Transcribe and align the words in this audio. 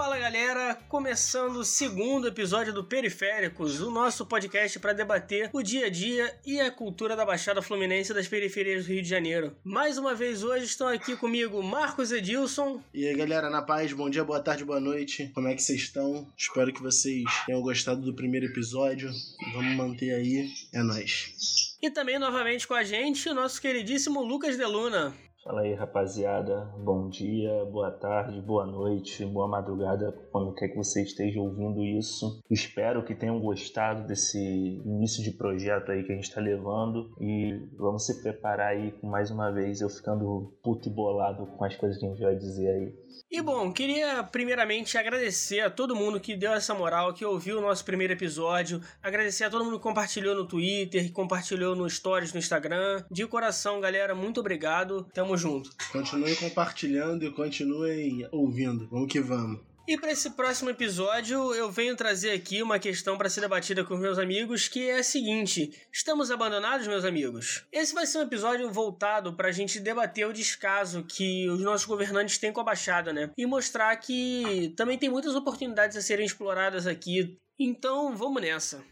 Fala 0.00 0.18
galera, 0.18 0.78
começando 0.88 1.56
o 1.56 1.64
segundo 1.64 2.26
episódio 2.26 2.72
do 2.72 2.82
Periféricos, 2.82 3.82
o 3.82 3.90
nosso 3.90 4.24
podcast 4.24 4.78
para 4.78 4.94
debater 4.94 5.50
o 5.52 5.62
dia 5.62 5.88
a 5.88 5.90
dia 5.90 6.34
e 6.42 6.58
a 6.58 6.70
cultura 6.70 7.14
da 7.14 7.26
Baixada 7.26 7.60
Fluminense 7.60 8.14
das 8.14 8.26
periferias 8.26 8.86
do 8.86 8.92
Rio 8.94 9.02
de 9.02 9.08
Janeiro. 9.10 9.54
Mais 9.62 9.98
uma 9.98 10.14
vez 10.14 10.42
hoje 10.42 10.64
estão 10.64 10.88
aqui 10.88 11.18
comigo 11.18 11.62
Marcos 11.62 12.12
Edilson. 12.12 12.82
E 12.94 13.06
aí 13.06 13.14
galera, 13.14 13.50
na 13.50 13.60
paz, 13.60 13.92
bom 13.92 14.08
dia, 14.08 14.24
boa 14.24 14.40
tarde, 14.40 14.64
boa 14.64 14.80
noite. 14.80 15.30
Como 15.34 15.48
é 15.48 15.54
que 15.54 15.62
vocês 15.62 15.82
estão? 15.82 16.26
Espero 16.34 16.72
que 16.72 16.80
vocês 16.80 17.22
tenham 17.44 17.60
gostado 17.60 18.00
do 18.00 18.14
primeiro 18.14 18.46
episódio. 18.46 19.10
Vamos 19.52 19.76
manter 19.76 20.14
aí, 20.14 20.50
é 20.72 20.82
nóis. 20.82 21.76
E 21.82 21.90
também 21.90 22.18
novamente 22.18 22.66
com 22.66 22.72
a 22.72 22.82
gente 22.82 23.28
o 23.28 23.34
nosso 23.34 23.60
queridíssimo 23.60 24.22
Lucas 24.22 24.56
Deluna. 24.56 25.14
Fala 25.42 25.62
aí, 25.62 25.72
rapaziada. 25.72 26.70
Bom 26.76 27.08
dia, 27.08 27.64
boa 27.64 27.90
tarde, 27.90 28.38
boa 28.42 28.66
noite, 28.66 29.24
boa 29.24 29.48
madrugada, 29.48 30.12
quando 30.30 30.54
quer 30.54 30.68
que 30.68 30.76
você 30.76 31.02
esteja 31.02 31.40
ouvindo 31.40 31.82
isso. 31.82 32.42
Espero 32.50 33.02
que 33.02 33.14
tenham 33.14 33.40
gostado 33.40 34.06
desse 34.06 34.38
início 34.38 35.24
de 35.24 35.30
projeto 35.30 35.92
aí 35.92 36.04
que 36.04 36.12
a 36.12 36.14
gente 36.14 36.28
está 36.28 36.42
levando 36.42 37.14
e 37.18 37.58
vamos 37.78 38.04
se 38.04 38.20
preparar 38.20 38.72
aí 38.72 38.94
mais 39.02 39.30
uma 39.30 39.50
vez 39.50 39.80
eu 39.80 39.88
ficando 39.88 40.52
puto 40.62 40.90
e 40.90 40.92
bolado 40.92 41.46
com 41.46 41.64
as 41.64 41.74
coisas 41.74 41.98
que 41.98 42.04
a 42.04 42.10
gente 42.10 42.20
vai 42.20 42.36
dizer 42.36 42.68
aí. 42.68 43.10
E 43.30 43.40
bom, 43.40 43.72
queria 43.72 44.24
primeiramente 44.24 44.98
agradecer 44.98 45.60
a 45.60 45.70
todo 45.70 45.94
mundo 45.94 46.18
que 46.18 46.36
deu 46.36 46.52
essa 46.52 46.74
moral, 46.74 47.14
que 47.14 47.24
ouviu 47.24 47.58
o 47.58 47.60
nosso 47.60 47.84
primeiro 47.84 48.12
episódio, 48.12 48.80
agradecer 49.00 49.44
a 49.44 49.50
todo 49.50 49.64
mundo 49.64 49.76
que 49.76 49.82
compartilhou 49.82 50.34
no 50.34 50.46
Twitter, 50.46 51.04
que 51.04 51.12
compartilhou 51.12 51.76
no 51.76 51.88
Stories 51.88 52.32
no 52.32 52.40
Instagram. 52.40 53.04
De 53.08 53.24
coração, 53.26 53.80
galera, 53.80 54.16
muito 54.16 54.40
obrigado. 54.40 55.06
Tamo 55.14 55.29
junto. 55.36 55.70
Continuem 55.92 56.34
compartilhando 56.36 57.24
e 57.24 57.30
continuem 57.30 58.26
ouvindo. 58.30 58.88
Vamos 58.88 59.12
que 59.12 59.20
vamos. 59.20 59.60
E 59.90 59.98
para 59.98 60.12
esse 60.12 60.30
próximo 60.30 60.70
episódio, 60.70 61.52
eu 61.52 61.68
venho 61.68 61.96
trazer 61.96 62.30
aqui 62.30 62.62
uma 62.62 62.78
questão 62.78 63.18
para 63.18 63.28
ser 63.28 63.40
debatida 63.40 63.82
com 63.82 63.96
meus 63.96 64.20
amigos, 64.20 64.68
que 64.68 64.88
é 64.88 64.98
a 64.98 65.02
seguinte: 65.02 65.72
estamos 65.92 66.30
abandonados, 66.30 66.86
meus 66.86 67.04
amigos? 67.04 67.64
Esse 67.72 67.92
vai 67.92 68.06
ser 68.06 68.18
um 68.18 68.22
episódio 68.22 68.70
voltado 68.70 69.32
para 69.34 69.48
a 69.48 69.52
gente 69.52 69.80
debater 69.80 70.28
o 70.28 70.32
descaso 70.32 71.02
que 71.02 71.48
os 71.48 71.60
nossos 71.60 71.88
governantes 71.88 72.38
têm 72.38 72.52
com 72.52 72.60
a 72.60 72.64
Baixada, 72.64 73.12
né? 73.12 73.30
E 73.36 73.44
mostrar 73.46 73.96
que 73.96 74.72
também 74.76 74.96
tem 74.96 75.10
muitas 75.10 75.34
oportunidades 75.34 75.96
a 75.96 76.02
serem 76.02 76.24
exploradas 76.24 76.86
aqui. 76.86 77.36
Então, 77.58 78.14
vamos 78.16 78.40
nessa. 78.40 78.84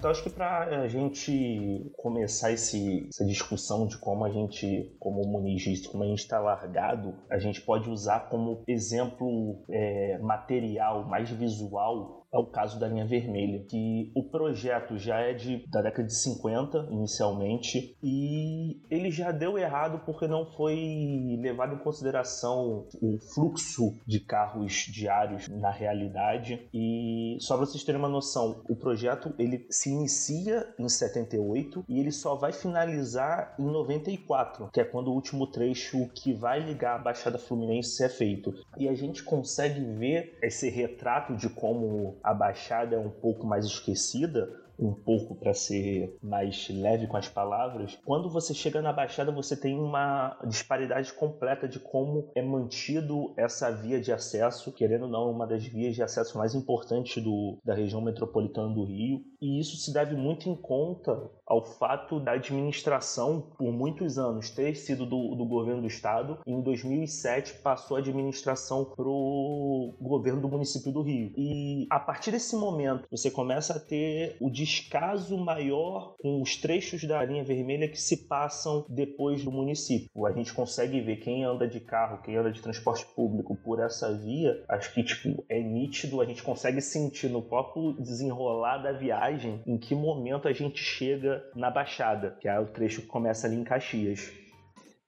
Então 0.00 0.10
acho 0.10 0.22
que 0.22 0.30
para 0.30 0.60
a 0.80 0.88
gente 0.88 1.92
começar 1.98 2.50
esse, 2.52 3.06
essa 3.10 3.22
discussão 3.22 3.86
de 3.86 3.98
como 3.98 4.24
a 4.24 4.30
gente, 4.30 4.96
como 4.98 5.22
monigista, 5.28 5.90
como 5.90 6.02
a 6.02 6.06
gente 6.06 6.20
está 6.20 6.40
largado, 6.40 7.14
a 7.30 7.38
gente 7.38 7.60
pode 7.60 7.90
usar 7.90 8.30
como 8.30 8.64
exemplo 8.66 9.62
é, 9.68 10.16
material, 10.20 11.06
mais 11.06 11.28
visual, 11.28 12.19
é 12.32 12.38
o 12.38 12.46
caso 12.46 12.78
da 12.78 12.86
linha 12.86 13.06
vermelha, 13.06 13.64
que 13.68 14.10
o 14.14 14.22
projeto 14.22 14.96
já 14.96 15.18
é 15.18 15.34
de, 15.34 15.64
da 15.68 15.82
década 15.82 16.06
de 16.06 16.14
50 16.14 16.88
inicialmente 16.90 17.96
e 18.02 18.80
ele 18.88 19.10
já 19.10 19.32
deu 19.32 19.58
errado 19.58 20.02
porque 20.04 20.28
não 20.28 20.46
foi 20.46 21.36
levado 21.40 21.74
em 21.74 21.78
consideração 21.78 22.86
o 23.02 23.18
fluxo 23.18 23.96
de 24.06 24.20
carros 24.20 24.72
diários 24.92 25.48
na 25.48 25.70
realidade 25.70 26.68
e 26.72 27.36
só 27.40 27.56
para 27.56 27.66
vocês 27.66 27.82
terem 27.82 27.98
uma 28.00 28.08
noção, 28.08 28.62
o 28.68 28.76
projeto 28.76 29.34
ele 29.38 29.66
se 29.68 29.90
inicia 29.90 30.72
em 30.78 30.88
78 30.88 31.84
e 31.88 31.98
ele 31.98 32.12
só 32.12 32.36
vai 32.36 32.52
finalizar 32.52 33.54
em 33.58 33.64
94, 33.64 34.70
que 34.72 34.80
é 34.80 34.84
quando 34.84 35.08
o 35.08 35.14
último 35.14 35.46
trecho 35.46 36.08
que 36.14 36.32
vai 36.32 36.60
ligar 36.60 36.96
a 36.96 37.02
Baixada 37.02 37.38
Fluminense 37.38 38.02
é 38.04 38.08
feito. 38.08 38.54
E 38.76 38.88
a 38.88 38.94
gente 38.94 39.22
consegue 39.22 39.80
ver 39.80 40.38
esse 40.42 40.68
retrato 40.68 41.34
de 41.34 41.48
como 41.48 42.19
a 42.22 42.34
Baixada 42.34 42.96
é 42.96 42.98
um 42.98 43.10
pouco 43.10 43.46
mais 43.46 43.64
esquecida, 43.64 44.48
um 44.80 44.94
pouco 44.94 45.34
para 45.34 45.52
ser 45.52 46.16
mais 46.22 46.68
leve 46.70 47.06
com 47.06 47.16
as 47.16 47.28
palavras, 47.28 47.98
quando 48.04 48.30
você 48.30 48.54
chega 48.54 48.80
na 48.80 48.92
Baixada 48.92 49.30
você 49.30 49.54
tem 49.54 49.78
uma 49.78 50.38
disparidade 50.46 51.12
completa 51.12 51.68
de 51.68 51.78
como 51.78 52.30
é 52.34 52.42
mantido 52.42 53.34
essa 53.36 53.70
via 53.70 54.00
de 54.00 54.12
acesso, 54.12 54.72
querendo 54.72 55.02
ou 55.02 55.10
não, 55.10 55.30
uma 55.30 55.46
das 55.46 55.64
vias 55.64 55.94
de 55.94 56.02
acesso 56.02 56.38
mais 56.38 56.54
importantes 56.54 57.22
do, 57.22 57.58
da 57.64 57.74
região 57.74 58.00
metropolitana 58.00 58.72
do 58.72 58.84
Rio, 58.84 59.22
e 59.40 59.60
isso 59.60 59.76
se 59.76 59.92
deve 59.92 60.16
muito 60.16 60.48
em 60.48 60.56
conta 60.56 61.30
ao 61.50 61.64
fato 61.64 62.20
da 62.20 62.32
administração, 62.32 63.42
por 63.58 63.72
muitos 63.72 64.16
anos, 64.18 64.50
ter 64.50 64.76
sido 64.76 65.04
do, 65.04 65.34
do 65.34 65.44
governo 65.44 65.80
do 65.82 65.88
estado, 65.88 66.38
em 66.46 66.60
2007 66.60 67.54
passou 67.54 67.96
a 67.96 68.00
administração 68.00 68.84
para 68.84 69.08
o 69.08 69.92
governo 70.00 70.40
do 70.40 70.48
município 70.48 70.92
do 70.92 71.02
Rio. 71.02 71.32
E 71.36 71.88
a 71.90 71.98
partir 71.98 72.30
desse 72.30 72.54
momento 72.54 73.08
você 73.10 73.32
começa 73.32 73.74
a 73.74 73.80
ter 73.80 74.36
o 74.40 74.48
descaso 74.48 75.36
maior 75.36 76.14
com 76.20 76.40
os 76.40 76.56
trechos 76.56 77.02
da 77.02 77.24
linha 77.24 77.42
vermelha 77.42 77.88
que 77.88 78.00
se 78.00 78.28
passam 78.28 78.86
depois 78.88 79.44
do 79.44 79.50
município. 79.50 80.26
A 80.26 80.32
gente 80.32 80.54
consegue 80.54 81.00
ver 81.00 81.16
quem 81.16 81.42
anda 81.42 81.66
de 81.66 81.80
carro, 81.80 82.22
quem 82.22 82.36
anda 82.36 82.52
de 82.52 82.62
transporte 82.62 83.04
público 83.16 83.56
por 83.56 83.80
essa 83.80 84.16
via, 84.16 84.62
acho 84.68 84.94
que 84.94 85.02
tipo, 85.02 85.44
é 85.48 85.60
nítido, 85.60 86.20
a 86.20 86.24
gente 86.24 86.44
consegue 86.44 86.80
sentir 86.80 87.28
no 87.28 87.42
próprio 87.42 87.94
desenrolar 87.94 88.78
da 88.78 88.92
viagem 88.92 89.60
em 89.66 89.76
que 89.76 89.96
momento 89.96 90.46
a 90.46 90.52
gente 90.52 90.78
chega 90.78 91.39
na 91.54 91.70
Baixada, 91.70 92.36
que 92.40 92.48
é 92.48 92.58
o 92.58 92.66
trecho 92.66 93.02
que 93.02 93.06
começa 93.06 93.46
ali 93.46 93.56
em 93.56 93.64
Caxias. 93.64 94.32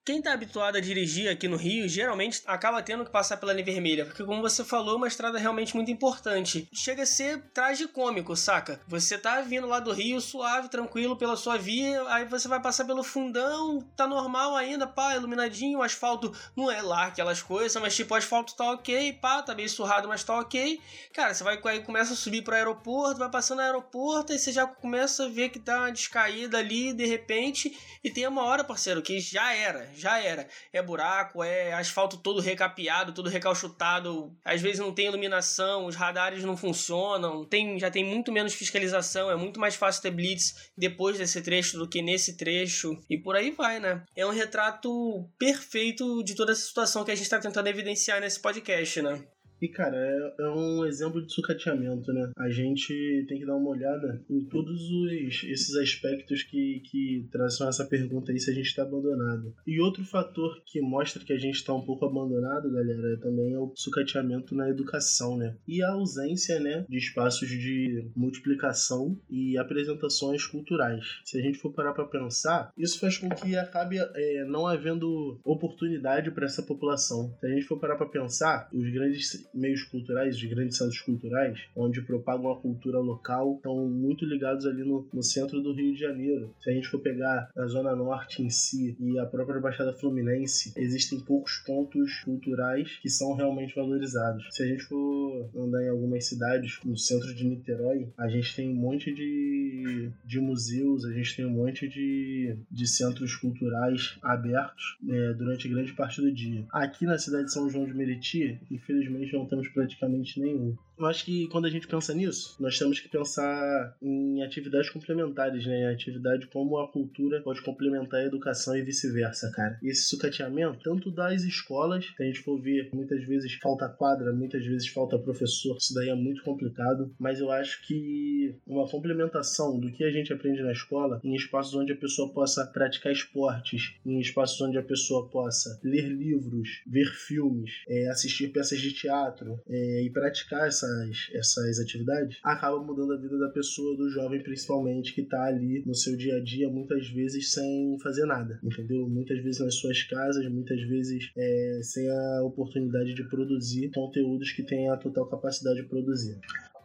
Quem 0.05 0.21
tá 0.21 0.33
habituado 0.33 0.75
a 0.75 0.81
dirigir 0.81 1.31
aqui 1.31 1.47
no 1.47 1.57
Rio, 1.57 1.89
geralmente 1.89 2.43
acaba 2.45 2.83
tendo 2.83 3.05
que 3.05 3.11
passar 3.13 3.37
pela 3.37 3.53
linha 3.53 3.65
vermelha, 3.65 4.05
porque 4.05 4.25
como 4.25 4.43
você 4.43 4.65
falou, 4.65 4.95
é 4.95 4.97
uma 4.97 5.07
estrada 5.07 5.39
realmente 5.39 5.77
muito 5.77 5.93
importante. 5.93 6.69
Chega 6.73 7.05
a 7.05 7.07
ser 7.07 7.41
tragicômico, 7.55 8.35
saca? 8.35 8.81
Você 8.89 9.17
tá 9.17 9.41
vindo 9.43 9.65
lá 9.65 9.79
do 9.79 9.93
Rio 9.93 10.21
suave, 10.21 10.69
tranquilo 10.69 11.17
pela 11.17 11.37
sua 11.37 11.57
via, 11.57 12.03
aí 12.09 12.25
você 12.25 12.49
vai 12.49 12.61
passar 12.61 12.85
pelo 12.85 13.05
fundão, 13.05 13.81
tá 13.97 14.05
normal 14.05 14.57
ainda, 14.57 14.89
pá, 14.89 15.15
iluminadinho, 15.15 15.79
o 15.79 15.83
asfalto 15.85 16.37
não 16.57 16.69
é 16.69 16.83
lá 16.83 17.07
aquelas 17.07 17.41
coisas, 17.41 17.81
mas 17.81 17.95
tipo, 17.95 18.13
o 18.13 18.17
asfalto 18.17 18.57
tá 18.57 18.73
ok, 18.73 19.13
pá, 19.13 19.41
tá 19.41 19.55
meio 19.55 19.69
surrado, 19.69 20.09
mas 20.09 20.25
tá 20.25 20.37
ok. 20.37 20.81
Cara, 21.15 21.33
você 21.33 21.45
vai 21.45 21.61
aí 21.65 21.81
começa 21.81 22.15
a 22.15 22.17
subir 22.17 22.43
pro 22.43 22.57
aeroporto, 22.57 23.21
vai 23.21 23.31
passando 23.31 23.59
no 23.59 23.65
aeroporto, 23.65 24.33
e 24.33 24.39
você 24.41 24.51
já 24.51 24.67
começa 24.67 25.27
a 25.27 25.29
ver 25.29 25.51
que 25.51 25.61
tá 25.61 25.79
uma 25.79 25.93
descaída 25.93 26.59
ali, 26.59 26.93
de 26.93 27.07
repente, 27.07 27.79
e 28.03 28.11
tem 28.11 28.27
uma 28.27 28.43
hora, 28.43 28.65
parceiro, 28.65 29.01
que 29.01 29.21
já 29.21 29.55
era 29.55 29.92
já 29.95 30.21
era. 30.21 30.47
É 30.73 30.83
buraco, 30.83 31.43
é 31.43 31.73
asfalto 31.73 32.17
todo 32.17 32.41
recapeado, 32.41 33.13
todo 33.13 33.29
recalchutado. 33.29 34.37
Às 34.45 34.61
vezes 34.61 34.79
não 34.79 34.93
tem 34.93 35.07
iluminação, 35.07 35.87
os 35.87 35.97
radares 35.97 36.45
não 36.45 36.57
funcionam, 36.57 37.45
tem, 37.45 37.79
já 37.79 37.91
tem 37.91 38.05
muito 38.05 38.33
menos 38.33 38.55
fiscalização, 38.55 39.31
é 39.31 39.37
muito 39.37 39.61
mais 39.61 39.75
fácil 39.75 40.03
ter 40.03 40.11
blitz 40.11 40.71
depois 40.77 41.19
desse 41.19 41.41
trecho 41.43 41.79
do 41.79 41.89
que 41.89 42.03
nesse 42.03 42.37
trecho. 42.37 42.99
E 43.09 43.19
por 43.19 43.37
aí 43.37 43.51
vai, 43.51 43.81
né? 43.81 44.05
É 44.17 44.27
um 44.27 44.31
retrato 44.31 45.29
perfeito 45.39 46.23
de 46.23 46.35
toda 46.35 46.53
essa 46.53 46.63
situação 46.63 47.05
que 47.05 47.11
a 47.11 47.15
gente 47.15 47.25
está 47.25 47.39
tentando 47.39 47.69
evidenciar 47.69 48.21
nesse 48.21 48.41
podcast, 48.41 49.03
né? 49.03 49.23
E, 49.63 49.69
cara, 49.69 49.97
é, 49.97 50.43
é, 50.43 50.49
um 50.49 50.85
exemplo 50.85 51.25
de 51.25 51.33
sucateamento, 51.33 52.13
né? 52.13 52.33
A 52.37 52.51
gente 52.51 53.25
tem 53.29 53.39
que 53.39 53.47
dar 53.47 53.55
uma 53.55 53.71
olhada 53.71 54.21
em 54.29 54.45
todos 54.47 54.91
os, 54.91 55.45
esses 55.45 55.77
aspectos 55.77 56.43
que, 56.43 56.81
que 56.81 57.29
trazem 57.31 57.69
essa 57.69 57.85
pergunta 57.85 58.33
aí 58.33 58.41
se 58.41 58.51
a 58.51 58.55
gente 58.55 58.67
está 58.67 58.83
abandonado. 58.83 59.55
E 59.65 59.81
outro 59.81 60.05
fator 60.05 60.61
que 60.67 60.81
mostra 60.81 61.25
que 61.25 61.33
a 61.33 61.39
gente 61.39 61.55
está 61.55 61.73
um 61.73 61.81
pouco 61.81 62.05
abandonado, 62.05 62.73
galera, 62.73 63.17
também 63.19 63.55
é 63.55 63.59
o 63.59 63.73
sucateamento 63.77 64.53
na 64.53 64.69
educação, 64.69 65.37
né? 65.37 65.55
E 65.69 65.81
a 65.81 65.93
ausência, 65.93 66.59
né, 66.59 66.85
de 66.89 66.99
espaços 66.99 67.49
de 67.49 68.11
multiplicação 68.17 69.17
e 69.31 69.57
apresentações 69.57 70.45
culturais. 70.45 71.05
Se 71.25 71.39
a 71.39 71.41
gente 71.41 71.59
for 71.59 71.73
parar 71.73 71.93
para 71.93 72.05
pensar, 72.05 72.73
isso 72.77 72.99
faz 72.99 73.17
com 73.17 73.29
que 73.29 73.55
acabe 73.55 73.99
é, 73.99 74.45
não 74.45 74.67
havendo 74.67 75.41
oportunidade 75.45 76.33
para 76.33 76.47
essa 76.47 76.65
população. 76.65 77.33
Se 77.39 77.47
a 77.47 77.51
gente 77.51 77.67
for 77.67 77.79
parar 77.79 77.95
para 77.95 78.07
pensar, 78.07 78.69
os 78.73 78.91
grandes 78.91 79.52
meios 79.55 79.83
culturais, 79.85 80.37
de 80.37 80.49
grandes 80.49 80.79
centros 80.79 81.01
culturais, 81.01 81.59
onde 81.77 82.03
propagam 82.03 82.51
a 82.51 82.61
cultura 82.61 82.99
local, 82.99 83.57
estão 83.57 83.89
muito 83.89 84.25
ligados 84.25 84.67
ali 84.67 84.83
no, 84.83 85.07
no 85.13 85.23
centro 85.23 85.61
do 85.61 85.73
Rio 85.73 85.93
de 85.95 86.01
Janeiro. 86.01 86.55
Se 86.61 86.71
a 86.71 86.73
gente 86.73 86.89
for 86.89 87.01
pegar 87.01 87.51
a 87.57 87.67
Zona 87.67 87.95
Norte 87.95 88.43
em 88.43 88.51
si 88.51 88.97
e 88.99 89.19
a 89.19 89.27
própria 89.27 89.61
Baixada 89.61 89.93
Fluminense, 89.93 90.73
existem 90.77 91.21
poucos 91.21 91.59
pontos 91.59 92.21
culturais 92.25 92.99
que 93.01 93.09
são 93.09 93.35
realmente 93.35 93.75
valorizados. 93.75 94.47
Se 94.51 94.63
a 94.63 94.67
gente 94.67 94.83
for 94.85 95.51
andar 95.57 95.83
em 95.83 95.89
algumas 95.89 96.27
cidades, 96.27 96.79
no 96.85 96.97
centro 96.97 97.35
de 97.35 97.45
Niterói, 97.45 98.09
a 98.17 98.29
gente 98.29 98.55
tem 98.55 98.71
um 98.71 98.75
monte 98.75 99.13
de, 99.13 100.11
de 100.25 100.41
museus, 100.41 101.05
a 101.05 101.13
gente 101.13 101.37
tem 101.37 101.47
um 101.47 101.51
monte 101.51 101.89
de, 101.89 102.57
de 102.71 102.87
centros 102.87 103.37
culturais 103.37 104.19
abertos 104.23 104.99
é, 105.09 105.33
durante 105.35 105.69
grande 105.69 105.93
parte 105.93 106.21
do 106.21 106.33
dia. 106.33 106.65
Aqui 106.73 107.05
na 107.05 107.19
cidade 107.19 107.45
de 107.45 107.53
São 107.53 107.69
João 107.71 107.87
de 107.87 107.95
Meriti, 107.95 108.59
infelizmente 108.71 109.35
não 109.43 109.49
temos 109.49 109.69
praticamente 109.69 110.41
nenhum. 110.41 110.77
Eu 111.03 111.09
acho 111.09 111.25
que 111.25 111.49
quando 111.49 111.65
a 111.65 111.71
gente 111.71 111.89
pensa 111.89 112.15
nisso, 112.15 112.55
nós 112.61 112.79
temos 112.79 113.01
que 113.01 113.09
pensar 113.09 113.97
em 114.01 114.41
atividades 114.45 114.89
complementares, 114.89 115.67
né? 115.67 115.81
Em 115.81 115.95
atividade 115.95 116.47
como 116.47 116.79
a 116.79 116.87
cultura 116.87 117.43
pode 117.43 117.61
complementar 117.63 118.21
a 118.21 118.25
educação 118.25 118.77
e 118.77 118.83
vice-versa, 118.83 119.51
cara. 119.51 119.81
Esse 119.83 120.03
sucateamento, 120.03 120.79
tanto 120.85 121.11
das 121.11 121.43
escolas, 121.43 122.07
se 122.17 122.23
a 122.23 122.27
gente 122.27 122.39
for 122.39 122.57
ver, 122.61 122.91
muitas 122.95 123.25
vezes 123.25 123.55
falta 123.55 123.89
quadra, 123.89 124.33
muitas 124.33 124.65
vezes 124.65 124.87
falta 124.87 125.19
professor, 125.19 125.77
isso 125.77 125.93
daí 125.93 126.09
é 126.09 126.15
muito 126.15 126.45
complicado, 126.45 127.13
mas 127.19 127.41
eu 127.41 127.51
acho 127.51 127.85
que 127.85 128.55
uma 128.65 128.89
complementação 128.89 129.81
do 129.81 129.91
que 129.91 130.05
a 130.05 130.11
gente 130.13 130.33
aprende 130.33 130.63
na 130.63 130.71
escola 130.71 131.21
em 131.25 131.35
espaços 131.35 131.75
onde 131.75 131.93
a 131.93 131.97
pessoa 131.97 132.33
possa 132.33 132.65
praticar 132.65 133.13
esportes, 133.13 133.97
em 134.07 134.21
espaços 134.21 134.61
onde 134.61 134.79
a 134.79 134.83
pessoa 134.83 135.29
possa 135.29 135.81
ler 135.83 136.07
livros, 136.07 136.81
ver 136.87 137.07
filmes, 137.07 137.73
é, 137.89 138.09
assistir 138.09 138.53
peças 138.53 138.81
de 138.81 138.93
teatro 138.93 139.61
é, 139.69 140.03
e 140.05 140.11
praticar 140.11 140.71
essas, 140.93 141.29
essas 141.33 141.79
atividades, 141.79 142.39
acaba 142.43 142.83
mudando 142.83 143.13
a 143.13 143.17
vida 143.17 143.39
da 143.39 143.49
pessoa, 143.49 143.97
do 143.97 144.11
jovem 144.11 144.43
principalmente, 144.43 145.15
que 145.15 145.23
está 145.23 145.45
ali 145.45 145.83
no 145.87 145.95
seu 145.95 146.17
dia 146.17 146.37
a 146.37 146.41
dia, 146.41 146.69
muitas 146.69 147.09
vezes 147.09 147.53
sem 147.53 147.97
fazer 148.03 148.27
nada, 148.27 148.59
entendeu? 148.63 149.09
Muitas 149.09 149.43
vezes 149.43 149.61
nas 149.61 149.75
suas 149.75 150.03
casas, 150.05 150.47
muitas 150.51 150.81
vezes 150.83 151.31
é, 151.37 151.81
sem 151.83 152.09
a 152.09 152.43
oportunidade 152.43 153.15
de 153.15 153.25
produzir 153.29 153.91
conteúdos 153.91 154.53
que 154.53 154.63
têm 154.63 154.89
a 154.91 154.97
total 154.97 155.27
capacidade 155.29 155.83
de 155.83 155.89
produzir. 155.89 156.39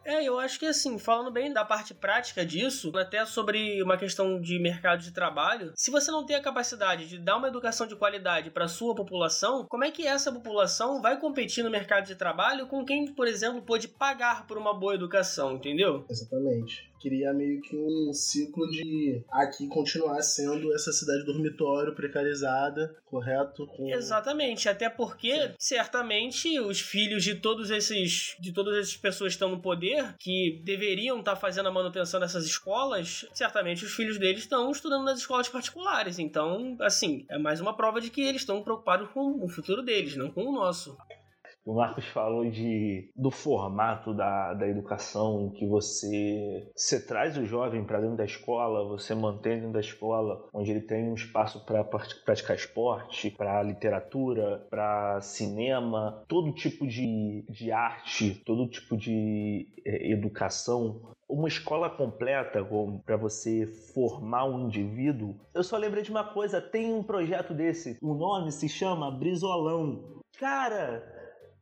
É, 0.08 0.24
eu 0.24 0.38
acho 0.38 0.58
que 0.58 0.64
assim, 0.64 0.98
falando 0.98 1.30
bem 1.30 1.52
da 1.52 1.66
parte 1.66 1.92
prática 1.92 2.44
disso, 2.44 2.90
até 2.96 3.26
sobre 3.26 3.82
uma 3.82 3.98
questão 3.98 4.40
de 4.40 4.58
mercado 4.58 5.02
de 5.02 5.12
trabalho, 5.12 5.70
se 5.76 5.90
você 5.90 6.10
não 6.10 6.24
tem 6.24 6.34
a 6.34 6.40
capacidade 6.40 7.06
de 7.06 7.18
dar 7.18 7.36
uma 7.36 7.48
educação 7.48 7.86
de 7.86 7.94
qualidade 7.94 8.50
para 8.50 8.66
sua 8.68 8.94
população, 8.94 9.66
como 9.68 9.84
é 9.84 9.90
que 9.90 10.06
essa 10.06 10.32
população 10.32 11.02
vai 11.02 11.20
competir 11.20 11.62
no 11.62 11.68
mercado 11.68 12.06
de 12.06 12.14
trabalho 12.14 12.66
com 12.66 12.86
quem, 12.86 13.12
por 13.12 13.28
exemplo, 13.28 13.60
pode 13.60 13.86
pagar 13.86 14.46
por 14.46 14.56
uma 14.56 14.72
boa 14.72 14.94
educação, 14.94 15.52
entendeu? 15.52 16.06
Exatamente 16.08 16.88
queria 16.98 17.32
meio 17.32 17.60
que 17.60 17.76
um 17.76 18.12
ciclo 18.12 18.68
de 18.70 19.22
aqui 19.30 19.66
continuar 19.68 20.20
sendo 20.22 20.74
essa 20.74 20.92
cidade 20.92 21.24
dormitório 21.24 21.94
precarizada, 21.94 22.94
correto? 23.06 23.66
Com... 23.66 23.88
Exatamente, 23.88 24.68
até 24.68 24.88
porque 24.88 25.34
Sim. 25.34 25.54
certamente 25.58 26.58
os 26.60 26.80
filhos 26.80 27.24
de 27.24 27.34
todos 27.34 27.70
esses 27.70 28.36
de 28.38 28.52
todas 28.52 28.76
essas 28.76 28.96
pessoas 28.96 29.32
que 29.32 29.36
estão 29.36 29.50
no 29.50 29.60
poder, 29.60 30.14
que 30.18 30.60
deveriam 30.64 31.18
estar 31.18 31.34
tá 31.34 31.40
fazendo 31.40 31.68
a 31.68 31.72
manutenção 31.72 32.20
dessas 32.20 32.44
escolas, 32.44 33.26
certamente 33.32 33.84
os 33.84 33.92
filhos 33.92 34.18
deles 34.18 34.40
estão 34.40 34.70
estudando 34.70 35.04
nas 35.04 35.18
escolas 35.18 35.48
particulares. 35.48 36.18
Então, 36.18 36.76
assim, 36.80 37.24
é 37.28 37.38
mais 37.38 37.60
uma 37.60 37.76
prova 37.76 38.00
de 38.00 38.10
que 38.10 38.20
eles 38.20 38.42
estão 38.42 38.62
preocupados 38.62 39.08
com 39.10 39.44
o 39.44 39.48
futuro 39.48 39.82
deles, 39.82 40.16
não 40.16 40.30
com 40.30 40.44
o 40.44 40.52
nosso. 40.52 40.96
O 41.68 41.74
Marcos 41.74 42.06
falou 42.06 42.50
de, 42.50 43.10
do 43.14 43.30
formato 43.30 44.14
da, 44.14 44.54
da 44.54 44.66
educação, 44.66 45.50
que 45.50 45.66
você, 45.66 46.66
você 46.74 46.98
traz 46.98 47.36
o 47.36 47.44
jovem 47.44 47.84
para 47.84 48.00
dentro 48.00 48.16
da 48.16 48.24
escola, 48.24 48.88
você 48.88 49.14
mantém 49.14 49.56
dentro 49.56 49.74
da 49.74 49.80
escola, 49.80 50.48
onde 50.54 50.70
ele 50.70 50.80
tem 50.80 51.06
um 51.10 51.12
espaço 51.12 51.62
para 51.66 51.84
praticar 51.84 52.56
esporte, 52.56 53.30
para 53.30 53.62
literatura, 53.62 54.66
para 54.70 55.20
cinema, 55.20 56.24
todo 56.26 56.54
tipo 56.54 56.86
de, 56.86 57.44
de 57.50 57.70
arte, 57.70 58.42
todo 58.46 58.70
tipo 58.70 58.96
de 58.96 59.68
é, 59.84 60.10
educação 60.10 61.02
uma 61.28 61.48
escola 61.48 61.90
completa 61.90 62.66
para 63.04 63.18
você 63.18 63.66
formar 63.92 64.46
um 64.46 64.64
indivíduo. 64.64 65.36
Eu 65.52 65.62
só 65.62 65.76
lembrei 65.76 66.02
de 66.02 66.10
uma 66.10 66.24
coisa, 66.24 66.58
tem 66.58 66.94
um 66.94 67.02
projeto 67.02 67.52
desse, 67.52 67.98
o 68.00 68.14
nome 68.14 68.50
se 68.50 68.66
chama 68.66 69.10
Brizolão. 69.10 70.22
Cara, 70.40 71.17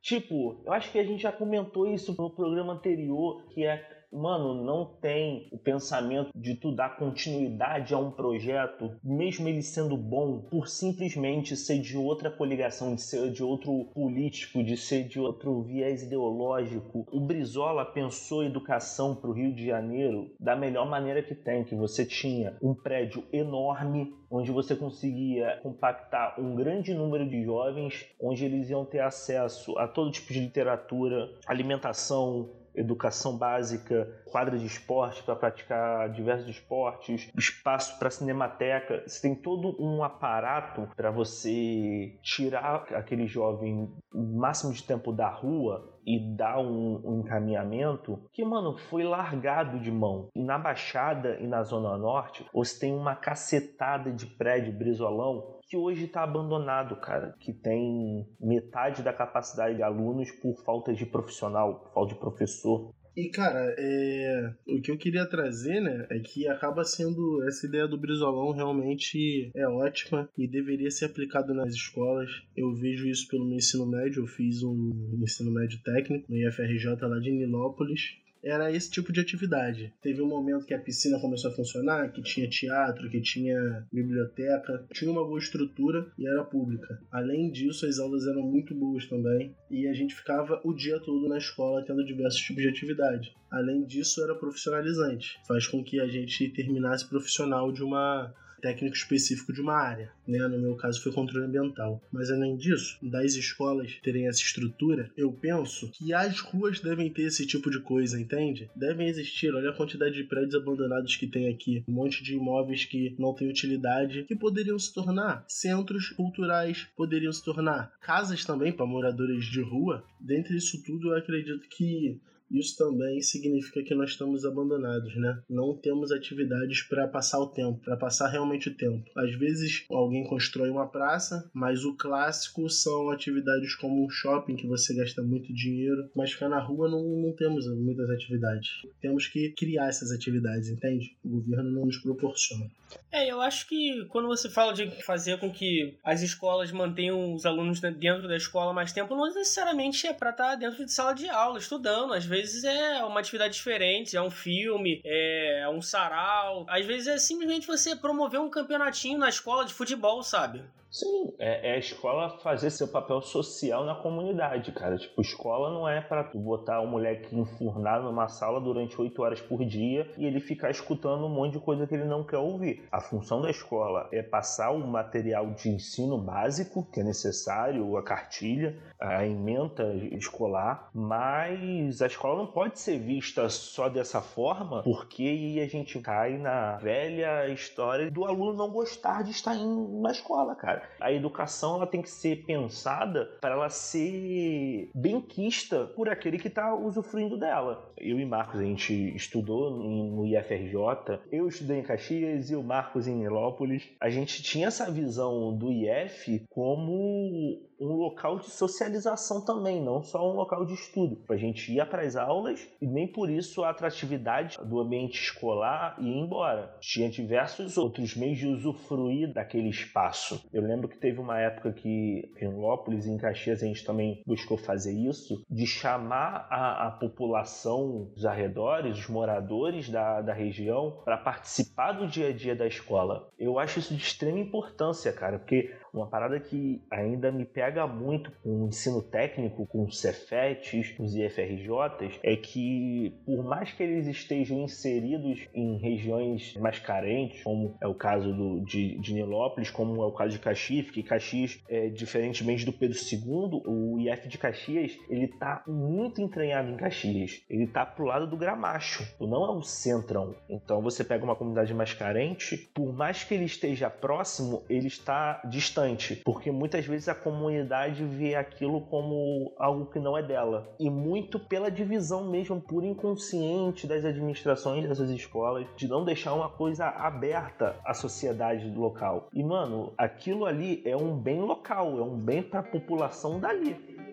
Tipo, 0.06 0.56
eu 0.64 0.72
acho 0.72 0.92
que 0.92 1.00
a 1.00 1.04
gente 1.04 1.20
já 1.20 1.32
comentou 1.32 1.92
isso 1.92 2.14
no 2.16 2.30
programa 2.30 2.74
anterior, 2.74 3.42
que 3.50 3.64
é 3.64 3.95
mano, 4.16 4.64
não 4.64 4.84
tem 4.84 5.48
o 5.52 5.58
pensamento 5.58 6.30
de 6.34 6.54
tu 6.54 6.74
dar 6.74 6.96
continuidade 6.96 7.94
a 7.94 7.98
um 7.98 8.10
projeto, 8.10 8.96
mesmo 9.02 9.48
ele 9.48 9.62
sendo 9.62 9.96
bom, 9.96 10.40
por 10.40 10.68
simplesmente 10.68 11.56
ser 11.56 11.78
de 11.78 11.96
outra 11.96 12.30
coligação, 12.30 12.94
de 12.94 13.02
ser 13.02 13.30
de 13.30 13.42
outro 13.42 13.84
político, 13.94 14.62
de 14.62 14.76
ser 14.76 15.04
de 15.04 15.20
outro 15.20 15.62
viés 15.62 16.02
ideológico. 16.02 17.06
O 17.10 17.20
Brizola 17.20 17.84
pensou 17.84 18.44
educação 18.44 19.14
para 19.14 19.30
o 19.30 19.32
Rio 19.32 19.54
de 19.54 19.66
Janeiro 19.66 20.30
da 20.40 20.56
melhor 20.56 20.88
maneira 20.88 21.22
que 21.22 21.34
tem, 21.34 21.64
que 21.64 21.74
você 21.74 22.04
tinha 22.04 22.56
um 22.62 22.74
prédio 22.74 23.24
enorme 23.32 24.14
onde 24.30 24.50
você 24.50 24.74
conseguia 24.74 25.60
compactar 25.62 26.38
um 26.40 26.54
grande 26.54 26.92
número 26.94 27.28
de 27.28 27.44
jovens, 27.44 28.06
onde 28.20 28.44
eles 28.44 28.70
iam 28.70 28.84
ter 28.84 29.00
acesso 29.00 29.78
a 29.78 29.86
todo 29.86 30.10
tipo 30.10 30.32
de 30.32 30.40
literatura, 30.40 31.30
alimentação, 31.46 32.50
educação 32.76 33.36
básica, 33.36 34.08
quadra 34.30 34.58
de 34.58 34.66
esporte 34.66 35.22
para 35.22 35.34
praticar 35.34 36.10
diversos 36.10 36.48
esportes, 36.48 37.30
espaço 37.36 37.98
para 37.98 38.10
cinemateca. 38.10 39.02
Você 39.06 39.22
tem 39.22 39.34
todo 39.34 39.76
um 39.80 40.04
aparato 40.04 40.88
para 40.94 41.10
você 41.10 42.18
tirar 42.22 42.86
aquele 42.92 43.26
jovem 43.26 43.90
o 44.12 44.38
máximo 44.38 44.72
de 44.72 44.82
tempo 44.82 45.12
da 45.12 45.28
rua 45.28 45.96
e 46.06 46.20
dar 46.36 46.58
um, 46.60 47.00
um, 47.04 47.20
encaminhamento 47.20 48.22
que, 48.32 48.44
mano, 48.44 48.78
foi 48.78 49.02
largado 49.02 49.80
de 49.80 49.90
mão. 49.90 50.28
Na 50.34 50.56
Baixada 50.56 51.36
e 51.40 51.46
na 51.46 51.64
Zona 51.64 51.98
Norte, 51.98 52.46
você 52.54 52.78
tem 52.78 52.94
uma 52.94 53.16
cacetada 53.16 54.12
de 54.12 54.26
prédio 54.26 54.72
brisolão 54.72 55.55
que 55.66 55.76
hoje 55.76 56.04
está 56.04 56.22
abandonado, 56.22 56.96
cara, 56.96 57.34
que 57.40 57.52
tem 57.52 58.26
metade 58.40 59.02
da 59.02 59.12
capacidade 59.12 59.76
de 59.76 59.82
alunos 59.82 60.30
por 60.40 60.54
falta 60.64 60.92
de 60.92 61.04
profissional, 61.04 61.80
por 61.80 61.92
falta 61.92 62.14
de 62.14 62.20
professor. 62.20 62.90
E, 63.16 63.30
cara, 63.30 63.74
é... 63.78 64.54
o 64.68 64.80
que 64.80 64.90
eu 64.90 64.98
queria 64.98 65.28
trazer, 65.28 65.80
né, 65.80 66.06
é 66.10 66.18
que 66.18 66.46
acaba 66.46 66.84
sendo 66.84 67.42
essa 67.48 67.66
ideia 67.66 67.88
do 67.88 67.98
brizolão 67.98 68.52
realmente 68.52 69.50
é 69.56 69.66
ótima 69.66 70.28
e 70.36 70.46
deveria 70.46 70.90
ser 70.90 71.06
aplicado 71.06 71.54
nas 71.54 71.72
escolas. 71.74 72.30
Eu 72.54 72.74
vejo 72.74 73.08
isso 73.08 73.26
pelo 73.28 73.46
meu 73.46 73.56
ensino 73.56 73.86
médio, 73.86 74.22
eu 74.22 74.26
fiz 74.26 74.62
um 74.62 75.18
ensino 75.22 75.50
médio 75.50 75.80
técnico 75.82 76.30
no 76.30 76.36
IFRJ 76.36 76.94
lá 77.00 77.18
de 77.18 77.32
Nilópolis 77.32 78.25
era 78.46 78.70
esse 78.70 78.90
tipo 78.90 79.12
de 79.12 79.20
atividade. 79.20 79.92
Teve 80.00 80.22
um 80.22 80.28
momento 80.28 80.66
que 80.66 80.74
a 80.74 80.78
piscina 80.78 81.18
começou 81.18 81.50
a 81.50 81.54
funcionar, 81.54 82.12
que 82.12 82.22
tinha 82.22 82.48
teatro, 82.48 83.10
que 83.10 83.20
tinha 83.20 83.86
biblioteca, 83.92 84.86
tinha 84.92 85.10
uma 85.10 85.24
boa 85.24 85.38
estrutura 85.38 86.06
e 86.16 86.26
era 86.26 86.44
pública. 86.44 87.00
Além 87.10 87.50
disso, 87.50 87.86
as 87.86 87.98
aulas 87.98 88.26
eram 88.26 88.42
muito 88.42 88.74
boas 88.74 89.06
também 89.06 89.54
e 89.70 89.88
a 89.88 89.92
gente 89.92 90.14
ficava 90.14 90.60
o 90.64 90.72
dia 90.72 91.00
todo 91.00 91.28
na 91.28 91.38
escola 91.38 91.84
tendo 91.84 92.04
diversos 92.04 92.40
tipos 92.40 92.62
de 92.62 92.68
atividade. 92.68 93.34
Além 93.50 93.84
disso, 93.84 94.22
era 94.22 94.34
profissionalizante. 94.34 95.38
Faz 95.46 95.66
com 95.66 95.82
que 95.82 95.98
a 96.00 96.06
gente 96.06 96.48
terminasse 96.50 97.08
profissional 97.08 97.72
de 97.72 97.82
uma 97.82 98.32
técnico 98.60 98.96
específico 98.96 99.52
de 99.52 99.60
uma 99.60 99.74
área, 99.74 100.10
né? 100.26 100.38
No 100.48 100.58
meu 100.58 100.74
caso 100.76 101.02
foi 101.02 101.12
controle 101.12 101.46
ambiental. 101.46 102.02
Mas 102.12 102.30
além 102.30 102.56
disso, 102.56 102.98
das 103.02 103.34
escolas 103.34 103.98
terem 104.02 104.26
essa 104.26 104.40
estrutura, 104.40 105.10
eu 105.16 105.32
penso 105.32 105.90
que 105.90 106.12
as 106.12 106.40
ruas 106.40 106.80
devem 106.80 107.10
ter 107.12 107.22
esse 107.22 107.46
tipo 107.46 107.70
de 107.70 107.80
coisa, 107.80 108.20
entende? 108.20 108.70
Devem 108.74 109.08
existir, 109.08 109.54
olha 109.54 109.70
a 109.70 109.76
quantidade 109.76 110.14
de 110.14 110.24
prédios 110.24 110.54
abandonados 110.54 111.16
que 111.16 111.26
tem 111.26 111.48
aqui, 111.48 111.84
um 111.88 111.92
monte 111.92 112.22
de 112.22 112.34
imóveis 112.34 112.84
que 112.84 113.14
não 113.18 113.34
têm 113.34 113.48
utilidade, 113.48 114.24
que 114.24 114.36
poderiam 114.36 114.78
se 114.78 114.92
tornar 114.92 115.44
centros 115.48 116.08
culturais, 116.10 116.86
poderiam 116.96 117.32
se 117.32 117.44
tornar 117.44 117.92
casas 118.00 118.44
também 118.44 118.72
para 118.72 118.86
moradores 118.86 119.44
de 119.46 119.60
rua. 119.60 120.04
Dentre 120.20 120.56
isso 120.56 120.82
tudo, 120.82 121.08
eu 121.08 121.16
acredito 121.16 121.68
que 121.68 122.20
isso 122.50 122.76
também 122.76 123.20
significa 123.20 123.82
que 123.82 123.94
nós 123.94 124.10
estamos 124.10 124.44
abandonados, 124.44 125.14
né? 125.16 125.42
Não 125.48 125.76
temos 125.76 126.12
atividades 126.12 126.82
para 126.82 127.08
passar 127.08 127.38
o 127.40 127.48
tempo, 127.48 127.80
para 127.80 127.96
passar 127.96 128.28
realmente 128.28 128.68
o 128.68 128.76
tempo. 128.76 129.04
Às 129.16 129.34
vezes 129.34 129.84
alguém 129.90 130.24
constrói 130.24 130.70
uma 130.70 130.88
praça, 130.88 131.50
mas 131.52 131.84
o 131.84 131.96
clássico 131.96 132.68
são 132.68 133.10
atividades 133.10 133.74
como 133.74 134.04
um 134.04 134.08
shopping 134.08 134.56
que 134.56 134.66
você 134.66 134.94
gasta 134.94 135.22
muito 135.22 135.52
dinheiro, 135.52 136.08
mas 136.14 136.32
ficar 136.32 136.48
na 136.48 136.60
rua 136.60 136.88
não, 136.88 137.02
não 137.02 137.32
temos 137.32 137.66
muitas 137.66 138.08
atividades. 138.10 138.68
Temos 139.00 139.26
que 139.26 139.50
criar 139.50 139.88
essas 139.88 140.10
atividades, 140.10 140.68
entende? 140.68 141.16
O 141.24 141.40
governo 141.40 141.70
não 141.70 141.86
nos 141.86 141.98
proporciona. 141.98 142.70
É, 143.16 143.30
eu 143.30 143.40
acho 143.40 143.66
que 143.66 144.04
quando 144.10 144.28
você 144.28 144.50
fala 144.50 144.74
de 144.74 144.90
fazer 145.02 145.40
com 145.40 145.50
que 145.50 145.96
as 146.04 146.20
escolas 146.20 146.70
mantenham 146.70 147.32
os 147.32 147.46
alunos 147.46 147.80
dentro 147.80 148.28
da 148.28 148.36
escola 148.36 148.74
mais 148.74 148.92
tempo, 148.92 149.16
não 149.16 149.24
necessariamente 149.24 150.06
é 150.06 150.12
para 150.12 150.28
estar 150.28 150.50
tá 150.50 150.54
dentro 150.54 150.84
de 150.84 150.92
sala 150.92 151.14
de 151.14 151.26
aula, 151.26 151.58
estudando. 151.58 152.12
Às 152.12 152.26
vezes 152.26 152.62
é 152.62 153.02
uma 153.04 153.20
atividade 153.20 153.54
diferente, 153.54 154.18
é 154.18 154.20
um 154.20 154.30
filme, 154.30 155.00
é 155.02 155.66
um 155.72 155.80
sarau. 155.80 156.66
Às 156.68 156.84
vezes 156.84 157.06
é 157.06 157.16
simplesmente 157.16 157.66
você 157.66 157.96
promover 157.96 158.38
um 158.38 158.50
campeonatinho 158.50 159.16
na 159.16 159.30
escola 159.30 159.64
de 159.64 159.72
futebol, 159.72 160.22
sabe? 160.22 160.62
Sim, 160.96 161.34
é, 161.38 161.72
é, 161.72 161.74
a 161.74 161.78
escola 161.78 162.38
fazer 162.38 162.70
seu 162.70 162.88
papel 162.88 163.20
social 163.20 163.84
na 163.84 163.96
comunidade, 163.96 164.72
cara. 164.72 164.96
Tipo, 164.96 165.20
escola 165.20 165.68
não 165.68 165.86
é 165.86 166.00
para 166.00 166.24
tu 166.24 166.38
botar 166.38 166.80
o 166.80 166.86
moleque 166.86 167.36
enfurnado 167.36 168.04
numa 168.04 168.28
sala 168.28 168.58
durante 168.58 168.98
oito 168.98 169.20
horas 169.20 169.38
por 169.38 169.62
dia 169.62 170.10
e 170.16 170.24
ele 170.24 170.40
ficar 170.40 170.70
escutando 170.70 171.26
um 171.26 171.28
monte 171.28 171.52
de 171.52 171.60
coisa 171.60 171.86
que 171.86 171.94
ele 171.94 172.06
não 172.06 172.24
quer 172.24 172.38
ouvir. 172.38 172.88
A 172.90 172.98
função 172.98 173.42
da 173.42 173.50
escola 173.50 174.08
é 174.10 174.22
passar 174.22 174.70
o 174.70 174.86
material 174.86 175.50
de 175.50 175.68
ensino 175.68 176.16
básico 176.16 176.88
que 176.90 177.00
é 177.00 177.04
necessário, 177.04 177.94
a 177.98 178.02
cartilha, 178.02 178.74
a 178.98 179.26
ementa 179.26 179.84
escolar, 180.12 180.88
mas 180.94 182.00
a 182.00 182.06
escola 182.06 182.38
não 182.38 182.46
pode 182.46 182.80
ser 182.80 182.98
vista 182.98 183.50
só 183.50 183.90
dessa 183.90 184.22
forma, 184.22 184.82
porque 184.82 185.60
a 185.62 185.68
gente 185.68 186.00
cai 186.00 186.38
na 186.38 186.78
velha 186.78 187.48
história 187.48 188.10
do 188.10 188.24
aluno 188.24 188.54
não 188.54 188.70
gostar 188.70 189.22
de 189.22 189.32
estar 189.32 189.54
em, 189.54 190.00
na 190.00 190.10
escola, 190.10 190.54
cara. 190.54 190.85
A 191.00 191.12
educação 191.12 191.76
ela 191.76 191.86
tem 191.86 192.02
que 192.02 192.10
ser 192.10 192.44
pensada 192.44 193.26
para 193.40 193.54
ela 193.54 193.68
ser 193.68 194.90
benquista 194.94 195.84
por 195.94 196.08
aquele 196.08 196.38
que 196.38 196.48
está 196.48 196.74
usufruindo 196.74 197.36
dela. 197.36 197.92
Eu 197.96 198.18
e 198.18 198.24
Marcos, 198.24 198.60
a 198.60 198.64
gente 198.64 198.92
estudou 199.14 199.70
no 199.70 200.26
IFRJ, 200.26 201.20
eu 201.30 201.48
estudei 201.48 201.78
em 201.78 201.82
Caxias 201.82 202.50
e 202.50 202.56
o 202.56 202.62
Marcos 202.62 203.06
em 203.06 203.16
Nilópolis. 203.16 203.88
A 204.00 204.08
gente 204.08 204.42
tinha 204.42 204.68
essa 204.68 204.90
visão 204.90 205.56
do 205.56 205.72
IF 205.72 206.44
como 206.50 207.60
um 207.80 207.94
local 207.94 208.38
de 208.38 208.50
socialização 208.50 209.44
também, 209.44 209.82
não 209.82 210.02
só 210.02 210.30
um 210.30 210.34
local 210.34 210.64
de 210.64 210.74
estudo. 210.74 211.18
A 211.28 211.36
gente 211.36 211.72
ia 211.72 211.86
para 211.86 212.02
as 212.02 212.16
aulas 212.16 212.66
e 212.80 212.86
nem 212.86 213.06
por 213.06 213.30
isso 213.30 213.62
a 213.62 213.70
atratividade 213.70 214.58
do 214.64 214.80
ambiente 214.80 215.20
escolar 215.20 215.96
ia 216.00 216.16
embora. 216.16 216.76
Tinha 216.80 217.08
diversos 217.08 217.76
outros 217.76 218.16
meios 218.16 218.38
de 218.38 218.46
usufruir 218.46 219.32
daquele 219.32 219.68
espaço. 219.68 220.44
Eu 220.52 220.62
lembro 220.62 220.88
que 220.88 220.98
teve 220.98 221.20
uma 221.20 221.38
época 221.38 221.72
que 221.72 222.30
em 222.40 222.48
Lópolis 222.48 223.06
em 223.06 223.16
Caxias 223.16 223.62
a 223.62 223.66
gente 223.66 223.84
também 223.84 224.22
buscou 224.26 224.56
fazer 224.56 224.92
isso, 224.92 225.44
de 225.50 225.66
chamar 225.66 226.46
a, 226.50 226.88
a 226.88 226.90
população 226.92 228.10
dos 228.14 228.24
arredores, 228.24 228.98
os 228.98 229.08
moradores 229.08 229.88
da, 229.88 230.20
da 230.20 230.32
região, 230.32 231.00
para 231.04 231.16
participar 231.16 231.92
do 231.92 232.06
dia 232.06 232.28
a 232.28 232.32
dia 232.32 232.54
da 232.54 232.66
escola. 232.66 233.28
Eu 233.38 233.58
acho 233.58 233.78
isso 233.78 233.94
de 233.94 234.02
extrema 234.02 234.38
importância, 234.38 235.12
cara, 235.12 235.38
porque 235.38 235.74
uma 235.98 236.06
parada 236.06 236.38
que 236.38 236.80
ainda 236.90 237.30
me 237.32 237.44
pega 237.44 237.86
muito 237.86 238.30
com 238.42 238.64
o 238.64 238.68
ensino 238.68 239.02
técnico, 239.02 239.66
com 239.66 239.84
os 239.84 240.00
Cefetes, 240.00 240.94
os 240.98 241.14
IFRJs, 241.14 242.20
é 242.22 242.36
que 242.36 243.14
por 243.24 243.44
mais 243.44 243.72
que 243.72 243.82
eles 243.82 244.06
estejam 244.06 244.60
inseridos 244.62 245.48
em 245.54 245.78
regiões 245.78 246.54
mais 246.56 246.78
carentes, 246.78 247.42
como 247.42 247.76
é 247.80 247.86
o 247.86 247.94
caso 247.94 248.32
do, 248.32 248.60
de, 248.60 248.98
de 248.98 249.14
Nilópolis, 249.14 249.70
como 249.70 250.02
é 250.02 250.06
o 250.06 250.12
caso 250.12 250.32
de 250.32 250.38
Caxias, 250.38 250.90
que 250.90 251.02
Caxias, 251.02 251.60
é, 251.68 251.88
diferentemente 251.88 252.64
do 252.64 252.72
Pedro 252.72 252.96
II, 252.96 253.62
o 253.66 253.98
IF 253.98 254.28
de 254.28 254.38
Caxias, 254.38 254.96
ele 255.08 255.28
tá 255.28 255.62
muito 255.66 256.20
entranhado 256.20 256.70
em 256.70 256.76
Caxias. 256.76 257.42
Ele 257.48 257.66
tá 257.66 257.86
pro 257.86 258.04
lado 258.04 258.26
do 258.26 258.36
Gramacho, 258.36 259.06
não 259.20 259.44
é 259.44 259.50
o 259.50 259.62
centrão. 259.62 260.34
Então 260.48 260.82
você 260.82 261.04
pega 261.04 261.24
uma 261.24 261.36
comunidade 261.36 261.72
mais 261.72 261.92
carente, 261.92 262.56
por 262.74 262.92
mais 262.92 263.24
que 263.24 263.34
ele 263.34 263.44
esteja 263.44 263.88
próximo, 263.88 264.64
ele 264.68 264.86
está 264.86 265.40
distante, 265.48 265.85
porque 266.24 266.50
muitas 266.50 266.86
vezes 266.86 267.08
a 267.08 267.14
comunidade 267.14 268.04
vê 268.04 268.34
aquilo 268.34 268.80
como 268.82 269.54
algo 269.58 269.86
que 269.86 269.98
não 269.98 270.16
é 270.16 270.22
dela. 270.22 270.74
E 270.78 270.90
muito 270.90 271.38
pela 271.38 271.70
divisão 271.70 272.28
mesmo 272.28 272.60
pura 272.60 272.86
inconsciente 272.86 273.86
das 273.86 274.04
administrações 274.04 274.88
dessas 274.88 275.10
escolas, 275.10 275.66
de 275.76 275.86
não 275.86 276.04
deixar 276.04 276.34
uma 276.34 276.48
coisa 276.48 276.86
aberta 276.86 277.76
à 277.84 277.94
sociedade 277.94 278.68
local. 278.70 279.28
E 279.32 279.42
mano, 279.42 279.92
aquilo 279.96 280.44
ali 280.44 280.82
é 280.84 280.96
um 280.96 281.16
bem 281.16 281.40
local, 281.40 281.98
é 281.98 282.02
um 282.02 282.16
bem 282.16 282.42
para 282.42 282.60
a 282.60 282.62
população 282.62 283.38
dali. 283.38 284.05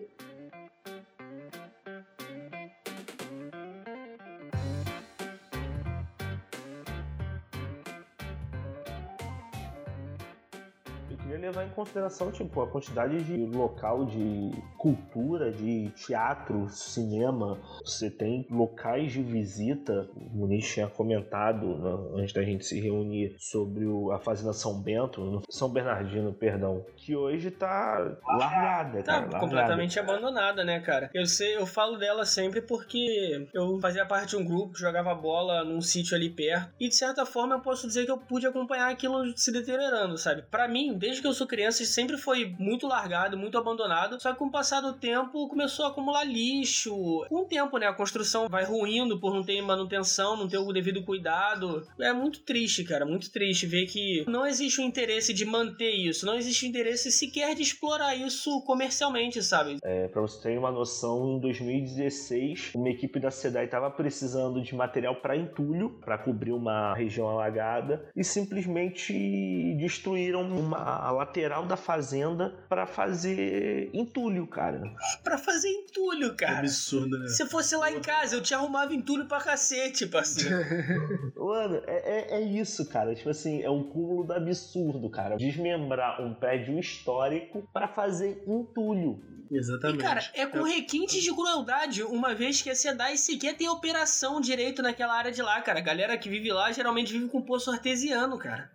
Consideração, 11.74 12.30
tipo, 12.30 12.62
a 12.62 12.66
quantidade 12.66 13.22
de 13.24 13.36
local 13.46 14.04
de 14.06 14.50
cultura, 14.78 15.52
de 15.52 15.90
teatro, 15.90 16.68
cinema. 16.68 17.58
Você 17.84 18.10
tem 18.10 18.46
locais 18.50 19.12
de 19.12 19.22
visita. 19.22 20.08
O 20.14 20.38
Muniz 20.38 20.72
tinha 20.72 20.86
comentado 20.86 21.66
né, 21.78 22.20
antes 22.22 22.32
da 22.32 22.42
gente 22.42 22.64
se 22.64 22.80
reunir 22.80 23.34
sobre 23.38 23.84
o, 23.84 24.12
a 24.12 24.18
Fazenda 24.18 24.52
São 24.52 24.80
Bento, 24.80 25.42
São 25.50 25.68
Bernardino, 25.68 26.32
perdão, 26.32 26.84
que 26.96 27.16
hoje 27.16 27.50
tá 27.50 28.16
largada, 28.26 29.02
tá 29.02 29.20
cara. 29.20 29.28
Tá 29.28 29.40
completamente 29.40 29.98
abandonada, 29.98 30.64
né, 30.64 30.80
cara? 30.80 31.10
Eu 31.12 31.26
sei, 31.26 31.56
eu 31.56 31.66
falo 31.66 31.96
dela 31.96 32.24
sempre 32.24 32.60
porque 32.60 33.48
eu 33.52 33.78
fazia 33.80 34.06
parte 34.06 34.30
de 34.30 34.36
um 34.36 34.44
grupo 34.44 34.74
que 34.74 34.80
jogava 34.80 35.14
bola 35.14 35.64
num 35.64 35.80
sítio 35.80 36.14
ali 36.14 36.30
perto 36.30 36.72
e 36.78 36.88
de 36.88 36.94
certa 36.94 37.26
forma 37.26 37.56
eu 37.56 37.60
posso 37.60 37.86
dizer 37.86 38.04
que 38.04 38.10
eu 38.10 38.18
pude 38.18 38.46
acompanhar 38.46 38.90
aquilo 38.90 39.36
se 39.36 39.52
deteriorando, 39.52 40.16
sabe? 40.18 40.42
Para 40.42 40.68
mim, 40.68 40.96
desde 40.96 41.20
que 41.20 41.26
eu 41.26 41.32
sou 41.32 41.46
criança, 41.46 41.63
sempre 41.72 42.16
foi 42.16 42.54
muito 42.58 42.86
largado, 42.86 43.36
muito 43.36 43.58
abandonado. 43.58 44.20
Só 44.20 44.32
que 44.32 44.38
com 44.38 44.46
o 44.46 44.50
passar 44.50 44.80
do 44.80 44.94
tempo 44.94 45.48
começou 45.48 45.86
a 45.86 45.88
acumular 45.88 46.24
lixo. 46.24 46.94
Com 47.28 47.42
o 47.42 47.44
tempo, 47.44 47.78
né? 47.78 47.86
A 47.86 47.92
construção 47.92 48.48
vai 48.48 48.64
ruindo 48.64 49.18
por 49.18 49.34
não 49.34 49.42
ter 49.42 49.60
manutenção, 49.62 50.36
não 50.36 50.48
ter 50.48 50.58
o 50.58 50.72
devido 50.72 51.04
cuidado. 51.04 51.86
É 52.00 52.12
muito 52.12 52.40
triste, 52.40 52.84
cara. 52.84 53.04
Muito 53.04 53.30
triste 53.30 53.66
ver 53.66 53.86
que 53.86 54.24
não 54.28 54.46
existe 54.46 54.80
o 54.80 54.84
interesse 54.84 55.32
de 55.32 55.44
manter 55.44 55.92
isso. 55.92 56.26
Não 56.26 56.34
existe 56.34 56.66
interesse 56.66 57.10
sequer 57.10 57.54
de 57.54 57.62
explorar 57.62 58.14
isso 58.14 58.62
comercialmente, 58.62 59.42
sabe? 59.42 59.78
É, 59.82 60.08
pra 60.08 60.22
você 60.22 60.40
ter 60.42 60.58
uma 60.58 60.70
noção, 60.70 61.36
em 61.36 61.40
2016, 61.40 62.72
uma 62.74 62.88
equipe 62.88 63.20
da 63.20 63.30
SEDAI 63.30 63.66
estava 63.66 63.90
precisando 63.90 64.62
de 64.62 64.74
material 64.74 65.16
para 65.16 65.36
entulho, 65.36 65.90
para 66.04 66.18
cobrir 66.18 66.52
uma 66.52 66.94
região 66.94 67.28
alagada, 67.28 68.08
e 68.16 68.24
simplesmente 68.24 69.74
destruíram 69.78 70.42
uma 70.42 71.10
lateral 71.12 71.53
da 71.62 71.76
fazenda 71.76 72.54
para 72.68 72.86
fazer 72.86 73.90
entulho, 73.94 74.46
cara. 74.46 74.82
Para 75.22 75.38
fazer 75.38 75.68
entulho, 75.68 76.34
cara. 76.34 76.58
absurdo, 76.58 77.18
né? 77.18 77.28
Se 77.28 77.46
fosse 77.46 77.76
lá 77.76 77.90
em 77.90 78.00
casa, 78.00 78.36
eu 78.36 78.42
te 78.42 78.54
arrumava 78.54 78.92
entulho 78.92 79.26
pra 79.26 79.40
cacete, 79.40 80.06
parceiro. 80.06 80.56
Mano, 81.36 81.82
é, 81.86 81.96
é, 81.96 82.36
é, 82.36 82.40
isso, 82.40 82.88
cara. 82.88 83.14
Tipo 83.14 83.30
assim, 83.30 83.62
é 83.62 83.70
um 83.70 83.84
cúmulo 83.84 84.24
do 84.24 84.32
absurdo, 84.32 85.08
cara. 85.08 85.36
Desmembrar 85.36 86.20
um 86.20 86.34
prédio 86.34 86.78
histórico 86.78 87.68
para 87.72 87.86
fazer 87.86 88.42
entulho. 88.46 89.22
Exatamente. 89.50 90.00
E, 90.00 90.02
cara, 90.02 90.20
é 90.34 90.46
com 90.46 90.62
requintes 90.62 91.22
de 91.22 91.32
crueldade, 91.32 92.02
uma 92.02 92.34
vez 92.34 92.60
que 92.60 92.70
a 92.70 92.74
SEDAI 92.74 93.16
sequer 93.16 93.56
tem 93.56 93.68
operação 93.68 94.40
direito 94.40 94.82
naquela 94.82 95.14
área 95.14 95.30
de 95.30 95.42
lá, 95.42 95.60
cara. 95.60 95.78
A 95.78 95.82
galera 95.82 96.18
que 96.18 96.28
vive 96.28 96.50
lá 96.50 96.72
geralmente 96.72 97.12
vive 97.12 97.28
com 97.28 97.40
poço 97.40 97.70
artesiano, 97.70 98.38
cara 98.38 98.70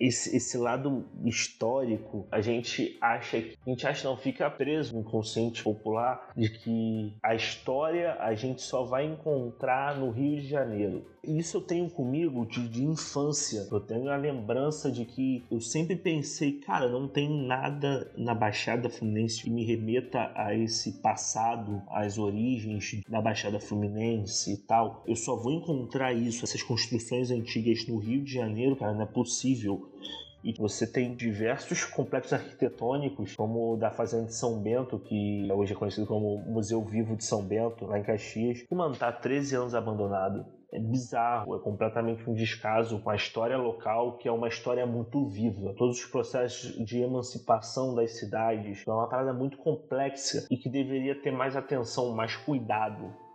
esse, 0.00 0.36
esse 0.36 0.56
lado 0.58 1.08
histórico, 1.24 2.26
a 2.30 2.40
gente 2.40 2.96
acha 3.00 3.40
que. 3.40 3.56
A 3.66 3.70
gente 3.70 3.86
acha 3.86 4.08
não, 4.08 4.16
fica 4.16 4.50
preso 4.50 4.96
no 4.96 5.04
consciente 5.04 5.62
popular 5.62 6.30
de 6.36 6.50
que 6.50 7.16
a 7.22 7.34
história 7.34 8.16
a 8.20 8.34
gente 8.34 8.62
só 8.62 8.84
vai 8.84 9.04
encontrar 9.04 9.96
no 9.98 10.10
Rio 10.10 10.40
de 10.40 10.48
Janeiro. 10.48 11.06
Isso 11.26 11.56
eu 11.56 11.60
tenho 11.60 11.90
comigo 11.90 12.46
de, 12.46 12.68
de 12.68 12.84
infância. 12.84 13.66
Eu 13.70 13.80
tenho 13.80 14.08
a 14.08 14.16
lembrança 14.16 14.92
de 14.92 15.04
que 15.04 15.42
eu 15.50 15.60
sempre 15.60 15.96
pensei, 15.96 16.52
cara, 16.52 16.88
não 16.88 17.08
tem 17.08 17.28
nada 17.28 18.08
na 18.16 18.32
Baixada 18.32 18.88
Fluminense 18.88 19.42
que 19.42 19.50
me 19.50 19.64
remeta 19.64 20.30
a 20.36 20.54
esse 20.54 20.92
passado, 20.92 21.82
às 21.88 22.16
origens 22.16 23.00
da 23.08 23.20
Baixada 23.20 23.58
Fluminense 23.58 24.52
e 24.52 24.56
tal. 24.56 25.02
Eu 25.04 25.16
só 25.16 25.34
vou 25.34 25.50
encontrar 25.50 26.12
isso, 26.12 26.44
essas 26.44 26.62
construções 26.62 27.32
antigas 27.32 27.84
no 27.88 27.98
Rio 27.98 28.22
de 28.22 28.32
Janeiro, 28.32 28.76
cara, 28.76 28.94
não 28.94 29.02
é 29.02 29.06
possível. 29.06 29.90
E 30.44 30.52
você 30.52 30.86
tem 30.86 31.12
diversos 31.12 31.84
complexos 31.84 32.34
arquitetônicos, 32.34 33.34
como 33.34 33.72
o 33.72 33.76
da 33.76 33.90
Fazenda 33.90 34.26
de 34.26 34.34
São 34.34 34.60
Bento, 34.60 34.96
que 34.96 35.48
hoje 35.50 35.72
é 35.72 35.76
conhecido 35.76 36.06
como 36.06 36.38
Museu 36.46 36.84
Vivo 36.84 37.16
de 37.16 37.24
São 37.24 37.42
Bento, 37.42 37.84
lá 37.84 37.98
em 37.98 38.04
Caxias, 38.04 38.62
que, 38.62 38.74
mano, 38.76 38.94
tá 38.94 39.08
há 39.08 39.12
13 39.12 39.56
anos 39.56 39.74
abandonado 39.74 40.46
é 40.72 40.78
bizarro, 40.78 41.56
é 41.56 41.60
completamente 41.60 42.28
um 42.28 42.34
descaso 42.34 43.00
com 43.00 43.10
a 43.10 43.16
história 43.16 43.56
local, 43.56 44.16
que 44.18 44.28
é 44.28 44.32
uma 44.32 44.48
história 44.48 44.86
muito 44.86 45.26
viva. 45.26 45.74
Todos 45.76 45.98
os 45.98 46.06
processos 46.06 46.84
de 46.84 47.00
emancipação 47.00 47.94
das 47.94 48.18
cidades 48.18 48.82
é 48.86 48.90
uma 48.90 49.08
parada 49.08 49.32
muito 49.32 49.56
complexa 49.58 50.46
e 50.50 50.56
que 50.56 50.68
deveria 50.68 51.20
ter 51.20 51.30
mais 51.30 51.56
atenção, 51.56 52.14
mais 52.14 52.36
cuidado 52.36 53.25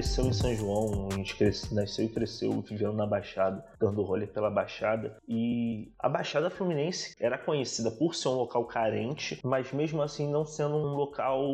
cresceu 0.00 0.24
em 0.24 0.32
São 0.32 0.54
João, 0.54 1.08
a 1.12 1.14
gente 1.14 1.36
cresce, 1.36 1.74
nasceu 1.74 2.06
e 2.06 2.08
cresceu 2.08 2.58
vivendo 2.62 2.94
na 2.94 3.06
Baixada, 3.06 3.62
dando 3.78 4.02
rolê 4.02 4.26
pela 4.26 4.50
Baixada. 4.50 5.18
E 5.28 5.92
a 5.98 6.08
Baixada 6.08 6.48
Fluminense 6.48 7.14
era 7.20 7.36
conhecida 7.36 7.90
por 7.90 8.14
ser 8.14 8.28
um 8.28 8.36
local 8.36 8.64
carente, 8.64 9.38
mas 9.44 9.70
mesmo 9.74 10.00
assim 10.00 10.26
não 10.26 10.46
sendo 10.46 10.76
um 10.76 10.94
local 10.94 11.44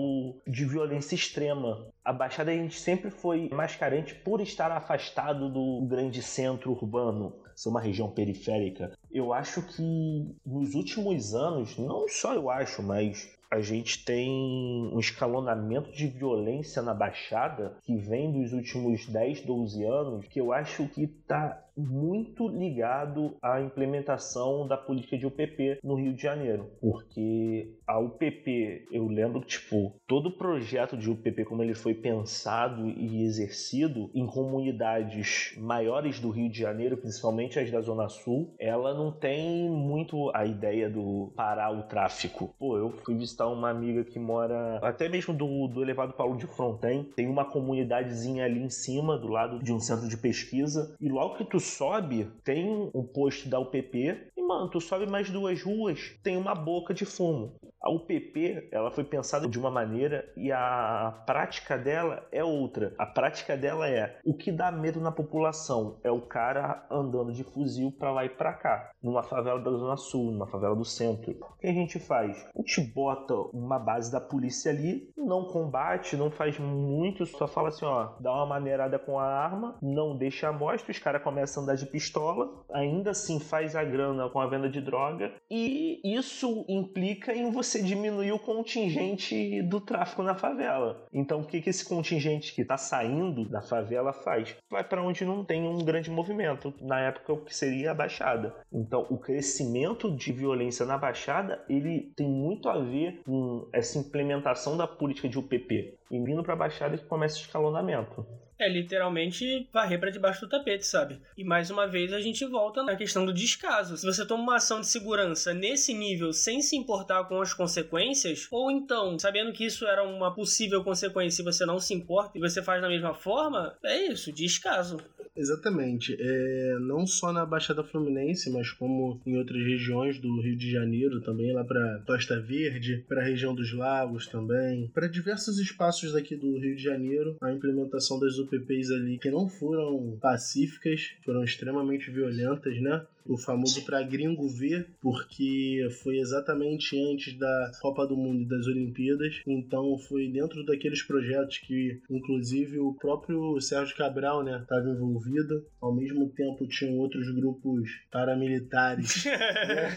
de 0.47 0.65
violência 0.65 1.17
extrema. 1.17 1.89
A 2.05 2.13
Baixada 2.13 2.53
a 2.53 2.55
gente 2.55 2.79
sempre 2.79 3.11
foi 3.11 3.49
mais 3.49 3.75
carente 3.75 4.15
por 4.15 4.41
estar 4.41 4.71
afastado 4.71 5.49
do 5.49 5.85
grande 5.85 6.23
centro 6.23 6.71
urbano, 6.71 7.35
ser 7.57 7.69
uma 7.69 7.81
região 7.81 8.09
periférica. 8.09 8.93
Eu 9.11 9.33
acho 9.33 9.63
que 9.63 10.37
nos 10.45 10.75
últimos 10.75 11.35
anos, 11.35 11.77
não 11.79 12.07
só 12.09 12.35
eu 12.35 12.51
acho, 12.51 12.83
mas 12.83 13.37
a 13.51 13.61
gente 13.61 14.05
tem 14.05 14.91
um 14.93 14.99
escalonamento 14.99 15.93
de 15.93 16.07
violência 16.07 16.83
na 16.83 16.93
Baixada 16.93 17.77
que 17.83 17.97
vem 17.97 18.33
dos 18.33 18.53
últimos 18.53 19.07
10, 19.07 19.43
12 19.43 19.85
anos, 19.85 20.27
que 20.27 20.41
eu 20.41 20.53
acho 20.53 20.89
que 20.89 21.05
está 21.05 21.63
muito 21.77 22.49
ligado 22.49 23.37
à 23.43 23.61
implementação 23.61 24.67
da 24.67 24.79
política 24.79 25.19
de 25.19 25.27
UPP 25.27 25.79
no 25.85 25.95
Rio 25.95 26.15
de 26.15 26.23
Janeiro, 26.23 26.71
porque 26.81 27.75
a 27.87 27.99
UPP, 27.99 28.87
eu 28.91 29.07
lembro 29.07 29.43
que 29.43 29.49
tipo, 29.49 29.93
todo 30.07 30.31
o 30.31 30.39
projeto 30.39 30.97
de 30.97 31.11
UPP 31.11 31.45
como 31.45 31.63
ele 31.63 31.75
foi 31.75 31.95
pensado 31.95 32.89
e 32.89 33.23
exercido 33.25 34.11
em 34.15 34.27
comunidades 34.27 35.55
maiores 35.59 36.19
do 36.19 36.31
Rio 36.31 36.51
de 36.51 36.59
Janeiro, 36.59 36.97
principalmente 36.97 37.59
as 37.59 37.71
da 37.71 37.81
Zona 37.83 38.09
Sul, 38.09 38.55
ela 38.59 38.95
não 38.97 39.13
tem 39.13 39.69
muito 39.69 40.31
a 40.35 40.45
ideia 40.45 40.89
do 40.89 41.33
parar 41.37 41.71
o 41.71 41.83
tráfico. 41.85 42.55
Pô, 42.59 42.77
eu 42.77 42.91
fui 42.91 43.15
visitar 43.15 43.47
uma 43.47 43.71
amiga 43.71 44.05
que 44.05 44.19
mora 44.19 44.79
até 44.83 45.09
mesmo 45.09 45.35
do, 45.35 45.69
do 45.69 45.83
elevado 45.83 46.13
Paulo 46.13 46.37
de 46.37 46.47
Fronten, 46.47 47.05
tem 47.15 47.29
uma 47.29 47.45
comunidadezinha 47.45 48.45
ali 48.45 48.61
em 48.61 48.71
cima, 48.71 49.19
do 49.19 49.29
lado 49.29 49.63
de 49.63 49.73
um 49.73 49.81
centro 49.81 50.09
de 50.09 50.17
pesquisa, 50.17 50.97
e 51.01 51.09
logo 51.09 51.37
que 51.37 51.45
tu 51.45 51.61
sobe, 51.61 52.29
tem 52.43 52.91
um 52.95 53.03
posto 53.03 53.49
da 53.49 53.59
UPP 53.59 54.31
e, 54.37 54.43
mano, 54.43 54.69
tu 54.69 54.81
sobe 54.81 55.07
mais 55.07 55.31
duas 55.31 55.63
ruas, 55.63 56.19
tem 56.23 56.37
uma 56.37 56.55
boca 56.55 56.93
de 56.95 57.05
fumo. 57.05 57.55
A 57.83 57.91
UPP, 57.91 58.69
ela 58.73 58.91
foi 58.91 59.05
pensada 59.05 59.47
de 59.47 59.59
uma 59.59 59.71
maneira 59.71 60.29
e 60.37 60.51
a 60.51 61.23
prática 61.25 61.79
dela 61.79 62.27
é 62.33 62.43
outra. 62.43 62.93
A 62.99 63.07
prática 63.07 63.57
dela 63.57 63.89
é 63.89 64.19
o 64.25 64.35
que 64.35 64.51
dá 64.51 64.73
medo 64.73 65.01
na 65.01 65.13
população 65.13 65.99
é 66.03 66.11
o 66.11 66.21
cara 66.21 66.85
andando 66.91 67.33
de 67.33 67.45
fuzil 67.45 67.93
para 67.93 68.11
lá 68.11 68.25
e 68.25 68.29
para 68.29 68.53
cá, 68.55 68.86
numa 69.03 69.23
favela 69.23 69.61
da 69.61 69.71
zona 69.71 69.97
sul, 69.97 70.33
numa 70.33 70.47
favela 70.47 70.75
do 70.75 70.85
centro. 70.85 71.33
O 71.33 71.59
que 71.61 71.67
a 71.67 71.73
gente 71.73 71.99
faz? 71.99 72.47
A 72.55 72.59
gente 72.59 72.81
bota 72.93 73.35
uma 73.53 73.79
base 73.79 74.11
da 74.11 74.21
polícia 74.21 74.71
ali, 74.71 75.09
não 75.17 75.45
combate, 75.45 76.17
não 76.17 76.31
faz 76.31 76.59
muito, 76.59 77.27
só 77.27 77.47
fala 77.47 77.69
assim, 77.69 77.85
ó, 77.85 78.11
dá 78.21 78.33
uma 78.33 78.47
maneirada 78.47 78.99
com 78.99 79.19
a 79.19 79.25
arma, 79.25 79.77
não 79.83 80.17
deixa 80.17 80.49
a 80.49 80.53
mostra, 80.53 80.91
os 80.91 80.99
caras 80.99 81.23
começam 81.23 81.63
a 81.63 81.65
andar 81.65 81.77
de 81.77 81.87
pistola, 81.87 82.65
ainda 82.73 83.11
assim 83.11 83.41
faz 83.41 83.75
a 83.75 83.85
grana 83.85 84.29
com 84.29 84.41
a 84.41 84.47
venda 84.47 84.69
de 84.69 84.81
droga 84.81 85.33
e 85.51 86.01
isso 86.05 86.65
implica 86.69 87.35
em 87.35 87.51
você 87.51 87.83
diminuir 87.83 88.33
o 88.33 88.39
contingente 88.39 89.63
do 89.63 89.81
tráfico 89.81 90.23
na 90.23 90.35
favela. 90.35 91.07
Então, 91.13 91.41
o 91.41 91.45
que, 91.45 91.61
que 91.61 91.71
esse 91.71 91.85
contingente 91.89 92.55
que 92.55 92.63
está 92.63 92.77
saindo 92.77 93.49
da 93.49 93.63
favela 93.63 94.13
faz? 94.13 94.57
Vai 94.71 94.85
para 94.85 95.03
onde 95.03 95.25
não 95.25 95.45
tem 95.45 95.67
um 95.67 95.85
grande 95.85 96.11
movimento, 96.11 96.73
na 96.81 97.01
época 97.01 97.33
o 97.33 97.45
que 97.45 97.55
seria 97.55 97.91
a 97.91 97.95
Baixada. 97.95 98.55
Então, 98.77 99.07
o 99.09 99.17
crescimento 99.17 100.15
de 100.15 100.31
violência 100.33 100.85
na 100.85 100.99
Baixada 100.99 101.65
ele 101.67 102.13
tem 102.15 102.29
muito 102.29 102.69
a 102.69 102.79
ver 102.79 103.23
com 103.25 103.67
essa 103.73 103.99
implementação 103.99 104.77
da 104.77 104.87
política 104.87 105.27
de 105.31 105.39
UPP. 105.39 105.95
E 106.11 106.21
vindo 106.21 106.43
para 106.43 106.53
a 106.53 106.57
Baixada 106.57 106.99
que 106.99 107.07
começa 107.07 107.39
o 107.39 107.41
escalonamento. 107.41 108.27
É 108.59 108.69
literalmente 108.69 109.69
varrer 109.73 110.01
para 110.01 110.11
debaixo 110.11 110.41
do 110.41 110.49
tapete, 110.49 110.87
sabe? 110.87 111.21
E 111.37 111.45
mais 111.45 111.71
uma 111.71 111.87
vez 111.87 112.13
a 112.13 112.21
gente 112.21 112.45
volta 112.45 112.83
na 112.83 112.97
questão 112.97 113.27
do 113.27 113.33
descaso. 113.33 113.97
Se 113.97 114.07
você 114.07 114.27
toma 114.27 114.43
uma 114.43 114.57
ação 114.57 114.81
de 114.81 114.87
segurança 114.87 115.53
nesse 115.53 115.93
nível 115.93 116.33
sem 116.33 116.63
se 116.63 116.77
importar 116.77 117.25
com 117.25 117.41
as 117.41 117.53
consequências, 117.53 118.49
ou 118.51 118.71
então 118.71 119.19
sabendo 119.19 119.53
que 119.53 119.65
isso 119.65 119.87
era 119.87 120.03
uma 120.03 120.35
possível 120.35 120.83
consequência 120.83 121.43
e 121.43 121.45
você 121.45 121.67
não 121.67 121.79
se 121.79 121.93
importa 121.93 122.37
e 122.37 122.41
você 122.41 122.63
faz 122.63 122.81
da 122.81 122.89
mesma 122.89 123.13
forma, 123.15 123.77
é 123.85 124.07
isso, 124.07 124.33
descaso. 124.33 124.99
Exatamente. 125.37 126.17
É, 126.19 126.79
não 126.81 127.07
só 127.07 127.31
na 127.31 127.45
Baixada 127.45 127.85
Fluminense, 127.85 128.51
mas 128.51 128.73
como 128.73 129.21
em 129.27 129.37
outras 129.37 129.63
regiões 129.63 130.19
do 130.19 130.41
Rio 130.41 130.57
de 130.57 130.71
Janeiro 130.71 131.21
também, 131.21 131.53
lá 131.53 131.63
para 131.63 132.03
Costa 132.07 132.41
Verde, 132.41 133.05
para 133.07 133.21
a 133.21 133.25
região 133.25 133.55
dos 133.55 133.73
Lagos 133.73 134.27
também, 134.27 134.91
para 134.95 135.07
diversos 135.07 135.59
espaços 135.59 136.13
daqui 136.13 136.35
do 136.37 136.59
Rio 136.59 136.75
de 136.75 136.83
Janeiro, 136.83 137.37
a 137.43 137.53
implementação 137.53 138.19
das 138.19 138.39
UPPs 138.39 138.91
ali 138.91 139.19
que 139.19 139.31
não 139.31 139.47
foram 139.49 140.17
pacíficas, 140.21 141.13
foram 141.25 141.45
extremamente 141.45 142.11
violentas, 142.11 142.81
né? 142.81 143.05
O 143.29 143.37
famoso 143.37 143.85
para 143.85 144.03
gringo 144.03 144.49
ver, 144.49 144.89
porque 145.01 145.89
foi 146.03 146.19
exatamente 146.19 146.97
antes 147.13 147.37
da 147.39 147.73
Copa 147.81 148.07
do 148.07 148.17
Mundo 148.17 148.43
e 148.43 148.49
das 148.49 148.67
Olimpíadas. 148.67 149.41
Então 149.47 149.97
foi 149.99 150.29
dentro 150.29 150.65
daqueles 150.65 151.03
projetos 151.03 151.59
que, 151.59 152.01
inclusive, 152.11 152.79
o 152.79 152.95
próprio 152.95 153.61
Sérgio 153.61 153.97
Cabral, 153.97 154.43
né, 154.43 154.61
estava 154.61 154.89
envolvido. 154.89 155.67
Ao 155.81 155.95
mesmo 155.95 156.29
tempo 156.31 156.67
tinham 156.67 156.97
outros 156.99 157.31
grupos 157.35 157.89
paramilitares 158.11 159.25
né, 159.25 159.91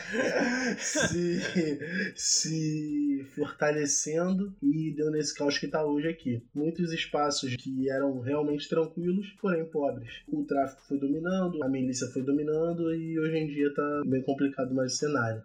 se, 0.77 1.39
se 2.15 3.25
fortalecendo 3.35 4.53
e 4.61 4.93
deu 4.95 5.11
nesse 5.11 5.33
caos 5.35 5.57
que 5.57 5.65
está 5.65 5.85
hoje 5.85 6.07
aqui. 6.07 6.43
Muitos 6.53 6.91
espaços 6.91 7.55
que 7.55 7.89
eram 7.89 8.19
realmente 8.19 8.67
tranquilos, 8.69 9.27
porém 9.41 9.65
pobres. 9.65 10.09
O 10.27 10.43
tráfico 10.43 10.81
foi 10.87 10.99
dominando, 10.99 11.63
a 11.63 11.69
milícia 11.69 12.07
foi 12.07 12.21
dominando 12.21 12.93
e 12.93 13.18
hoje 13.19 13.37
em 13.37 13.47
dia 13.47 13.73
tá 13.73 14.01
bem 14.05 14.21
complicado 14.23 14.73
mais 14.73 14.93
o 14.93 14.97
cenário. 14.97 15.43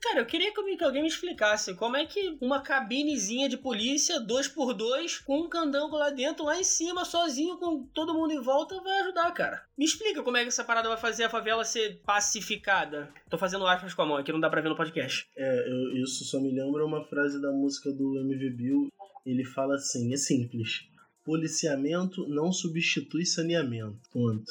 Cara, 0.00 0.20
eu 0.20 0.26
queria 0.26 0.52
que 0.52 0.84
alguém 0.84 1.02
me 1.02 1.08
explicasse 1.08 1.74
como 1.74 1.96
é 1.96 2.06
que 2.06 2.36
uma 2.40 2.60
cabinezinha 2.60 3.48
de 3.48 3.56
polícia, 3.56 4.20
dois 4.20 4.46
por 4.46 4.74
dois, 4.74 5.18
com 5.18 5.40
um 5.40 5.48
candango 5.48 5.96
lá 5.96 6.10
dentro, 6.10 6.44
lá 6.44 6.58
em 6.58 6.64
cima, 6.64 7.04
sozinho, 7.04 7.56
com 7.56 7.84
todo 7.94 8.14
mundo 8.14 8.32
em 8.32 8.40
volta, 8.40 8.80
vai 8.82 9.00
ajudar, 9.00 9.30
cara. 9.32 9.64
Me 9.76 9.84
explica 9.84 10.22
como 10.22 10.36
é 10.36 10.42
que 10.42 10.48
essa 10.48 10.64
parada 10.64 10.88
vai 10.88 10.98
fazer 10.98 11.24
a 11.24 11.30
favela 11.30 11.64
ser 11.64 12.00
pacificada. 12.04 13.08
Tô 13.28 13.38
fazendo 13.38 13.66
aspas 13.66 13.94
com 13.94 14.02
a 14.02 14.06
mão 14.06 14.16
aqui, 14.16 14.32
não 14.32 14.40
dá 14.40 14.50
pra 14.50 14.60
ver 14.60 14.68
no 14.68 14.76
podcast. 14.76 15.26
É, 15.36 15.68
eu, 15.68 16.02
isso 16.02 16.24
só 16.24 16.38
me 16.38 16.52
lembra 16.52 16.84
uma 16.84 17.04
frase 17.04 17.40
da 17.40 17.50
música 17.50 17.90
do 17.90 18.18
MV 18.20 18.50
Bill. 18.50 18.88
Ele 19.24 19.44
fala 19.44 19.74
assim: 19.74 20.12
é 20.12 20.16
simples. 20.16 20.88
Policiamento 21.24 22.28
não 22.28 22.52
substitui 22.52 23.26
saneamento. 23.26 23.98
Ponto 24.12 24.44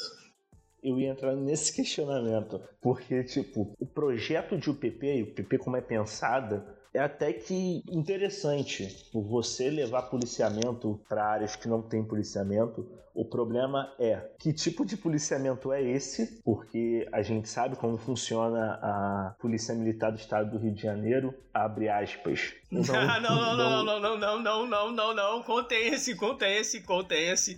eu 0.86 1.00
ia 1.00 1.10
entrar 1.10 1.34
nesse 1.34 1.72
questionamento. 1.72 2.60
Porque, 2.80 3.24
tipo, 3.24 3.74
o 3.78 3.86
projeto 3.86 4.56
de 4.56 4.70
UPP, 4.70 5.06
e 5.06 5.22
o 5.22 5.26
UPP 5.26 5.58
como 5.58 5.76
é 5.76 5.80
pensada, 5.80 6.64
é 6.94 7.00
até 7.00 7.32
que 7.32 7.82
interessante 7.90 9.10
você 9.12 9.68
levar 9.68 10.02
policiamento 10.02 10.98
para 11.08 11.26
áreas 11.26 11.54
que 11.54 11.68
não 11.68 11.82
tem 11.82 12.02
policiamento. 12.02 12.88
O 13.14 13.24
problema 13.24 13.92
é 13.98 14.30
que 14.38 14.52
tipo 14.52 14.84
de 14.84 14.96
policiamento 14.96 15.72
é 15.72 15.82
esse, 15.82 16.42
porque 16.42 17.08
a 17.12 17.22
gente 17.22 17.48
sabe 17.48 17.74
como 17.76 17.96
funciona 17.96 18.78
a 18.82 19.34
Polícia 19.38 19.74
Militar 19.74 20.10
do 20.10 20.18
Estado 20.18 20.50
do 20.50 20.58
Rio 20.58 20.72
de 20.72 20.82
Janeiro, 20.82 21.34
abre 21.52 21.88
aspas. 21.88 22.52
Não, 22.70 22.82
não, 22.82 23.20
não, 23.20 23.56
não, 23.56 23.84
não, 23.84 24.00
não, 24.00 24.18
não, 24.18 24.42
não, 24.42 24.66
não, 24.66 24.92
não, 24.92 25.14
não, 25.14 25.42
contém 25.42 25.88
esse, 25.88 26.14
contém 26.14 26.58
esse, 26.58 26.82
contém 26.82 27.30
esse. 27.30 27.54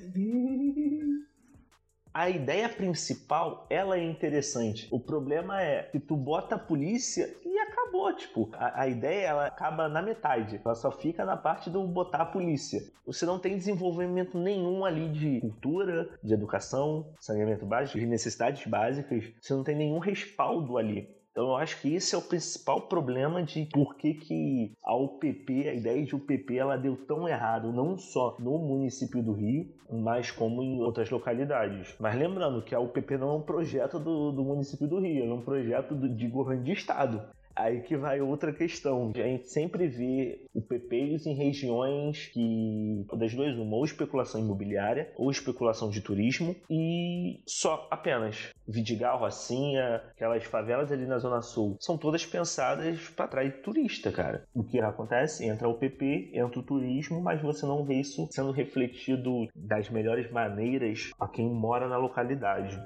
A 2.18 2.28
ideia 2.28 2.68
principal, 2.68 3.64
ela 3.70 3.96
é 3.96 4.02
interessante. 4.02 4.88
O 4.90 4.98
problema 4.98 5.62
é 5.62 5.84
que 5.84 6.00
tu 6.00 6.16
bota 6.16 6.56
a 6.56 6.58
polícia 6.58 7.32
e 7.46 7.58
acabou, 7.60 8.12
tipo, 8.12 8.50
a, 8.54 8.82
a, 8.82 8.88
ideia 8.88 9.28
ela 9.28 9.46
acaba 9.46 9.88
na 9.88 10.02
metade. 10.02 10.60
Ela 10.64 10.74
só 10.74 10.90
fica 10.90 11.24
na 11.24 11.36
parte 11.36 11.70
do 11.70 11.80
botar 11.86 12.22
a 12.22 12.26
polícia. 12.26 12.82
Você 13.06 13.24
não 13.24 13.38
tem 13.38 13.56
desenvolvimento 13.56 14.36
nenhum 14.36 14.84
ali 14.84 15.08
de 15.08 15.40
cultura, 15.40 16.10
de 16.20 16.34
educação, 16.34 17.06
saneamento 17.20 17.64
básico, 17.64 18.00
de 18.00 18.06
necessidades 18.06 18.66
básicas. 18.66 19.22
Você 19.40 19.54
não 19.54 19.62
tem 19.62 19.76
nenhum 19.76 20.00
respaldo 20.00 20.76
ali. 20.76 21.16
Então 21.38 21.50
eu 21.50 21.56
acho 21.56 21.80
que 21.80 21.94
esse 21.94 22.16
é 22.16 22.18
o 22.18 22.22
principal 22.22 22.88
problema 22.88 23.40
de 23.44 23.64
por 23.66 23.94
que, 23.94 24.12
que 24.12 24.72
a 24.82 24.96
UPP, 24.96 25.68
a 25.68 25.74
ideia 25.74 26.04
de 26.04 26.16
UPP, 26.16 26.58
ela 26.58 26.76
deu 26.76 26.96
tão 26.96 27.28
errado, 27.28 27.72
não 27.72 27.96
só 27.96 28.36
no 28.40 28.58
município 28.58 29.22
do 29.22 29.34
Rio, 29.34 29.72
mas 29.88 30.32
como 30.32 30.60
em 30.64 30.82
outras 30.82 31.08
localidades. 31.10 31.94
Mas 32.00 32.18
lembrando 32.18 32.60
que 32.60 32.74
a 32.74 32.80
UPP 32.80 33.16
não 33.16 33.30
é 33.30 33.34
um 33.34 33.42
projeto 33.42 34.00
do, 34.00 34.32
do 34.32 34.42
município 34.42 34.88
do 34.88 34.98
Rio, 34.98 35.30
é 35.30 35.32
um 35.32 35.40
projeto 35.40 35.94
do, 35.94 36.08
de 36.08 36.26
governo 36.26 36.64
de 36.64 36.72
estado. 36.72 37.22
Aí 37.58 37.80
que 37.80 37.96
vai 37.96 38.20
outra 38.20 38.52
questão. 38.52 39.10
A 39.16 39.18
gente 39.18 39.48
sempre 39.48 39.88
vê 39.88 40.46
o 40.54 40.62
PPs 40.62 41.26
em 41.26 41.34
regiões 41.34 42.26
que, 42.28 43.04
das 43.16 43.34
duas, 43.34 43.56
uma, 43.56 43.76
ou 43.76 43.84
especulação 43.84 44.40
imobiliária 44.40 45.12
ou 45.16 45.28
especulação 45.28 45.90
de 45.90 46.00
turismo 46.00 46.54
e 46.70 47.40
só 47.46 47.88
apenas. 47.90 48.50
Vidigal, 48.66 49.18
Rocinha, 49.18 49.96
aquelas 50.10 50.44
favelas 50.44 50.92
ali 50.92 51.04
na 51.04 51.18
Zona 51.18 51.42
Sul, 51.42 51.76
são 51.80 51.98
todas 51.98 52.24
pensadas 52.24 53.08
para 53.08 53.24
atrair 53.24 53.60
turista, 53.60 54.12
cara. 54.12 54.44
O 54.54 54.62
que 54.62 54.80
acontece? 54.80 55.44
Entra 55.44 55.68
o 55.68 55.74
PP, 55.74 56.30
entra 56.34 56.60
o 56.60 56.62
turismo, 56.62 57.20
mas 57.20 57.42
você 57.42 57.66
não 57.66 57.84
vê 57.84 57.94
isso 57.94 58.28
sendo 58.30 58.52
refletido 58.52 59.48
das 59.54 59.90
melhores 59.90 60.30
maneiras 60.30 61.10
a 61.18 61.26
quem 61.26 61.50
mora 61.50 61.88
na 61.88 61.96
localidade. 61.96 62.80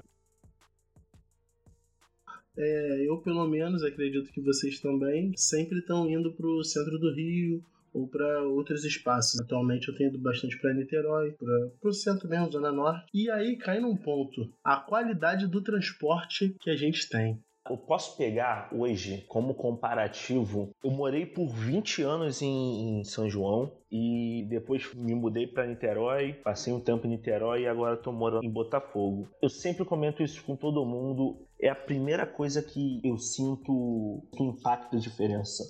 É, 2.57 3.09
eu, 3.09 3.19
pelo 3.19 3.47
menos, 3.47 3.83
acredito 3.83 4.33
que 4.33 4.41
vocês 4.41 4.81
também 4.81 5.33
sempre 5.37 5.79
estão 5.79 6.09
indo 6.09 6.33
para 6.33 6.47
o 6.47 6.62
centro 6.62 6.99
do 6.99 7.15
Rio 7.15 7.65
ou 7.93 8.09
para 8.09 8.43
outros 8.43 8.85
espaços. 8.85 9.41
Atualmente 9.41 9.88
eu 9.88 9.95
tenho 9.95 10.11
ido 10.11 10.19
bastante 10.19 10.59
para 10.59 10.75
Niterói, 10.75 11.33
para 11.33 11.91
o 11.91 11.93
centro 11.93 12.29
mesmo, 12.29 12.51
Zona 12.51 12.73
Norte. 12.73 13.07
E 13.12 13.31
aí 13.31 13.57
cai 13.57 13.81
num 13.81 13.97
ponto: 13.97 14.51
a 14.65 14.77
qualidade 14.77 15.47
do 15.47 15.62
transporte 15.62 16.55
que 16.61 16.71
a 16.71 16.77
gente 16.77 17.09
tem. 17.09 17.38
Eu 17.70 17.77
posso 17.77 18.16
pegar 18.16 18.68
hoje 18.72 19.25
como 19.29 19.55
comparativo. 19.55 20.70
Eu 20.83 20.90
morei 20.90 21.25
por 21.25 21.48
20 21.48 22.03
anos 22.03 22.42
em, 22.42 23.01
em 23.01 23.05
São 23.05 23.31
João 23.31 23.72
e 23.90 24.44
depois 24.48 24.92
me 24.94 25.14
mudei 25.14 25.46
para 25.46 25.66
Niterói, 25.66 26.33
passei 26.33 26.72
um 26.72 26.81
tempo 26.81 27.07
em 27.07 27.11
Niterói 27.11 27.62
e 27.62 27.68
agora 27.68 27.94
estou 27.94 28.12
morando 28.12 28.44
em 28.44 28.51
Botafogo. 28.51 29.29
Eu 29.40 29.48
sempre 29.48 29.85
comento 29.85 30.22
isso 30.22 30.42
com 30.44 30.57
todo 30.57 30.85
mundo. 30.85 31.46
É 31.61 31.68
a 31.68 31.75
primeira 31.75 32.27
coisa 32.27 32.61
que 32.61 33.01
eu 33.05 33.16
sinto 33.16 34.22
que 34.33 34.42
impacta 34.42 34.96
a 34.96 35.01
diferença 35.01 35.64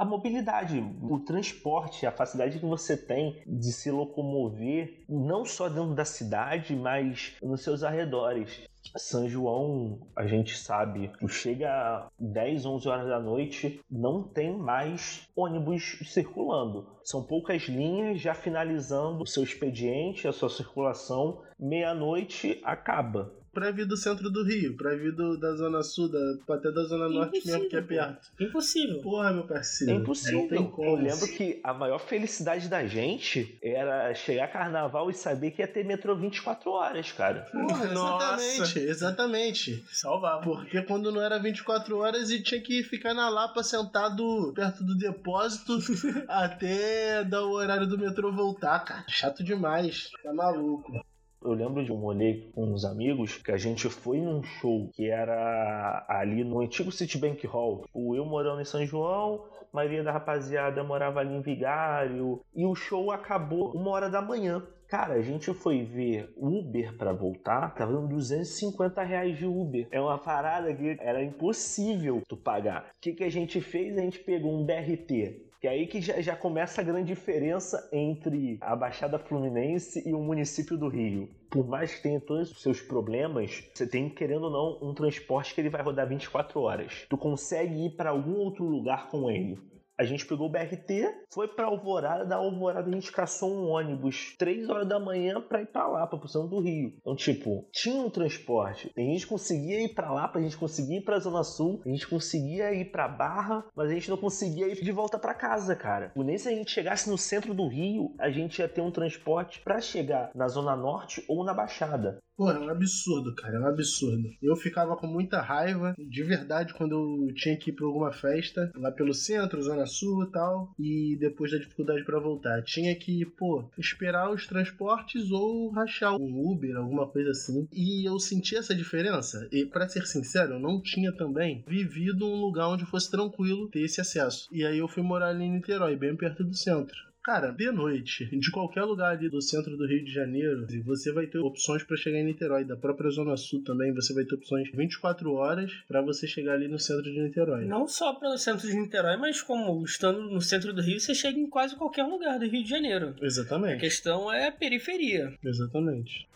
a 0.00 0.04
mobilidade, 0.06 0.82
o 1.02 1.18
transporte, 1.18 2.06
a 2.06 2.10
facilidade 2.10 2.58
que 2.58 2.64
você 2.64 2.96
tem 2.96 3.42
de 3.46 3.70
se 3.70 3.90
locomover, 3.90 5.04
não 5.06 5.44
só 5.44 5.68
dentro 5.68 5.94
da 5.94 6.06
cidade, 6.06 6.74
mas 6.74 7.36
nos 7.42 7.62
seus 7.62 7.82
arredores. 7.82 8.62
São 8.96 9.28
João, 9.28 10.00
a 10.16 10.26
gente 10.26 10.56
sabe, 10.56 11.12
chega 11.28 12.08
10, 12.18 12.64
11 12.64 12.88
horas 12.88 13.08
da 13.08 13.20
noite, 13.20 13.78
não 13.90 14.22
tem 14.22 14.56
mais 14.56 15.28
ônibus 15.36 15.98
circulando. 16.06 16.86
São 17.04 17.22
poucas 17.22 17.64
linhas 17.64 18.22
já 18.22 18.32
finalizando 18.32 19.22
o 19.22 19.26
seu 19.26 19.42
expediente, 19.42 20.26
a 20.26 20.32
sua 20.32 20.48
circulação, 20.48 21.42
meia-noite 21.58 22.58
acaba 22.64 23.38
pra 23.52 23.70
vir 23.70 23.86
do 23.86 23.96
centro 23.96 24.30
do 24.30 24.44
Rio, 24.44 24.76
pra 24.76 24.94
vir 24.94 25.12
do, 25.12 25.36
da 25.38 25.54
Zona 25.54 25.82
Sul, 25.82 26.08
da, 26.08 26.54
até 26.54 26.70
da 26.70 26.82
Zona 26.84 27.08
Norte 27.08 27.38
Impossível, 27.38 27.58
mesmo, 27.58 27.70
que 27.70 27.76
é 27.76 27.82
perto. 27.82 28.30
Impossível. 28.40 29.00
Porra, 29.00 29.32
meu 29.32 29.46
parceiro. 29.46 29.92
É 29.92 29.96
impossível. 29.96 30.72
Eu 30.78 30.94
lembro 30.94 31.26
que 31.28 31.60
a 31.62 31.74
maior 31.74 31.98
felicidade 31.98 32.68
da 32.68 32.86
gente 32.86 33.58
era 33.62 34.14
chegar 34.14 34.48
carnaval 34.48 35.10
e 35.10 35.14
saber 35.14 35.50
que 35.50 35.62
ia 35.62 35.68
ter 35.68 35.84
metrô 35.84 36.16
24 36.16 36.70
horas, 36.70 37.12
cara. 37.12 37.46
Porra, 37.50 37.84
exatamente, 37.86 38.78
exatamente. 38.78 39.84
Salvava. 39.92 40.42
Porque 40.42 40.82
quando 40.82 41.10
não 41.10 41.20
era 41.20 41.38
24 41.38 41.98
horas 41.98 42.30
e 42.30 42.42
tinha 42.42 42.60
que 42.60 42.82
ficar 42.82 43.14
na 43.14 43.28
Lapa 43.28 43.62
sentado 43.62 44.52
perto 44.54 44.84
do 44.84 44.96
depósito 44.96 45.78
até 46.28 47.24
dar 47.24 47.42
o 47.44 47.52
horário 47.52 47.86
do 47.86 47.98
metrô 47.98 48.32
voltar, 48.32 48.80
cara. 48.80 49.04
Chato 49.08 49.42
demais. 49.42 50.10
Tá 50.22 50.32
maluco. 50.32 51.09
Eu 51.42 51.52
lembro 51.52 51.82
de 51.82 51.90
um 51.90 51.96
rolê 51.96 52.50
com 52.54 52.64
uns 52.64 52.84
amigos 52.84 53.38
que 53.38 53.50
a 53.50 53.56
gente 53.56 53.88
foi 53.88 54.20
num 54.20 54.42
show 54.42 54.90
que 54.92 55.08
era 55.08 56.04
ali 56.06 56.44
no 56.44 56.60
antigo 56.60 56.92
Citibank 56.92 57.46
Hall. 57.46 57.86
O 57.94 58.14
eu 58.14 58.26
morando 58.26 58.60
em 58.60 58.64
São 58.66 58.84
João, 58.84 59.46
a 59.72 59.76
maioria 59.76 60.04
da 60.04 60.12
rapaziada 60.12 60.84
morava 60.84 61.20
ali 61.20 61.34
em 61.34 61.40
Vigário. 61.40 62.42
E 62.54 62.66
o 62.66 62.74
show 62.74 63.10
acabou 63.10 63.72
uma 63.72 63.90
hora 63.90 64.10
da 64.10 64.20
manhã. 64.20 64.62
Cara, 64.86 65.14
a 65.14 65.22
gente 65.22 65.54
foi 65.54 65.82
ver 65.82 66.30
Uber 66.36 66.94
para 66.98 67.12
voltar, 67.14 67.74
tava 67.74 67.92
dando 67.92 68.08
250 68.08 69.02
reais 69.02 69.38
de 69.38 69.46
Uber. 69.46 69.88
É 69.90 70.00
uma 70.00 70.18
parada 70.18 70.74
que 70.74 70.98
era 71.00 71.22
impossível 71.22 72.20
tu 72.28 72.36
pagar. 72.36 72.82
O 72.82 73.00
que, 73.00 73.14
que 73.14 73.24
a 73.24 73.30
gente 73.30 73.62
fez? 73.62 73.96
A 73.96 74.02
gente 74.02 74.18
pegou 74.18 74.52
um 74.52 74.66
BRT 74.66 75.48
que 75.60 75.68
é 75.68 75.72
aí 75.72 75.86
que 75.86 76.00
já, 76.00 76.18
já 76.22 76.34
começa 76.34 76.80
a 76.80 76.84
grande 76.84 77.08
diferença 77.08 77.86
entre 77.92 78.56
a 78.62 78.74
Baixada 78.74 79.18
Fluminense 79.18 80.02
e 80.08 80.14
o 80.14 80.18
município 80.18 80.74
do 80.76 80.88
Rio. 80.88 81.28
Por 81.50 81.68
mais 81.68 81.94
que 81.94 82.02
tenha 82.02 82.18
todos 82.18 82.50
os 82.50 82.62
seus 82.62 82.80
problemas, 82.80 83.62
você 83.74 83.86
tem, 83.86 84.08
querendo 84.08 84.44
ou 84.44 84.50
não, 84.50 84.90
um 84.90 84.94
transporte 84.94 85.54
que 85.54 85.60
ele 85.60 85.68
vai 85.68 85.82
rodar 85.82 86.08
24 86.08 86.58
horas. 86.60 87.06
Tu 87.10 87.18
consegue 87.18 87.86
ir 87.86 87.90
para 87.90 88.08
algum 88.08 88.36
outro 88.36 88.64
lugar 88.64 89.08
com 89.08 89.30
ele. 89.30 89.58
A 90.00 90.04
gente 90.04 90.24
pegou 90.24 90.46
o 90.46 90.50
BRT, 90.50 91.26
foi 91.30 91.46
pra 91.46 91.66
Alvorada, 91.66 92.24
da 92.24 92.36
Alvorada 92.36 92.88
a 92.88 92.92
gente 92.92 93.12
caçou 93.12 93.52
um 93.52 93.68
ônibus 93.68 94.34
3 94.38 94.70
horas 94.70 94.88
da 94.88 94.98
manhã 94.98 95.42
pra 95.42 95.60
ir 95.60 95.66
pra 95.66 95.86
lá, 95.86 96.06
pra 96.06 96.18
posição 96.18 96.48
do 96.48 96.58
Rio. 96.58 96.94
Então, 97.02 97.14
tipo, 97.14 97.68
tinha 97.70 98.00
um 98.00 98.08
transporte. 98.08 98.90
A 98.96 99.00
gente 99.02 99.26
conseguia 99.26 99.84
ir 99.84 99.92
pra 99.92 100.10
lá, 100.10 100.32
a 100.34 100.40
gente 100.40 100.56
conseguia 100.56 100.96
ir 100.96 101.04
pra 101.04 101.18
Zona 101.18 101.44
Sul, 101.44 101.82
a 101.84 101.88
gente 101.90 102.08
conseguia 102.08 102.72
ir 102.72 102.86
pra 102.86 103.08
Barra, 103.08 103.62
mas 103.76 103.90
a 103.90 103.92
gente 103.92 104.08
não 104.08 104.16
conseguia 104.16 104.68
ir 104.68 104.82
de 104.82 104.90
volta 104.90 105.18
pra 105.18 105.34
casa, 105.34 105.76
cara. 105.76 106.12
Nem 106.16 106.38
se 106.38 106.48
a 106.48 106.52
gente 106.52 106.70
chegasse 106.70 107.10
no 107.10 107.18
centro 107.18 107.52
do 107.52 107.68
Rio, 107.68 108.14
a 108.18 108.30
gente 108.30 108.58
ia 108.58 108.68
ter 108.68 108.80
um 108.80 108.90
transporte 108.90 109.60
para 109.60 109.82
chegar 109.82 110.30
na 110.34 110.48
Zona 110.48 110.74
Norte 110.74 111.22
ou 111.28 111.44
na 111.44 111.52
Baixada. 111.52 112.20
Pô, 112.40 112.50
é 112.50 112.58
um 112.58 112.70
absurdo, 112.70 113.34
cara, 113.34 113.58
é 113.58 113.60
um 113.60 113.66
absurdo. 113.66 114.30
Eu 114.42 114.56
ficava 114.56 114.96
com 114.96 115.06
muita 115.06 115.42
raiva, 115.42 115.94
de 115.98 116.22
verdade, 116.22 116.72
quando 116.72 116.92
eu 117.28 117.34
tinha 117.34 117.54
que 117.54 117.68
ir 117.68 117.74
pra 117.74 117.84
alguma 117.84 118.10
festa, 118.12 118.72
lá 118.76 118.90
pelo 118.90 119.12
centro, 119.12 119.60
Zona 119.60 119.84
Sul 119.84 120.24
e 120.24 120.32
tal, 120.32 120.72
e 120.78 121.18
depois 121.20 121.52
da 121.52 121.58
dificuldade 121.58 122.02
para 122.02 122.18
voltar. 122.18 122.62
Tinha 122.62 122.96
que, 122.96 123.26
pô, 123.26 123.68
esperar 123.76 124.32
os 124.32 124.46
transportes 124.46 125.30
ou 125.30 125.68
rachar 125.68 126.16
um 126.16 126.50
Uber, 126.50 126.78
alguma 126.78 127.06
coisa 127.06 127.32
assim. 127.32 127.68
E 127.70 128.08
eu 128.08 128.18
senti 128.18 128.56
essa 128.56 128.74
diferença, 128.74 129.46
e 129.52 129.66
para 129.66 129.86
ser 129.86 130.06
sincero, 130.06 130.54
eu 130.54 130.60
não 130.60 130.80
tinha 130.80 131.12
também 131.12 131.62
vivido 131.68 132.24
um 132.24 132.40
lugar 132.40 132.68
onde 132.68 132.86
fosse 132.86 133.10
tranquilo 133.10 133.68
ter 133.68 133.82
esse 133.82 134.00
acesso. 134.00 134.48
E 134.50 134.64
aí 134.64 134.78
eu 134.78 134.88
fui 134.88 135.02
morar 135.02 135.28
ali 135.28 135.44
em 135.44 135.52
Niterói, 135.52 135.94
bem 135.94 136.16
perto 136.16 136.42
do 136.42 136.56
centro. 136.56 137.09
Cara, 137.22 137.50
de 137.50 137.70
noite, 137.70 138.24
de 138.24 138.50
qualquer 138.50 138.82
lugar 138.82 139.12
ali 139.12 139.28
do 139.28 139.42
centro 139.42 139.76
do 139.76 139.86
Rio 139.86 140.02
de 140.02 140.10
Janeiro, 140.10 140.66
você 140.84 141.12
vai 141.12 141.26
ter 141.26 141.38
opções 141.38 141.82
para 141.82 141.96
chegar 141.96 142.18
em 142.18 142.24
Niterói. 142.24 142.64
Da 142.64 142.76
própria 142.76 143.10
Zona 143.10 143.36
Sul 143.36 143.62
também, 143.62 143.92
você 143.92 144.14
vai 144.14 144.24
ter 144.24 144.34
opções 144.34 144.70
24 144.72 145.30
horas 145.34 145.70
para 145.86 146.00
você 146.00 146.26
chegar 146.26 146.54
ali 146.54 146.66
no 146.66 146.78
centro 146.78 147.04
de 147.04 147.20
Niterói. 147.20 147.66
Não 147.66 147.86
só 147.86 148.14
pelo 148.14 148.38
centro 148.38 148.66
de 148.66 148.74
Niterói, 148.74 149.18
mas 149.18 149.42
como 149.42 149.84
estando 149.84 150.22
no 150.30 150.40
centro 150.40 150.72
do 150.72 150.80
Rio, 150.80 150.98
você 150.98 151.14
chega 151.14 151.38
em 151.38 151.48
quase 151.48 151.76
qualquer 151.76 152.04
lugar 152.04 152.38
do 152.38 152.46
Rio 152.46 152.64
de 152.64 152.70
Janeiro. 152.70 153.14
Exatamente. 153.20 153.74
A 153.74 153.80
questão 153.80 154.32
é 154.32 154.48
a 154.48 154.52
periferia. 154.52 155.34
Exatamente. 155.44 156.26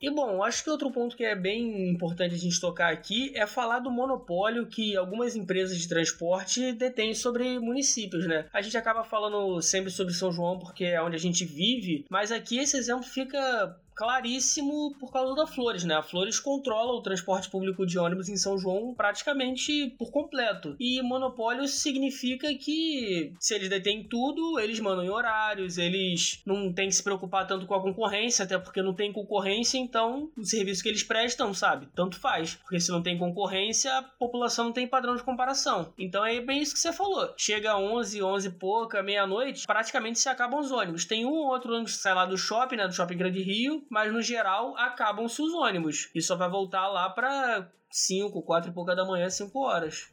E 0.00 0.10
bom, 0.10 0.42
acho 0.42 0.62
que 0.62 0.70
outro 0.70 0.90
ponto 0.90 1.16
que 1.16 1.24
é 1.24 1.34
bem 1.34 1.90
importante 1.90 2.34
a 2.34 2.38
gente 2.38 2.60
tocar 2.60 2.92
aqui 2.92 3.32
é 3.34 3.46
falar 3.46 3.78
do 3.78 3.90
monopólio 3.90 4.66
que 4.66 4.94
algumas 4.94 5.34
empresas 5.34 5.78
de 5.78 5.88
transporte 5.88 6.72
detêm 6.72 7.14
sobre 7.14 7.58
municípios, 7.58 8.26
né? 8.26 8.46
A 8.52 8.60
gente 8.60 8.76
acaba 8.76 9.04
falando 9.04 9.60
sempre 9.62 9.90
sobre 9.90 10.12
São 10.12 10.30
João 10.30 10.58
porque 10.58 10.84
é 10.84 11.02
onde 11.02 11.16
a 11.16 11.20
gente 11.20 11.44
vive, 11.46 12.04
mas 12.10 12.30
aqui 12.30 12.58
esse 12.58 12.76
exemplo 12.76 13.04
fica 13.04 13.74
claríssimo 13.96 14.94
por 15.00 15.10
causa 15.10 15.34
da 15.34 15.46
Flores, 15.46 15.82
né? 15.84 15.94
A 15.94 16.02
Flores 16.02 16.38
controla 16.38 16.92
o 16.92 17.02
transporte 17.02 17.48
público 17.48 17.86
de 17.86 17.98
ônibus 17.98 18.28
em 18.28 18.36
São 18.36 18.58
João 18.58 18.94
praticamente 18.94 19.94
por 19.98 20.10
completo. 20.10 20.76
E 20.78 21.00
monopólio 21.02 21.66
significa 21.66 22.54
que 22.54 23.32
se 23.40 23.54
eles 23.54 23.70
detêm 23.70 24.04
tudo, 24.04 24.60
eles 24.60 24.78
mandam 24.78 25.04
em 25.04 25.08
horários, 25.08 25.78
eles 25.78 26.42
não 26.44 26.72
têm 26.72 26.88
que 26.88 26.94
se 26.94 27.02
preocupar 27.02 27.46
tanto 27.46 27.66
com 27.66 27.74
a 27.74 27.80
concorrência, 27.80 28.44
até 28.44 28.58
porque 28.58 28.82
não 28.82 28.92
tem 28.92 29.12
concorrência, 29.12 29.78
então 29.78 30.30
o 30.36 30.44
serviço 30.44 30.82
que 30.82 30.88
eles 30.90 31.02
prestam, 31.02 31.54
sabe? 31.54 31.88
Tanto 31.94 32.20
faz. 32.20 32.56
Porque 32.56 32.78
se 32.78 32.90
não 32.90 33.02
tem 33.02 33.16
concorrência, 33.16 33.96
a 33.96 34.02
população 34.02 34.66
não 34.66 34.72
tem 34.72 34.86
padrão 34.86 35.16
de 35.16 35.22
comparação. 35.22 35.92
Então 35.98 36.24
é 36.24 36.38
bem 36.40 36.60
isso 36.60 36.74
que 36.74 36.80
você 36.80 36.92
falou. 36.92 37.32
Chega 37.36 37.78
11, 37.78 38.22
11 38.22 38.48
e 38.48 38.50
pouca, 38.50 39.02
meia-noite, 39.02 39.66
praticamente 39.66 40.18
se 40.18 40.28
acabam 40.28 40.60
os 40.60 40.70
ônibus. 40.70 41.06
Tem 41.06 41.24
um 41.24 41.32
ou 41.32 41.46
outro 41.46 41.72
ônibus 41.72 41.92
que 41.92 42.02
sai 42.02 42.14
lá 42.14 42.26
do 42.26 42.36
shopping, 42.36 42.76
né? 42.76 42.86
Do 42.86 42.94
shopping 42.94 43.16
Grande 43.16 43.42
Rio, 43.42 43.85
mas 43.90 44.12
no 44.12 44.22
geral 44.22 44.76
acabam-se 44.76 45.40
os 45.40 45.52
ônibus. 45.54 46.10
E 46.14 46.20
só 46.20 46.36
vai 46.36 46.48
voltar 46.48 46.88
lá 46.88 47.10
para 47.10 47.70
5, 47.90 48.42
4 48.42 48.70
e 48.70 48.74
pouca 48.74 48.94
da 48.94 49.04
manhã, 49.04 49.28
5 49.28 49.58
horas. 49.58 50.12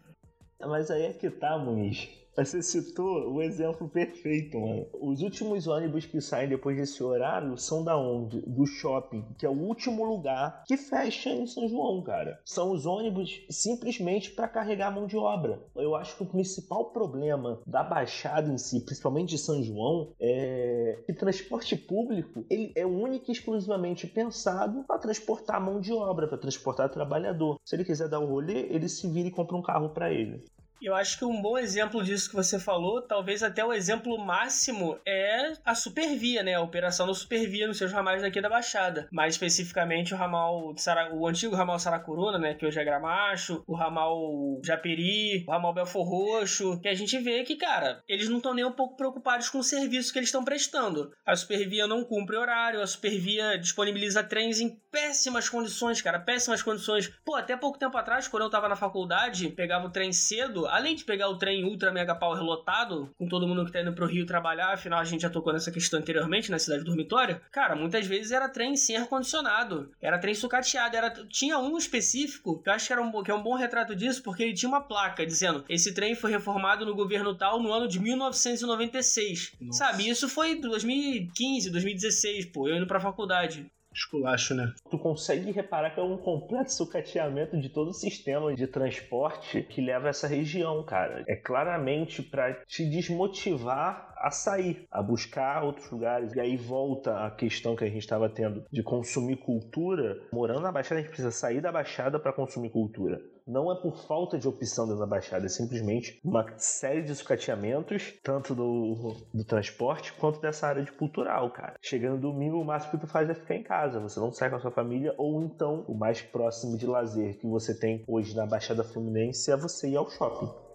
Mas 0.60 0.90
aí 0.90 1.04
é 1.04 1.14
que 1.14 1.30
tá, 1.30 1.58
Muniz. 1.58 2.23
Você 2.36 2.64
citou 2.64 3.32
o 3.32 3.44
exemplo 3.44 3.88
perfeito, 3.88 4.60
mano. 4.60 4.88
Os 5.00 5.22
últimos 5.22 5.68
ônibus 5.68 6.08
que 6.08 6.20
saem 6.20 6.50
depois 6.50 6.76
desse 6.76 7.04
horário 7.04 7.56
são 7.60 7.84
da 7.84 7.96
onde? 7.96 8.42
Do 8.42 8.66
shopping, 8.66 9.24
que 9.38 9.46
é 9.46 9.50
o 9.50 9.54
último 9.54 10.04
lugar 10.04 10.64
que 10.66 10.76
fecha 10.76 11.30
em 11.30 11.46
São 11.46 11.68
João, 11.68 12.02
cara. 12.02 12.42
São 12.44 12.72
os 12.72 12.88
ônibus 12.88 13.46
simplesmente 13.52 14.32
para 14.32 14.48
carregar 14.48 14.92
mão 14.92 15.06
de 15.06 15.16
obra. 15.16 15.64
Eu 15.76 15.96
acho 15.96 16.18
que 16.18 16.24
o 16.24 16.28
principal 16.28 16.86
problema 16.86 17.62
da 17.68 17.84
Baixada 17.84 18.52
em 18.52 18.58
si, 18.58 18.80
principalmente 18.84 19.30
de 19.30 19.38
São 19.38 19.62
João, 19.62 20.12
é 20.20 21.04
que 21.06 21.14
transporte 21.14 21.76
público 21.76 22.44
ele 22.50 22.74
é 22.76 22.84
único 22.84 23.30
e 23.30 23.32
exclusivamente 23.32 24.08
pensado 24.08 24.84
para 24.86 24.98
transportar 24.98 25.62
mão 25.62 25.80
de 25.80 25.94
obra, 25.94 26.28
para 26.28 26.40
transportar 26.40 26.90
trabalhador. 26.90 27.58
Se 27.64 27.76
ele 27.76 27.86
quiser 27.86 28.10
dar 28.10 28.20
o 28.20 28.26
rolê, 28.26 28.62
ele 28.72 28.90
se 28.90 29.08
vira 29.08 29.28
e 29.28 29.32
compra 29.32 29.56
um 29.56 29.62
carro 29.62 29.90
para 29.90 30.12
ele. 30.12 30.44
Eu 30.84 30.94
acho 30.94 31.18
que 31.18 31.24
um 31.24 31.42
bom 31.42 31.58
exemplo 31.58 32.04
disso 32.04 32.30
que 32.30 32.36
você 32.36 32.60
falou, 32.60 33.02
talvez 33.02 33.42
até 33.42 33.64
o 33.64 33.72
exemplo 33.72 34.18
máximo, 34.18 35.00
é 35.08 35.54
a 35.64 35.74
Supervia, 35.74 36.44
né? 36.44 36.56
A 36.56 36.62
operação 36.62 37.08
da 37.08 37.14
Supervia 37.14 37.66
nos 37.66 37.78
seus 37.78 37.94
ramais 37.94 38.22
daqui 38.22 38.42
da 38.42 38.50
Baixada. 38.50 39.08
Mais 39.10 39.36
especificamente 39.36 40.14
o 40.14 40.18
ramal 40.18 40.74
Sara... 40.78 41.16
o 41.16 41.26
antigo 41.26 41.56
ramal 41.56 41.80
Saracuruna, 41.80 42.38
né? 42.38 42.54
Que 42.54 42.66
hoje 42.66 42.82
é 42.82 42.84
Gramacho, 42.84 43.64
o 43.66 43.74
ramal 43.74 44.60
Japeri, 44.62 45.46
o 45.48 45.52
ramal 45.52 45.74
Belfor 45.74 46.06
Roxo, 46.06 46.78
que 46.82 46.90
a 46.90 46.94
gente 46.94 47.18
vê 47.18 47.44
que, 47.44 47.56
cara, 47.56 48.04
eles 48.06 48.28
não 48.28 48.38
estão 48.38 48.54
nem 48.54 48.66
um 48.66 48.72
pouco 48.74 48.98
preocupados 48.98 49.48
com 49.48 49.60
o 49.60 49.64
serviço 49.64 50.12
que 50.12 50.20
eles 50.20 50.28
estão 50.28 50.44
prestando. 50.44 51.14
A 51.26 51.34
Supervia 51.34 51.88
não 51.88 52.04
cumpre 52.04 52.36
horário, 52.36 52.82
a 52.82 52.88
Supervia 52.88 53.58
disponibiliza 53.58 54.22
trens 54.22 54.60
em 54.60 54.78
péssimas 54.92 55.48
condições, 55.48 56.02
cara, 56.02 56.20
péssimas 56.20 56.62
condições. 56.62 57.08
Pô, 57.24 57.36
até 57.36 57.56
pouco 57.56 57.80
tempo 57.80 57.98
atrás, 57.98 58.28
quando 58.28 58.44
eu 58.44 58.50
tava 58.50 58.68
na 58.68 58.76
faculdade, 58.76 59.48
pegava 59.48 59.88
o 59.88 59.90
trem 59.90 60.12
cedo, 60.12 60.68
além 60.74 60.96
de 60.96 61.04
pegar 61.04 61.30
o 61.30 61.38
trem 61.38 61.64
ultra 61.64 61.92
mega 61.92 62.16
power 62.16 62.42
lotado, 62.42 63.12
com 63.16 63.28
todo 63.28 63.48
mundo 63.48 63.64
que 63.64 63.72
tá 63.72 63.82
indo 63.82 63.94
pro 63.94 64.08
Rio 64.08 64.26
trabalhar, 64.26 64.74
afinal 64.74 65.00
a 65.00 65.04
gente 65.04 65.22
já 65.22 65.30
tocou 65.30 65.54
nessa 65.54 65.72
questão 65.72 66.00
anteriormente, 66.00 66.50
na 66.50 66.58
cidade 66.58 66.84
dormitória, 66.84 67.42
cara, 67.52 67.76
muitas 67.76 68.08
vezes 68.08 68.32
era 68.32 68.50
trem 68.50 68.76
sem 68.76 68.98
ar-condicionado, 68.98 69.92
era 70.02 70.18
trem 70.18 70.34
sucateado, 70.34 70.98
era... 70.98 71.12
tinha 71.30 71.60
um 71.60 71.78
específico, 71.78 72.62
que 72.62 72.70
eu 72.70 72.74
acho 72.74 72.88
que, 72.88 72.94
era 72.94 73.02
um, 73.02 73.24
que 73.24 73.30
é 73.30 73.36
um 73.36 73.44
bom 73.44 73.56
retrato 73.56 73.96
disso, 73.96 74.24
porque 74.24 74.42
ele 74.42 74.54
tinha 74.54 74.70
uma 74.70 74.82
placa 74.82 75.26
dizendo, 75.26 75.64
esse 75.70 75.94
trem 75.94 76.16
foi 76.16 76.32
reformado 76.32 76.86
no 76.86 76.96
governo 76.96 77.36
tal 77.36 77.62
no 77.62 77.72
ano 77.72 77.88
de 77.88 78.00
1996, 78.00 79.54
Nossa. 79.62 79.78
sabe? 79.78 80.10
Isso 80.10 80.28
foi 80.28 80.56
2015, 80.56 81.70
2016, 81.70 82.46
pô, 82.48 82.68
eu 82.68 82.78
indo 82.78 82.88
pra 82.88 83.00
faculdade 83.00 83.72
esculacho, 83.94 84.54
né? 84.54 84.74
Tu 84.90 84.98
consegue 84.98 85.52
reparar 85.52 85.92
que 85.92 86.00
é 86.00 86.04
um 86.04 86.18
completo 86.18 86.72
sucateamento 86.72 87.60
de 87.60 87.70
todo 87.70 87.90
o 87.90 87.94
sistema 87.94 88.54
de 88.54 88.68
transporte 88.68 89.62
que 89.64 89.82
leva 89.82 90.08
a 90.08 90.10
essa 90.10 90.28
região, 90.28 90.84
cara. 90.84 91.24
É 91.28 91.36
claramente 91.36 92.22
para 92.22 92.54
te 92.66 92.86
desmotivar 92.86 94.14
a 94.18 94.32
sair, 94.32 94.88
a 94.90 95.02
buscar 95.02 95.64
outros 95.64 95.90
lugares. 95.92 96.34
E 96.34 96.40
aí 96.40 96.56
volta 96.56 97.26
a 97.26 97.32
questão 97.32 97.76
que 97.76 97.84
a 97.84 97.88
gente 97.88 98.00
estava 98.00 98.30
tendo 98.30 98.64
de 98.72 98.82
consumir 98.82 99.38
cultura. 99.38 100.18
Morando 100.32 100.62
na 100.62 100.72
Baixada, 100.72 101.00
a 101.00 101.02
gente 101.02 101.10
precisa 101.10 101.32
sair 101.32 101.62
da 101.62 101.72
Baixada 101.72 102.20
para 102.20 102.34
consumir 102.34 102.70
cultura 102.70 103.22
não 103.48 103.72
é 103.72 103.76
por 103.76 103.98
falta 103.98 104.38
de 104.38 104.48
opção 104.48 104.86
dentro 104.86 105.00
da 105.00 105.06
Baixada, 105.06 105.46
é 105.46 105.50
simplesmente 105.50 106.20
uma 106.24 106.46
série 106.58 107.02
de 107.02 107.14
sucateamentos, 107.16 108.14
tanto 108.24 108.56
do, 108.56 109.16
do 109.34 109.44
transporte 109.44 110.14
quanto 110.14 110.40
dessa 110.40 110.68
área 110.68 110.84
de 110.84 110.92
cultural, 110.92 111.52
cara. 111.52 111.76
Chegando 111.82 112.22
domingo, 112.22 112.60
o 112.60 112.66
máximo 112.66 112.92
que 112.92 113.06
tu 113.06 113.08
faz 113.08 113.30
é 113.30 113.34
ficar 113.34 113.56
em 113.56 113.64
casa, 113.64 114.00
você 114.00 114.20
não 114.20 114.32
sai 114.32 114.50
com 114.50 114.56
a 114.56 114.60
sua 114.60 114.72
família, 114.72 115.14
ou 115.18 115.44
então 115.44 115.86
o 115.88 115.94
mais 115.94 116.22
próximo 116.22 116.78
de 116.78 116.88
lazer 116.88 117.38
que 117.38 117.48
você 117.48 117.78
tem 117.78 118.04
hoje 118.08 118.36
na 118.36 118.46
Baixada 118.46 118.84
Fluminense 118.84 119.52
é 119.52 119.58
você 119.58 119.90
ir 119.90 119.98
ao 119.98 120.10
shopping. 120.10 120.73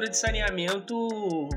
De 0.00 0.16
saneamento, 0.16 1.08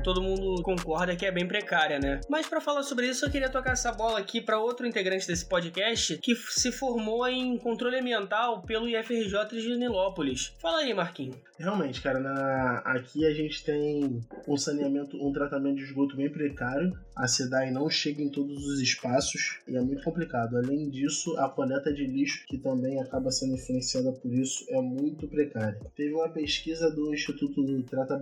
todo 0.04 0.22
mundo 0.22 0.62
concorda 0.62 1.16
que 1.16 1.26
é 1.26 1.30
bem 1.30 1.46
precária, 1.46 1.98
né? 1.98 2.20
Mas 2.28 2.46
para 2.46 2.60
falar 2.60 2.82
sobre 2.82 3.06
isso, 3.06 3.24
eu 3.24 3.30
queria 3.30 3.48
tocar 3.48 3.72
essa 3.72 3.92
bola 3.92 4.18
aqui 4.18 4.40
para 4.40 4.58
outro 4.58 4.86
integrante 4.86 5.26
desse 5.26 5.46
podcast 5.46 6.18
que 6.18 6.34
se 6.34 6.70
formou 6.70 7.26
em 7.28 7.58
controle 7.58 7.98
ambiental 7.98 8.62
pelo 8.62 8.88
IFRJ 8.88 9.48
de 9.50 9.76
Nilópolis. 9.76 10.52
Fala 10.60 10.78
aí, 10.78 10.94
Marquinhos. 10.94 11.36
Realmente, 11.58 12.00
cara, 12.00 12.20
na... 12.20 12.78
aqui 12.84 13.26
a 13.26 13.34
gente 13.34 13.64
tem 13.64 14.20
um 14.46 14.56
saneamento, 14.56 15.16
um 15.16 15.32
tratamento 15.32 15.76
de 15.76 15.84
esgoto 15.84 16.16
bem 16.16 16.30
precário. 16.30 16.96
A 17.16 17.26
SEDAI 17.26 17.72
não 17.72 17.90
chega 17.90 18.22
em 18.22 18.30
todos 18.30 18.64
os 18.64 18.80
espaços 18.80 19.58
e 19.66 19.76
é 19.76 19.80
muito 19.80 20.04
complicado. 20.04 20.56
Além 20.56 20.88
disso, 20.88 21.36
a 21.36 21.48
coleta 21.48 21.92
de 21.92 22.06
lixo, 22.06 22.46
que 22.46 22.58
também 22.58 23.00
acaba 23.00 23.32
sendo 23.32 23.54
influenciada 23.54 24.12
por 24.12 24.32
isso, 24.32 24.64
é 24.68 24.80
muito 24.80 25.26
precária. 25.26 25.80
Teve 25.96 26.14
uma 26.14 26.28
pesquisa 26.28 26.88
do 26.90 27.12
Instituto 27.12 27.82
Trata 27.82 28.16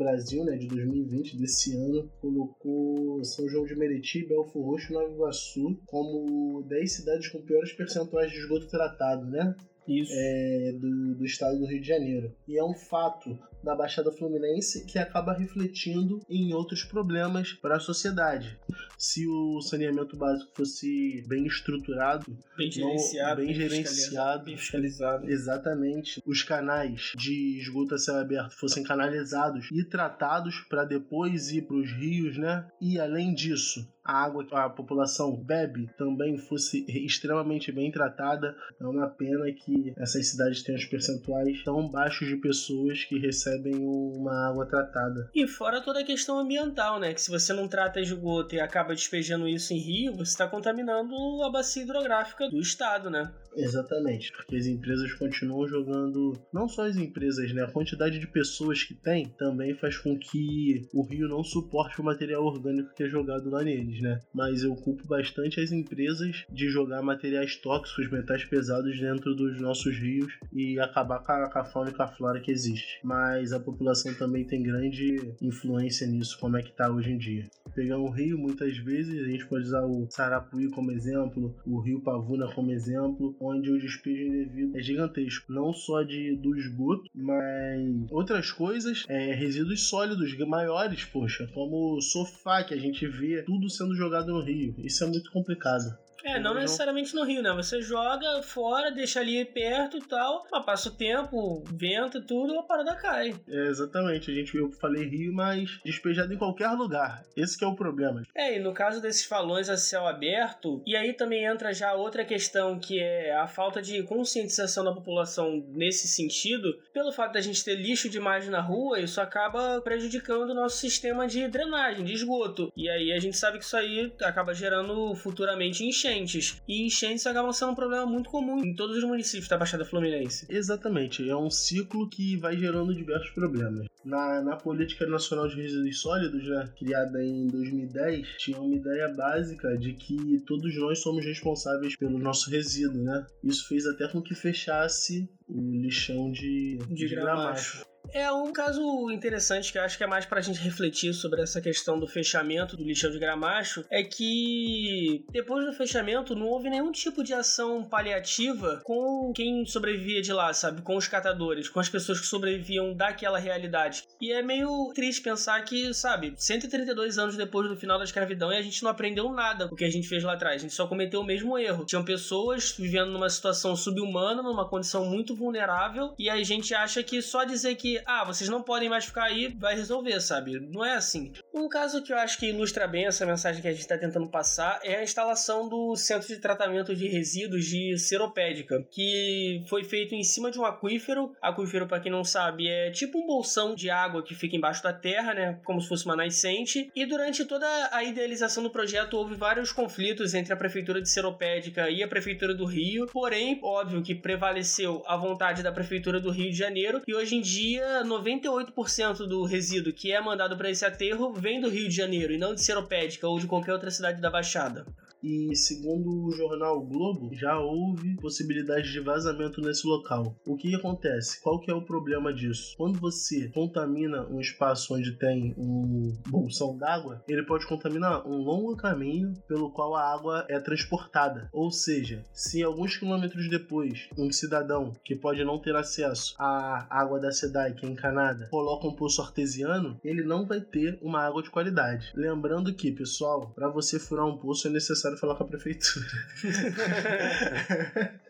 né, 0.44 0.56
de 0.56 0.66
2020, 0.68 1.36
desse 1.36 1.74
ano, 1.76 2.10
colocou 2.20 3.22
São 3.24 3.48
João 3.48 3.64
de 3.64 3.76
Meriti, 3.76 4.26
Belfor 4.26 4.64
Roxo 4.64 4.90
e 4.90 4.94
Nova 4.94 5.12
Iguaçu 5.12 5.80
como 5.86 6.62
10 6.68 6.92
cidades 6.92 7.28
com 7.28 7.42
piores 7.42 7.72
percentuais 7.72 8.30
de 8.30 8.38
esgoto 8.38 8.68
tratado, 8.68 9.26
né? 9.26 9.54
É, 9.88 10.72
do, 10.80 11.14
do 11.14 11.24
estado 11.24 11.58
do 11.58 11.66
Rio 11.66 11.80
de 11.80 11.86
Janeiro. 11.86 12.34
E 12.48 12.58
é 12.58 12.64
um 12.64 12.74
fato 12.74 13.38
da 13.66 13.74
Baixada 13.74 14.12
Fluminense 14.12 14.87
que 14.87 14.96
acaba 14.96 15.33
refletindo 15.33 16.20
em 16.31 16.55
outros 16.55 16.85
problemas 16.85 17.52
para 17.52 17.76
a 17.76 17.81
sociedade. 17.81 18.57
Se 18.96 19.26
o 19.26 19.61
saneamento 19.61 20.16
básico 20.16 20.52
fosse 20.55 21.24
bem 21.26 21.46
estruturado, 21.46 22.24
bem 22.57 22.70
gerenciado, 22.70 23.37
bem, 23.37 23.46
bem 23.46 23.55
gerenciado, 23.55 24.44
bem 24.44 24.57
fiscalizado, 24.57 25.29
exatamente, 25.29 26.22
os 26.24 26.44
canais 26.44 27.12
de 27.16 27.59
esgoto 27.59 27.96
a 27.96 27.98
céu 27.98 28.16
aberto 28.20 28.57
fossem 28.57 28.85
canalizados 28.85 29.68
e 29.72 29.83
tratados 29.83 30.61
para 30.68 30.85
depois 30.85 31.50
ir 31.50 31.62
para 31.62 31.76
os 31.76 31.90
rios, 31.90 32.38
né? 32.38 32.68
E 32.81 33.00
além 33.00 33.35
disso, 33.35 33.87
a 34.06 34.24
água 34.24 34.44
que 34.44 34.54
a 34.54 34.68
população 34.68 35.34
bebe 35.36 35.90
também 35.98 36.38
fosse 36.38 36.86
extremamente 36.88 37.72
bem 37.72 37.90
tratada. 37.90 38.56
É 38.80 38.86
uma 38.86 39.08
pena 39.08 39.50
que 39.52 39.92
essas 39.98 40.28
cidades 40.28 40.62
tenham 40.62 40.78
os 40.78 40.86
percentuais 40.86 41.62
tão 41.64 41.88
baixos 41.88 42.28
de 42.28 42.36
pessoas 42.36 43.04
que 43.04 43.18
recebem 43.18 43.74
uma 43.76 44.48
água 44.48 44.64
tratada. 44.66 45.28
E 45.34 45.46
fora 45.48 45.80
toda 45.80 46.00
a 46.00 46.04
questão 46.04 46.38
ambiental, 46.38 47.00
né? 47.00 47.12
Que 47.12 47.20
se 47.20 47.30
você 47.30 47.52
não 47.52 47.66
trata 47.66 48.00
esgoto 48.00 48.54
e 48.54 48.60
acaba 48.60 48.94
despejando 48.94 49.48
isso 49.48 49.72
em 49.72 49.78
rio, 49.78 50.12
você 50.12 50.30
está 50.30 50.46
contaminando 50.46 51.14
a 51.42 51.50
bacia 51.50 51.82
hidrográfica 51.82 52.48
do 52.48 52.60
estado, 52.60 53.10
né? 53.10 53.32
Exatamente, 53.56 54.32
porque 54.32 54.56
as 54.56 54.66
empresas 54.66 55.12
continuam 55.14 55.66
jogando, 55.66 56.38
não 56.52 56.68
só 56.68 56.86
as 56.86 56.96
empresas, 56.96 57.52
né? 57.52 57.62
A 57.62 57.70
quantidade 57.70 58.18
de 58.18 58.26
pessoas 58.26 58.82
que 58.82 58.94
tem 58.94 59.26
também 59.38 59.74
faz 59.74 59.96
com 59.96 60.18
que 60.18 60.86
o 60.92 61.02
rio 61.02 61.28
não 61.28 61.42
suporte 61.42 62.00
o 62.00 62.04
material 62.04 62.44
orgânico 62.44 62.94
que 62.94 63.02
é 63.02 63.08
jogado 63.08 63.48
lá 63.48 63.62
neles, 63.62 64.00
né? 64.00 64.20
Mas 64.34 64.62
eu 64.62 64.74
culpo 64.76 65.06
bastante 65.06 65.60
as 65.60 65.72
empresas 65.72 66.44
de 66.50 66.68
jogar 66.68 67.02
materiais 67.02 67.56
tóxicos, 67.56 68.10
metais 68.10 68.44
pesados 68.44 68.98
dentro 69.00 69.34
dos 69.34 69.60
nossos 69.60 69.96
rios 69.96 70.32
e 70.52 70.78
acabar 70.78 71.20
com 71.20 71.32
a, 71.32 71.50
com 71.50 71.58
a 71.58 71.64
fauna 71.64 71.90
e 71.90 71.94
com 71.94 72.02
a 72.02 72.08
flora 72.08 72.40
que 72.40 72.50
existe. 72.50 73.00
Mas 73.02 73.52
a 73.52 73.60
população 73.60 74.12
também 74.14 74.44
tem 74.44 74.62
grande 74.62 75.34
influência 75.40 76.06
nisso, 76.06 76.38
como 76.38 76.56
é 76.56 76.62
que 76.62 76.72
tá 76.72 76.90
hoje 76.90 77.10
em 77.10 77.18
dia. 77.18 77.46
Pegar 77.76 77.98
um 77.98 78.08
rio, 78.08 78.38
muitas 78.38 78.78
vezes, 78.78 79.22
a 79.22 79.28
gente 79.28 79.46
pode 79.46 79.66
usar 79.66 79.82
o 79.82 80.08
Sarapuí 80.10 80.70
como 80.70 80.90
exemplo, 80.90 81.54
o 81.66 81.78
rio 81.78 82.00
Pavuna 82.00 82.50
como 82.54 82.72
exemplo, 82.72 83.36
onde 83.38 83.70
o 83.70 83.78
despejo 83.78 84.22
indevido 84.22 84.78
é 84.78 84.82
gigantesco. 84.82 85.52
Não 85.52 85.74
só 85.74 86.02
de, 86.02 86.34
do 86.36 86.56
esgoto, 86.56 87.04
mas 87.14 88.10
outras 88.10 88.50
coisas, 88.50 89.04
é, 89.06 89.34
resíduos 89.34 89.90
sólidos 89.90 90.34
maiores, 90.46 91.04
poxa, 91.04 91.46
como 91.52 92.00
sofá 92.00 92.64
que 92.64 92.72
a 92.72 92.78
gente 92.78 93.06
vê 93.06 93.42
tudo 93.42 93.68
sendo 93.68 93.94
jogado 93.94 94.32
no 94.32 94.40
rio. 94.40 94.74
Isso 94.78 95.04
é 95.04 95.06
muito 95.06 95.30
complicado. 95.30 96.05
É, 96.26 96.40
não 96.40 96.54
necessariamente 96.54 97.14
no 97.14 97.22
rio, 97.22 97.40
né? 97.40 97.52
Você 97.54 97.80
joga 97.80 98.42
fora, 98.42 98.90
deixa 98.90 99.20
ali 99.20 99.44
perto 99.44 99.96
e 99.96 100.00
tal, 100.00 100.44
mas 100.50 100.64
passa 100.64 100.88
o 100.88 100.92
tempo, 100.92 101.62
vento 101.72 102.18
e 102.18 102.20
tudo, 102.20 102.58
a 102.58 102.64
parada 102.64 102.96
cai. 102.96 103.32
É, 103.48 103.68
exatamente. 103.68 104.30
A 104.30 104.34
gente, 104.34 104.56
eu 104.56 104.72
falei 104.72 105.04
rio, 105.04 105.32
mas 105.32 105.78
despejado 105.84 106.34
em 106.34 106.36
qualquer 106.36 106.70
lugar. 106.70 107.24
Esse 107.36 107.62
é 107.62 107.66
o 107.66 107.76
problema. 107.76 108.24
É, 108.34 108.56
e 108.56 108.58
no 108.58 108.74
caso 108.74 109.00
desses 109.00 109.24
falões 109.24 109.68
a 109.68 109.76
céu 109.76 110.06
aberto, 110.06 110.82
e 110.84 110.96
aí 110.96 111.12
também 111.12 111.44
entra 111.44 111.72
já 111.72 111.92
outra 111.94 112.24
questão 112.24 112.76
que 112.76 112.98
é 112.98 113.32
a 113.36 113.46
falta 113.46 113.80
de 113.80 114.02
conscientização 114.02 114.84
da 114.84 114.92
população 114.92 115.64
nesse 115.68 116.08
sentido, 116.08 116.76
pelo 116.92 117.12
fato 117.12 117.34
da 117.34 117.40
gente 117.40 117.64
ter 117.64 117.76
lixo 117.76 118.08
demais 118.08 118.48
na 118.48 118.60
rua, 118.60 118.98
isso 118.98 119.20
acaba 119.20 119.80
prejudicando 119.80 120.50
o 120.50 120.54
nosso 120.54 120.78
sistema 120.78 121.28
de 121.28 121.46
drenagem, 121.46 122.04
de 122.04 122.12
esgoto. 122.12 122.72
E 122.76 122.88
aí 122.88 123.12
a 123.12 123.20
gente 123.20 123.36
sabe 123.36 123.58
que 123.58 123.64
isso 123.64 123.76
aí 123.76 124.12
acaba 124.20 124.52
gerando 124.52 125.14
futuramente 125.14 125.84
enchente 125.84 126.15
enchentes. 126.16 126.62
E 126.66 126.87
enchentes 126.87 127.26
acabam 127.26 127.52
sendo 127.52 127.72
um 127.72 127.74
problema 127.74 128.07
muito 128.07 128.31
comum 128.31 128.64
em 128.64 128.74
todos 128.74 128.96
os 128.96 129.05
municípios 129.05 129.48
da 129.48 129.57
Baixada 129.57 129.85
Fluminense. 129.85 130.46
Exatamente, 130.48 131.29
é 131.29 131.37
um 131.37 131.50
ciclo 131.50 132.09
que 132.09 132.37
vai 132.37 132.57
gerando 132.57 132.94
diversos 132.94 133.31
problemas. 133.31 133.87
Na, 134.05 134.40
na 134.40 134.57
Política 134.57 135.07
Nacional 135.07 135.48
de 135.48 135.57
Resíduos 135.57 136.00
Sólidos, 136.00 136.48
né, 136.48 136.72
criada 136.79 137.22
em 137.22 137.48
2010, 137.48 138.26
tinha 138.38 138.59
uma 138.59 138.74
ideia 138.74 139.09
básica 139.09 139.76
de 139.76 139.92
que 139.94 140.42
todos 140.46 140.74
nós 140.79 141.00
somos 141.00 141.24
responsáveis 141.24 141.96
pelo 141.96 142.18
nosso 142.18 142.50
resíduo, 142.50 143.02
né? 143.02 143.26
Isso 143.42 143.66
fez 143.68 143.87
até 143.87 144.07
com 144.07 144.22
que 144.22 144.35
fechasse 144.35 145.29
o 145.48 145.61
lixão 145.61 146.31
de, 146.31 146.79
de, 146.88 146.94
de 146.94 147.09
gramacho. 147.09 147.79
gramacho. 147.79 147.95
É 148.12 148.30
um 148.32 148.52
caso 148.52 149.10
interessante 149.10 149.72
que 149.72 149.78
eu 149.78 149.82
acho 149.82 149.96
que 149.96 150.04
é 150.04 150.06
mais 150.06 150.24
pra 150.24 150.40
gente 150.40 150.60
refletir 150.60 151.12
sobre 151.12 151.42
essa 151.42 151.60
questão 151.60 151.98
do 151.98 152.06
fechamento 152.06 152.76
do 152.76 152.84
lixão 152.84 153.10
de 153.10 153.18
Gramacho, 153.18 153.84
é 153.90 154.02
que 154.02 155.24
depois 155.30 155.66
do 155.66 155.72
fechamento 155.72 156.34
não 156.34 156.46
houve 156.46 156.70
nenhum 156.70 156.92
tipo 156.92 157.22
de 157.22 157.34
ação 157.34 157.84
paliativa 157.84 158.80
com 158.84 159.32
quem 159.34 159.64
sobrevivia 159.66 160.22
de 160.22 160.32
lá, 160.32 160.52
sabe? 160.52 160.82
Com 160.82 160.96
os 160.96 161.08
catadores, 161.08 161.68
com 161.68 161.80
as 161.80 161.88
pessoas 161.88 162.20
que 162.20 162.26
sobreviviam 162.26 162.94
daquela 162.94 163.38
realidade. 163.38 164.04
E 164.20 164.32
é 164.32 164.42
meio 164.42 164.92
triste 164.94 165.22
pensar 165.22 165.62
que, 165.64 165.92
sabe, 165.92 166.34
132 166.36 167.18
anos 167.18 167.36
depois 167.36 167.68
do 167.68 167.76
final 167.76 167.98
da 167.98 168.04
escravidão 168.04 168.52
e 168.52 168.56
a 168.56 168.62
gente 168.62 168.82
não 168.82 168.90
aprendeu 168.90 169.30
nada 169.32 169.66
do 169.66 169.76
que 169.76 169.84
a 169.84 169.90
gente 169.90 170.08
fez 170.08 170.22
lá 170.22 170.34
atrás. 170.34 170.56
A 170.56 170.62
gente 170.62 170.74
só 170.74 170.86
cometeu 170.86 171.20
o 171.20 171.24
mesmo 171.24 171.58
erro. 171.58 171.84
Tinham 171.84 172.04
pessoas 172.04 172.74
vivendo 172.78 173.10
numa 173.10 173.28
situação 173.28 173.76
subhumana, 173.76 174.42
numa 174.42 174.68
condição 174.68 175.04
muito 175.04 175.34
vulnerável, 175.34 176.14
e 176.18 176.30
a 176.30 176.42
gente 176.42 176.74
acha 176.74 177.02
que 177.02 177.20
só 177.20 177.44
dizer 177.44 177.74
ah, 178.04 178.24
vocês 178.24 178.48
não 178.50 178.62
podem 178.62 178.88
mais 178.88 179.04
ficar 179.06 179.24
aí, 179.24 179.54
vai 179.59 179.74
resolver, 179.74 180.20
sabe? 180.20 180.59
Não 180.61 180.85
é 180.85 180.94
assim. 180.94 181.32
Um 181.54 181.68
caso 181.68 182.02
que 182.02 182.12
eu 182.12 182.18
acho 182.18 182.38
que 182.38 182.46
ilustra 182.46 182.87
bem 182.87 183.06
essa 183.06 183.24
mensagem 183.24 183.62
que 183.62 183.68
a 183.68 183.72
gente 183.72 183.80
está 183.80 183.96
tentando 183.96 184.28
passar 184.28 184.80
é 184.82 184.96
a 184.96 185.02
instalação 185.02 185.68
do 185.68 185.96
Centro 185.96 186.28
de 186.28 186.38
Tratamento 186.38 186.94
de 186.94 187.09
Resíduos 187.09 187.64
de 187.66 187.96
Seropédica, 187.98 188.87
que 188.90 189.64
foi 189.68 189.85
feito 189.85 190.14
em 190.14 190.22
cima 190.22 190.50
de 190.50 190.59
um 190.59 190.64
aquífero. 190.64 191.32
Aquífero, 191.40 191.87
para 191.87 192.00
quem 192.00 192.11
não 192.11 192.24
sabe, 192.24 192.68
é 192.68 192.90
tipo 192.90 193.18
um 193.18 193.26
bolsão 193.26 193.74
de 193.74 193.88
água 193.88 194.22
que 194.22 194.35
fica 194.35 194.56
embaixo 194.56 194.82
da 194.82 194.92
terra, 194.92 195.35
né? 195.35 195.61
Como 195.64 195.80
se 195.80 195.88
fosse 195.88 196.04
uma 196.04 196.16
nascente. 196.16 196.90
E 196.94 197.06
durante 197.06 197.44
toda 197.44 197.66
a 197.92 198.02
idealização 198.02 198.62
do 198.62 198.70
projeto 198.70 199.14
houve 199.14 199.35
vários 199.35 199.72
conflitos 199.72 200.35
entre 200.35 200.52
a 200.52 200.56
Prefeitura 200.56 201.00
de 201.00 201.09
Seropédica 201.09 201.90
e 201.90 202.02
a 202.02 202.09
Prefeitura 202.09 202.54
do 202.54 202.64
Rio. 202.64 203.06
Porém, 203.06 203.59
óbvio 203.62 204.02
que 204.02 204.14
prevaleceu 204.14 205.02
a 205.06 205.16
vontade 205.16 205.62
da 205.62 205.72
Prefeitura 205.72 206.20
do 206.20 206.30
Rio 206.30 206.50
de 206.50 206.56
Janeiro 206.56 207.02
e 207.06 207.14
hoje 207.14 207.37
em 207.37 207.40
dia 207.40 207.86
98% 208.05 209.27
do 209.27 209.44
resíduo 209.44 209.92
que 209.92 210.12
é 210.12 210.20
mandado 210.20 210.57
para 210.57 210.70
esse 210.70 210.85
aterro 210.85 211.33
vem 211.33 211.61
do 211.61 211.68
Rio 211.68 211.88
de 211.88 211.94
Janeiro 211.94 212.33
e 212.33 212.38
não 212.38 212.55
de 212.55 212.62
Seropédica 212.62 213.29
ou 213.29 213.38
de 213.38 213.46
qualquer 213.46 213.72
outra 213.72 213.90
cidade 213.90 214.20
da 214.20 214.31
Baixada. 214.31 214.87
E 215.26 215.56
segundo 215.56 216.24
o 216.24 216.30
jornal 216.30 216.80
Globo, 216.80 217.34
já 217.34 217.58
houve 217.58 218.14
possibilidade 218.14 218.92
de 218.92 219.00
vazamento 219.00 219.60
nesse 219.60 219.84
local. 219.84 220.36
O 220.46 220.56
que 220.56 220.72
acontece? 220.72 221.42
Qual 221.42 221.58
que 221.58 221.68
é 221.68 221.74
o 221.74 221.82
problema 221.82 222.32
disso? 222.32 222.76
Quando 222.76 223.00
você 223.00 223.48
contamina 223.48 224.24
um 224.28 224.40
espaço 224.40 224.94
onde 224.94 225.18
tem 225.18 225.52
um 225.58 226.16
bolsão 226.28 226.78
d'água, 226.78 227.24
ele 227.26 227.42
pode 227.42 227.66
contaminar 227.66 228.24
um 228.24 228.36
longo 228.36 228.76
caminho 228.76 229.34
pelo 229.48 229.72
qual 229.72 229.96
a 229.96 230.14
água 230.14 230.46
é 230.48 230.60
transportada. 230.60 231.48
Ou 231.52 231.72
seja, 231.72 232.24
se 232.32 232.62
alguns 232.62 232.96
quilômetros 232.96 233.50
depois 233.50 234.08
um 234.16 234.30
cidadão 234.30 234.92
que 235.04 235.16
pode 235.16 235.42
não 235.42 235.58
ter 235.58 235.74
acesso 235.74 236.36
à 236.38 236.86
água 236.88 237.18
da 237.18 237.32
SEDAI, 237.32 237.74
que 237.74 237.84
é 237.84 237.88
encanada, 237.88 238.46
coloca 238.48 238.86
um 238.86 238.94
poço 238.94 239.20
artesiano, 239.20 239.98
ele 240.04 240.22
não 240.22 240.46
vai 240.46 240.60
ter 240.60 241.00
uma 241.02 241.26
água 241.26 241.42
de 241.42 241.50
qualidade. 241.50 242.12
Lembrando 242.14 242.72
que, 242.72 242.92
pessoal, 242.92 243.50
para 243.56 243.68
você 243.68 243.98
furar 243.98 244.24
um 244.24 244.38
poço 244.38 244.68
é 244.68 244.70
necessário 244.70 245.15
falar 245.16 245.35
com 245.37 245.44
a 245.44 245.48
prefeitura. 245.48 246.07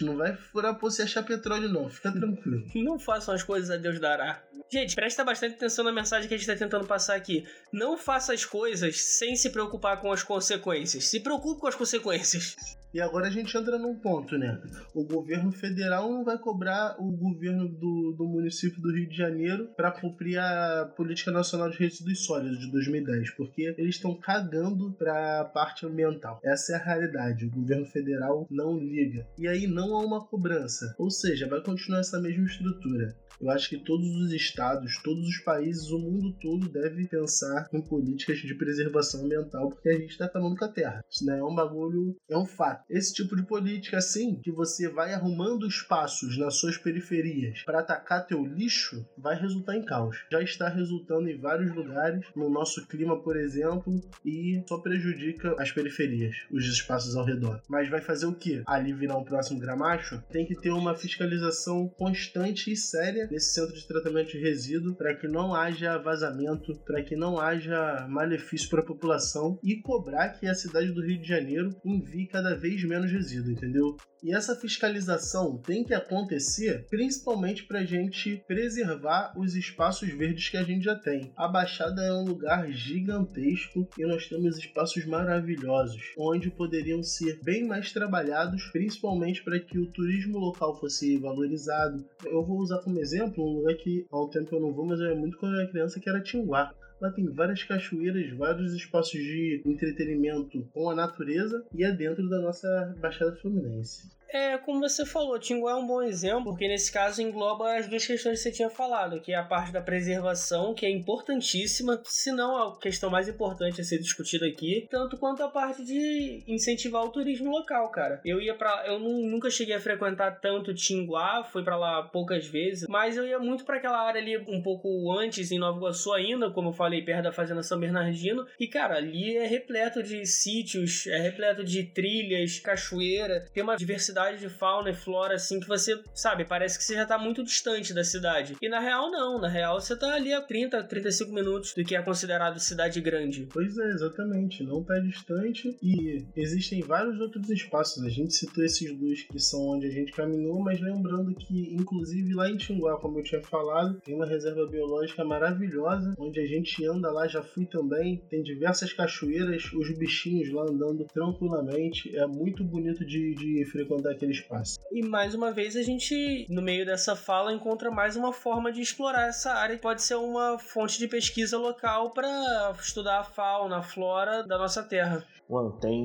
não 0.00 0.16
vai 0.16 0.36
furar 0.36 0.78
poço 0.78 1.00
e 1.00 1.04
achar 1.04 1.22
petróleo, 1.22 1.68
não. 1.68 1.88
Fica 1.88 2.12
tranquilo. 2.12 2.64
Não 2.74 2.98
façam 2.98 3.34
as 3.34 3.42
coisas 3.42 3.70
a 3.70 3.76
Deus 3.76 3.98
dará. 4.00 4.42
Gente, 4.70 4.94
presta 4.94 5.24
bastante 5.24 5.54
atenção 5.54 5.84
na 5.84 5.92
mensagem 5.92 6.28
que 6.28 6.34
a 6.34 6.36
gente 6.36 6.48
está 6.48 6.58
tentando 6.58 6.86
passar 6.86 7.14
aqui. 7.14 7.46
Não 7.72 7.96
faça 7.96 8.32
as 8.32 8.44
coisas 8.44 9.00
sem 9.00 9.36
se 9.36 9.50
preocupar 9.50 10.00
com 10.00 10.10
as 10.10 10.22
consequências. 10.22 11.06
Se 11.06 11.20
preocupe 11.20 11.60
com 11.60 11.66
as 11.66 11.74
consequências. 11.74 12.56
E 12.94 13.00
agora 13.00 13.26
a 13.26 13.30
gente 13.30 13.58
entra 13.58 13.76
num 13.76 13.96
ponto, 13.96 14.38
né? 14.38 14.62
O 14.94 15.04
governo 15.04 15.50
federal 15.50 16.08
não 16.12 16.24
vai 16.24 16.38
cobrar 16.38 16.94
o 17.00 17.10
governo 17.10 17.68
do, 17.68 18.14
do 18.16 18.24
município 18.24 18.80
do 18.80 18.92
Rio 18.92 19.08
de 19.08 19.16
Janeiro 19.16 19.68
para 19.76 19.90
cumprir 19.90 20.38
a 20.38 20.92
Política 20.96 21.32
Nacional 21.32 21.68
de 21.70 21.76
Resíduos 21.76 22.24
Sólidos 22.24 22.60
de 22.60 22.70
2010, 22.70 23.32
porque 23.32 23.74
eles 23.76 23.96
estão 23.96 24.14
cagando 24.14 24.92
para 24.92 25.40
a 25.40 25.44
parte 25.44 25.84
ambiental. 25.84 26.38
Essa 26.44 26.74
é 26.74 26.76
a 26.76 26.84
realidade. 26.84 27.46
O 27.46 27.50
governo 27.50 27.84
federal 27.86 28.46
não 28.48 28.78
liga. 28.78 29.26
E 29.36 29.48
aí 29.48 29.66
não 29.66 29.96
há 29.96 30.06
uma 30.06 30.24
cobrança. 30.24 30.94
Ou 30.96 31.10
seja, 31.10 31.48
vai 31.48 31.60
continuar 31.60 31.98
essa 31.98 32.20
mesma 32.20 32.46
estrutura. 32.46 33.12
Eu 33.40 33.50
acho 33.50 33.68
que 33.68 33.78
todos 33.78 34.08
os 34.16 34.32
estados, 34.32 35.02
todos 35.02 35.26
os 35.26 35.38
países, 35.38 35.90
o 35.90 35.98
mundo 35.98 36.34
todo 36.40 36.68
deve 36.68 37.06
pensar 37.08 37.68
em 37.72 37.80
políticas 37.82 38.38
de 38.38 38.54
preservação 38.54 39.24
ambiental, 39.24 39.68
porque 39.68 39.88
a 39.88 39.98
gente 39.98 40.10
está 40.10 40.26
acabando 40.26 40.56
com 40.56 40.64
a 40.64 40.72
Terra. 40.72 41.04
Isso 41.10 41.26
não 41.26 41.34
é 41.34 41.44
um 41.44 41.54
bagulho, 41.54 42.16
é 42.28 42.36
um 42.36 42.46
fato. 42.46 42.83
Esse 42.88 43.14
tipo 43.14 43.34
de 43.34 43.42
política, 43.42 43.98
assim, 43.98 44.40
que 44.42 44.52
você 44.52 44.88
vai 44.88 45.12
arrumando 45.12 45.66
espaços 45.66 46.36
nas 46.36 46.56
suas 46.56 46.76
periferias 46.76 47.62
para 47.64 47.80
atacar 47.80 48.26
teu 48.26 48.44
lixo, 48.44 49.06
vai 49.16 49.38
resultar 49.40 49.76
em 49.76 49.84
caos. 49.84 50.24
Já 50.30 50.42
está 50.42 50.68
resultando 50.68 51.28
em 51.28 51.38
vários 51.38 51.74
lugares, 51.74 52.26
no 52.36 52.50
nosso 52.50 52.86
clima, 52.86 53.20
por 53.20 53.36
exemplo, 53.36 54.00
e 54.24 54.62
só 54.68 54.78
prejudica 54.78 55.54
as 55.58 55.72
periferias, 55.72 56.36
os 56.50 56.66
espaços 56.66 57.16
ao 57.16 57.24
redor. 57.24 57.60
Mas 57.68 57.88
vai 57.88 58.00
fazer 58.00 58.26
o 58.26 58.34
que? 58.34 58.62
Ali 58.66 58.92
virar 58.92 59.16
um 59.16 59.24
próximo 59.24 59.58
gramacho? 59.58 60.22
Tem 60.30 60.46
que 60.46 60.60
ter 60.60 60.70
uma 60.70 60.94
fiscalização 60.94 61.88
constante 61.88 62.70
e 62.70 62.76
séria 62.76 63.26
nesse 63.30 63.54
centro 63.54 63.74
de 63.74 63.86
tratamento 63.86 64.32
de 64.32 64.38
resíduo 64.38 64.94
para 64.94 65.14
que 65.14 65.26
não 65.26 65.54
haja 65.54 65.98
vazamento, 65.98 66.78
para 66.84 67.02
que 67.02 67.16
não 67.16 67.40
haja 67.40 68.06
malefício 68.08 68.68
para 68.68 68.80
a 68.80 68.86
população 68.86 69.58
e 69.62 69.80
cobrar 69.80 70.30
que 70.30 70.46
a 70.46 70.54
cidade 70.54 70.92
do 70.92 71.04
Rio 71.04 71.20
de 71.20 71.28
Janeiro 71.28 71.74
envie 71.84 72.26
cada 72.26 72.54
vez 72.54 72.73
menos 72.82 73.12
resíduo, 73.12 73.52
entendeu? 73.52 73.96
E 74.24 74.34
essa 74.34 74.56
fiscalização 74.56 75.58
tem 75.58 75.84
que 75.84 75.92
acontecer 75.92 76.86
principalmente 76.88 77.64
para 77.64 77.80
a 77.80 77.84
gente 77.84 78.42
preservar 78.46 79.34
os 79.36 79.54
espaços 79.54 80.08
verdes 80.08 80.48
que 80.48 80.56
a 80.56 80.62
gente 80.62 80.82
já 80.82 80.96
tem. 80.96 81.30
A 81.36 81.46
Baixada 81.46 82.02
é 82.02 82.10
um 82.10 82.24
lugar 82.24 82.72
gigantesco 82.72 83.86
e 83.98 84.06
nós 84.06 84.26
temos 84.26 84.56
espaços 84.56 85.04
maravilhosos, 85.04 86.02
onde 86.16 86.50
poderiam 86.50 87.02
ser 87.02 87.38
bem 87.42 87.66
mais 87.66 87.92
trabalhados, 87.92 88.64
principalmente 88.72 89.44
para 89.44 89.60
que 89.60 89.78
o 89.78 89.92
turismo 89.92 90.38
local 90.38 90.80
fosse 90.80 91.18
valorizado. 91.18 92.02
Eu 92.24 92.42
vou 92.42 92.60
usar 92.60 92.78
como 92.78 93.00
exemplo 93.00 93.44
um 93.44 93.58
lugar 93.58 93.74
que 93.74 94.06
há 94.10 94.24
um 94.24 94.30
tempo 94.30 94.56
eu 94.56 94.60
não 94.60 94.72
vou, 94.72 94.86
mas 94.86 95.00
eu 95.00 95.10
é 95.10 95.14
muito 95.14 95.36
quando 95.36 95.54
eu 95.54 95.60
era 95.60 95.70
criança, 95.70 96.00
que 96.00 96.08
era 96.08 96.22
Tinguá. 96.22 96.72
Lá 97.00 97.10
tem 97.10 97.28
várias 97.30 97.62
cachoeiras, 97.62 98.30
vários 98.36 98.72
espaços 98.72 99.20
de 99.20 99.62
entretenimento 99.64 100.64
com 100.72 100.88
a 100.88 100.94
natureza 100.94 101.64
e 101.74 101.84
é 101.84 101.92
dentro 101.92 102.28
da 102.28 102.40
nossa 102.40 102.94
Baixada 103.00 103.36
Fluminense. 103.36 104.08
É, 104.34 104.58
como 104.58 104.80
você 104.80 105.06
falou, 105.06 105.38
Tinguá 105.38 105.70
é 105.70 105.74
um 105.76 105.86
bom 105.86 106.02
exemplo, 106.02 106.46
porque 106.46 106.66
nesse 106.66 106.90
caso 106.90 107.22
engloba 107.22 107.76
as 107.76 107.86
duas 107.86 108.04
questões 108.04 108.38
que 108.38 108.42
você 108.42 108.50
tinha 108.50 108.68
falado, 108.68 109.20
que 109.20 109.30
é 109.30 109.36
a 109.36 109.44
parte 109.44 109.70
da 109.70 109.80
preservação, 109.80 110.74
que 110.74 110.84
é 110.84 110.90
importantíssima, 110.90 112.02
se 112.04 112.32
não 112.32 112.56
a 112.56 112.76
questão 112.80 113.08
mais 113.08 113.28
importante 113.28 113.80
a 113.80 113.84
ser 113.84 114.00
discutida 114.00 114.44
aqui, 114.44 114.88
tanto 114.90 115.16
quanto 115.18 115.40
a 115.44 115.48
parte 115.48 115.84
de 115.84 116.42
incentivar 116.48 117.04
o 117.04 117.10
turismo 117.10 117.48
local, 117.48 117.88
cara. 117.90 118.20
Eu 118.24 118.40
ia 118.40 118.56
para, 118.56 118.88
eu 118.88 118.98
nunca 118.98 119.48
cheguei 119.48 119.76
a 119.76 119.80
frequentar 119.80 120.40
tanto 120.40 120.74
Tinguá, 120.74 121.44
fui 121.44 121.62
para 121.62 121.76
lá 121.76 122.02
poucas 122.02 122.44
vezes, 122.44 122.88
mas 122.88 123.16
eu 123.16 123.24
ia 123.24 123.38
muito 123.38 123.64
para 123.64 123.76
aquela 123.76 124.02
área 124.02 124.20
ali 124.20 124.36
um 124.36 124.60
pouco 124.60 125.12
antes 125.16 125.52
em 125.52 125.60
Nova 125.60 125.78
Iguaçu 125.78 126.12
ainda, 126.12 126.50
como 126.50 126.70
eu 126.70 126.72
falei, 126.72 127.02
perto 127.02 127.22
da 127.22 127.32
fazenda 127.32 127.62
São 127.62 127.78
Bernardino, 127.78 128.44
e 128.58 128.66
cara, 128.66 128.96
ali 128.96 129.36
é 129.36 129.46
repleto 129.46 130.02
de 130.02 130.26
sítios, 130.26 131.06
é 131.06 131.18
repleto 131.18 131.62
de 131.62 131.84
trilhas, 131.84 132.58
cachoeira, 132.58 133.46
tem 133.54 133.62
uma 133.62 133.76
diversidade 133.76 134.23
diversidade 134.24 134.40
de 134.40 134.48
fauna 134.48 134.90
e 134.90 134.94
flora, 134.94 135.34
assim, 135.34 135.60
que 135.60 135.68
você, 135.68 136.00
sabe, 136.14 136.44
parece 136.44 136.78
que 136.78 136.84
você 136.84 136.94
já 136.94 137.04
tá 137.04 137.18
muito 137.18 137.42
distante 137.42 137.92
da 137.92 138.04
cidade. 138.04 138.56
E 138.60 138.68
na 138.68 138.80
real, 138.80 139.10
não. 139.10 139.40
Na 139.40 139.48
real, 139.48 139.80
você 139.80 139.96
tá 139.96 140.14
ali 140.14 140.32
a 140.32 140.40
30, 140.40 140.82
35 140.84 141.32
minutos 141.32 141.74
do 141.74 141.84
que 141.84 141.94
é 141.94 142.02
considerado 142.02 142.58
cidade 142.58 143.00
grande. 143.00 143.48
Pois 143.52 143.76
é, 143.76 143.90
exatamente. 143.90 144.62
Não 144.62 144.82
tá 144.82 144.98
distante 144.98 145.76
e 145.82 146.24
existem 146.36 146.80
vários 146.82 147.20
outros 147.20 147.48
espaços. 147.50 148.04
A 148.04 148.08
gente 148.08 148.34
citou 148.34 148.64
esses 148.64 148.96
dois 148.96 149.22
que 149.22 149.38
são 149.38 149.60
onde 149.68 149.86
a 149.86 149.90
gente 149.90 150.12
caminhou, 150.12 150.60
mas 150.60 150.80
lembrando 150.80 151.34
que, 151.34 151.74
inclusive, 151.74 152.34
lá 152.34 152.50
em 152.50 152.56
Tinguá, 152.56 152.96
como 152.98 153.18
eu 153.18 153.24
tinha 153.24 153.42
falado, 153.42 154.00
tem 154.04 154.14
uma 154.14 154.26
reserva 154.26 154.66
biológica 154.66 155.24
maravilhosa, 155.24 156.14
onde 156.18 156.40
a 156.40 156.46
gente 156.46 156.84
anda 156.86 157.10
lá, 157.10 157.26
já 157.26 157.42
fui 157.42 157.66
também. 157.66 158.22
Tem 158.28 158.42
diversas 158.42 158.92
cachoeiras, 158.92 159.64
os 159.72 159.96
bichinhos 159.96 160.52
lá 160.52 160.62
andando 160.62 161.04
tranquilamente. 161.12 162.14
É 162.16 162.26
muito 162.26 162.64
bonito 162.64 163.04
de, 163.04 163.34
de 163.34 163.64
frequentar 163.66 164.13
daquele 164.14 164.32
espaço. 164.32 164.78
E 164.90 165.02
mais 165.02 165.34
uma 165.34 165.52
vez 165.52 165.76
a 165.76 165.82
gente, 165.82 166.46
no 166.48 166.62
meio 166.62 166.86
dessa 166.86 167.14
fala, 167.14 167.52
encontra 167.52 167.90
mais 167.90 168.16
uma 168.16 168.32
forma 168.32 168.72
de 168.72 168.80
explorar 168.80 169.28
essa 169.28 169.52
área 169.52 169.76
que 169.76 169.82
pode 169.82 170.02
ser 170.02 170.14
uma 170.14 170.58
fonte 170.58 170.98
de 170.98 171.06
pesquisa 171.06 171.58
local 171.58 172.10
para 172.10 172.72
estudar 172.80 173.20
a 173.20 173.24
fauna, 173.24 173.78
a 173.78 173.82
flora 173.82 174.42
da 174.42 174.56
nossa 174.56 174.82
terra. 174.82 175.24
Mano, 175.48 175.72
tem 175.72 176.02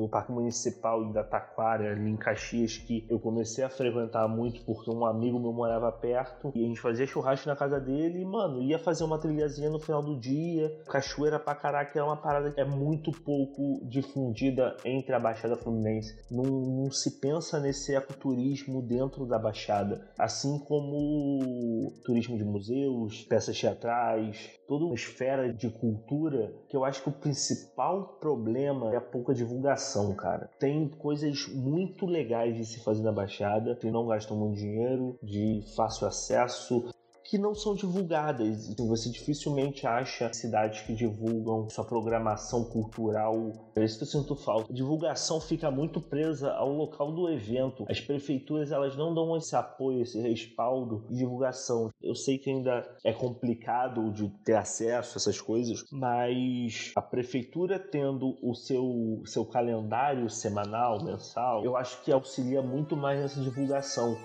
o 0.00 0.08
Parque 0.08 0.32
Municipal 0.32 1.12
da 1.12 1.22
Taquara, 1.22 1.92
ali 1.92 2.10
em 2.10 2.16
Caxias, 2.16 2.78
que 2.78 3.06
eu 3.08 3.18
comecei 3.18 3.62
a 3.62 3.68
frequentar 3.68 4.26
muito 4.26 4.64
porque 4.64 4.90
um 4.90 5.04
amigo 5.04 5.38
meu 5.38 5.52
morava 5.52 5.92
perto 5.92 6.50
e 6.54 6.64
a 6.64 6.66
gente 6.66 6.80
fazia 6.80 7.06
churrasco 7.06 7.48
na 7.48 7.54
casa 7.54 7.78
dele 7.78 8.20
e, 8.20 8.24
mano, 8.24 8.62
ia 8.62 8.78
fazer 8.78 9.04
uma 9.04 9.18
trilhazinha 9.18 9.68
no 9.68 9.78
final 9.78 10.02
do 10.02 10.18
dia. 10.18 10.74
Cachoeira 10.88 11.38
pra 11.38 11.54
caraca 11.54 11.98
é 11.98 12.02
uma 12.02 12.16
parada 12.16 12.50
que 12.50 12.60
é 12.60 12.64
muito 12.64 13.12
pouco 13.12 13.86
difundida 13.86 14.74
entre 14.84 15.14
a 15.14 15.20
Baixada 15.20 15.56
Fluminense. 15.56 16.16
Não, 16.30 16.42
não 16.42 16.90
se 16.90 17.20
pensa 17.22 17.60
nesse 17.60 17.94
ecoturismo 17.94 18.82
dentro 18.82 19.24
da 19.24 19.38
Baixada, 19.38 20.10
assim 20.18 20.58
como 20.58 21.92
turismo 22.04 22.36
de 22.36 22.44
museus, 22.44 23.22
peças 23.22 23.58
teatrais, 23.58 24.50
toda 24.66 24.84
uma 24.84 24.96
esfera 24.96 25.54
de 25.54 25.70
cultura 25.70 26.52
que 26.68 26.76
eu 26.76 26.84
acho 26.84 27.00
que 27.00 27.08
o 27.08 27.12
principal 27.12 28.18
problema 28.18 28.92
é 28.92 28.96
a 28.96 29.00
pouca 29.00 29.32
divulgação, 29.32 30.12
cara. 30.16 30.50
Tem 30.58 30.88
coisas 30.88 31.46
muito 31.54 32.06
legais 32.06 32.56
de 32.56 32.66
se 32.66 32.80
fazer 32.80 33.04
na 33.04 33.12
Baixada, 33.12 33.76
que 33.76 33.88
não 33.88 34.08
gastam 34.08 34.36
muito 34.36 34.58
dinheiro, 34.58 35.16
de 35.22 35.62
fácil 35.76 36.08
acesso, 36.08 36.92
que 37.32 37.38
não 37.38 37.54
são 37.54 37.74
divulgadas. 37.74 38.68
Então, 38.68 38.86
você 38.86 39.08
dificilmente 39.08 39.86
acha 39.86 40.30
cidades 40.34 40.82
que 40.82 40.92
divulgam 40.92 41.66
sua 41.70 41.82
programação 41.82 42.62
cultural. 42.62 43.72
É 43.74 43.82
isso 43.82 43.96
que 43.96 44.04
eu 44.04 44.08
sinto 44.08 44.36
falta. 44.36 44.70
A 44.70 44.74
divulgação 44.74 45.40
fica 45.40 45.70
muito 45.70 45.98
presa 45.98 46.52
ao 46.52 46.70
local 46.70 47.10
do 47.10 47.30
evento. 47.30 47.86
As 47.88 47.98
prefeituras 47.98 48.70
elas 48.70 48.98
não 48.98 49.14
dão 49.14 49.34
esse 49.34 49.56
apoio, 49.56 50.02
esse 50.02 50.20
respaldo 50.20 51.06
de 51.08 51.16
divulgação. 51.16 51.88
Eu 52.02 52.14
sei 52.14 52.36
que 52.36 52.50
ainda 52.50 52.86
é 53.02 53.14
complicado 53.14 54.12
de 54.12 54.28
ter 54.44 54.56
acesso 54.56 55.14
a 55.14 55.16
essas 55.16 55.40
coisas, 55.40 55.86
mas 55.90 56.92
a 56.94 57.00
prefeitura 57.00 57.78
tendo 57.78 58.36
o 58.42 58.54
seu, 58.54 59.22
seu 59.24 59.46
calendário 59.46 60.28
semanal, 60.28 61.02
mensal, 61.02 61.64
eu 61.64 61.78
acho 61.78 62.02
que 62.02 62.12
auxilia 62.12 62.60
muito 62.60 62.94
mais 62.94 63.18
nessa 63.18 63.40
divulgação. 63.40 64.18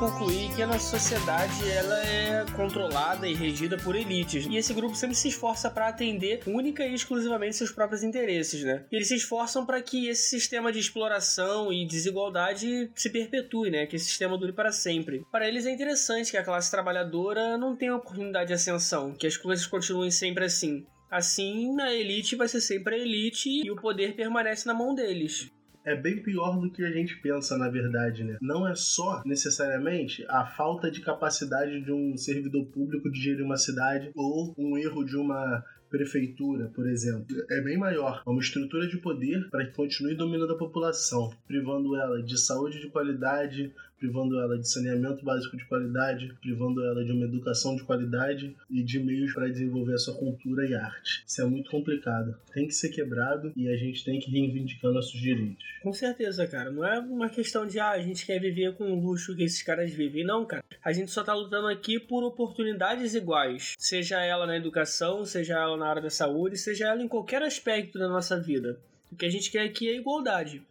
Concluir 0.00 0.48
que 0.56 0.62
a 0.62 0.66
nossa 0.66 0.98
sociedade 0.98 1.70
ela 1.70 2.02
é 2.02 2.46
controlada 2.56 3.28
e 3.28 3.34
regida 3.34 3.76
por 3.76 3.94
elites. 3.94 4.46
E 4.46 4.56
esse 4.56 4.72
grupo 4.72 4.94
sempre 4.94 5.14
se 5.14 5.28
esforça 5.28 5.70
para 5.70 5.88
atender 5.88 6.40
única 6.46 6.86
e 6.86 6.94
exclusivamente 6.94 7.56
seus 7.56 7.70
próprios 7.70 8.02
interesses, 8.02 8.64
né? 8.64 8.86
E 8.90 8.96
eles 8.96 9.08
se 9.08 9.16
esforçam 9.16 9.66
para 9.66 9.82
que 9.82 10.08
esse 10.08 10.30
sistema 10.30 10.72
de 10.72 10.78
exploração 10.78 11.70
e 11.70 11.86
desigualdade 11.86 12.90
se 12.94 13.10
perpetue, 13.10 13.70
né? 13.70 13.84
Que 13.84 13.96
esse 13.96 14.06
sistema 14.06 14.38
dure 14.38 14.54
para 14.54 14.72
sempre. 14.72 15.22
Para 15.30 15.46
eles 15.46 15.66
é 15.66 15.70
interessante 15.70 16.30
que 16.30 16.38
a 16.38 16.44
classe 16.44 16.70
trabalhadora 16.70 17.58
não 17.58 17.76
tenha 17.76 17.94
oportunidade 17.94 18.48
de 18.48 18.54
ascensão, 18.54 19.12
que 19.12 19.26
as 19.26 19.36
coisas 19.36 19.66
continuem 19.66 20.10
sempre 20.10 20.46
assim. 20.46 20.86
Assim, 21.10 21.78
a 21.78 21.92
elite 21.92 22.36
vai 22.36 22.48
ser 22.48 22.62
sempre 22.62 22.94
a 22.94 22.98
elite 22.98 23.50
e 23.50 23.70
o 23.70 23.76
poder 23.76 24.14
permanece 24.14 24.66
na 24.66 24.72
mão 24.72 24.94
deles 24.94 25.50
é 25.84 25.94
bem 25.94 26.22
pior 26.22 26.60
do 26.60 26.70
que 26.70 26.84
a 26.84 26.90
gente 26.90 27.16
pensa, 27.20 27.56
na 27.56 27.68
verdade, 27.68 28.24
né? 28.24 28.38
Não 28.40 28.66
é 28.66 28.74
só 28.74 29.22
necessariamente 29.24 30.24
a 30.28 30.46
falta 30.46 30.90
de 30.90 31.00
capacidade 31.00 31.80
de 31.80 31.92
um 31.92 32.16
servidor 32.16 32.66
público 32.66 33.10
de 33.10 33.20
gerir 33.20 33.44
uma 33.44 33.56
cidade 33.56 34.10
ou 34.14 34.54
um 34.58 34.76
erro 34.76 35.04
de 35.04 35.16
uma 35.16 35.64
prefeitura, 35.90 36.70
por 36.72 36.88
exemplo, 36.88 37.26
é 37.50 37.60
bem 37.60 37.76
maior. 37.76 38.22
É 38.24 38.30
uma 38.30 38.40
estrutura 38.40 38.86
de 38.86 38.96
poder 38.98 39.50
para 39.50 39.66
que 39.66 39.74
continue 39.74 40.14
dominando 40.14 40.52
a 40.52 40.58
população, 40.58 41.30
privando 41.46 41.96
ela 41.96 42.22
de 42.22 42.38
saúde 42.38 42.80
de 42.80 42.88
qualidade, 42.88 43.74
privando 44.00 44.40
ela 44.40 44.58
de 44.58 44.68
saneamento 44.68 45.24
básico 45.24 45.56
de 45.56 45.64
qualidade, 45.66 46.34
privando 46.40 46.84
ela 46.84 47.04
de 47.04 47.12
uma 47.12 47.26
educação 47.26 47.76
de 47.76 47.84
qualidade 47.84 48.56
e 48.70 48.82
de 48.82 48.98
meios 48.98 49.32
para 49.34 49.46
desenvolver 49.48 49.94
a 49.94 49.98
sua 49.98 50.14
cultura 50.14 50.66
e 50.66 50.74
arte. 50.74 51.22
Isso 51.26 51.42
é 51.42 51.44
muito 51.44 51.70
complicado. 51.70 52.34
Tem 52.52 52.66
que 52.66 52.74
ser 52.74 52.88
quebrado 52.88 53.52
e 53.54 53.68
a 53.68 53.76
gente 53.76 54.02
tem 54.02 54.18
que 54.18 54.30
reivindicar 54.30 54.90
nossos 54.90 55.20
direitos. 55.20 55.64
Com 55.82 55.92
certeza, 55.92 56.46
cara. 56.46 56.70
Não 56.70 56.84
é 56.84 56.98
uma 56.98 57.28
questão 57.28 57.66
de 57.66 57.78
ah, 57.78 57.90
a 57.90 58.00
gente 58.00 58.24
quer 58.24 58.40
viver 58.40 58.74
com 58.74 58.90
o 58.90 59.00
luxo 59.00 59.36
que 59.36 59.44
esses 59.44 59.62
caras 59.62 59.92
vivem. 59.92 60.24
Não, 60.24 60.46
cara. 60.46 60.64
A 60.82 60.92
gente 60.92 61.10
só 61.10 61.22
tá 61.22 61.34
lutando 61.34 61.68
aqui 61.68 62.00
por 62.00 62.24
oportunidades 62.24 63.14
iguais. 63.14 63.74
Seja 63.78 64.22
ela 64.22 64.46
na 64.46 64.56
educação, 64.56 65.26
seja 65.26 65.58
ela 65.58 65.76
na 65.76 65.88
área 65.88 66.02
da 66.02 66.10
saúde, 66.10 66.56
seja 66.56 66.88
ela 66.88 67.02
em 67.02 67.08
qualquer 67.08 67.42
aspecto 67.42 67.98
da 67.98 68.08
nossa 68.08 68.40
vida. 68.40 68.80
O 69.12 69.16
que 69.16 69.26
a 69.26 69.30
gente 69.30 69.50
quer 69.50 69.64
aqui 69.64 69.88
é 69.88 69.96
igualdade. 69.96 70.62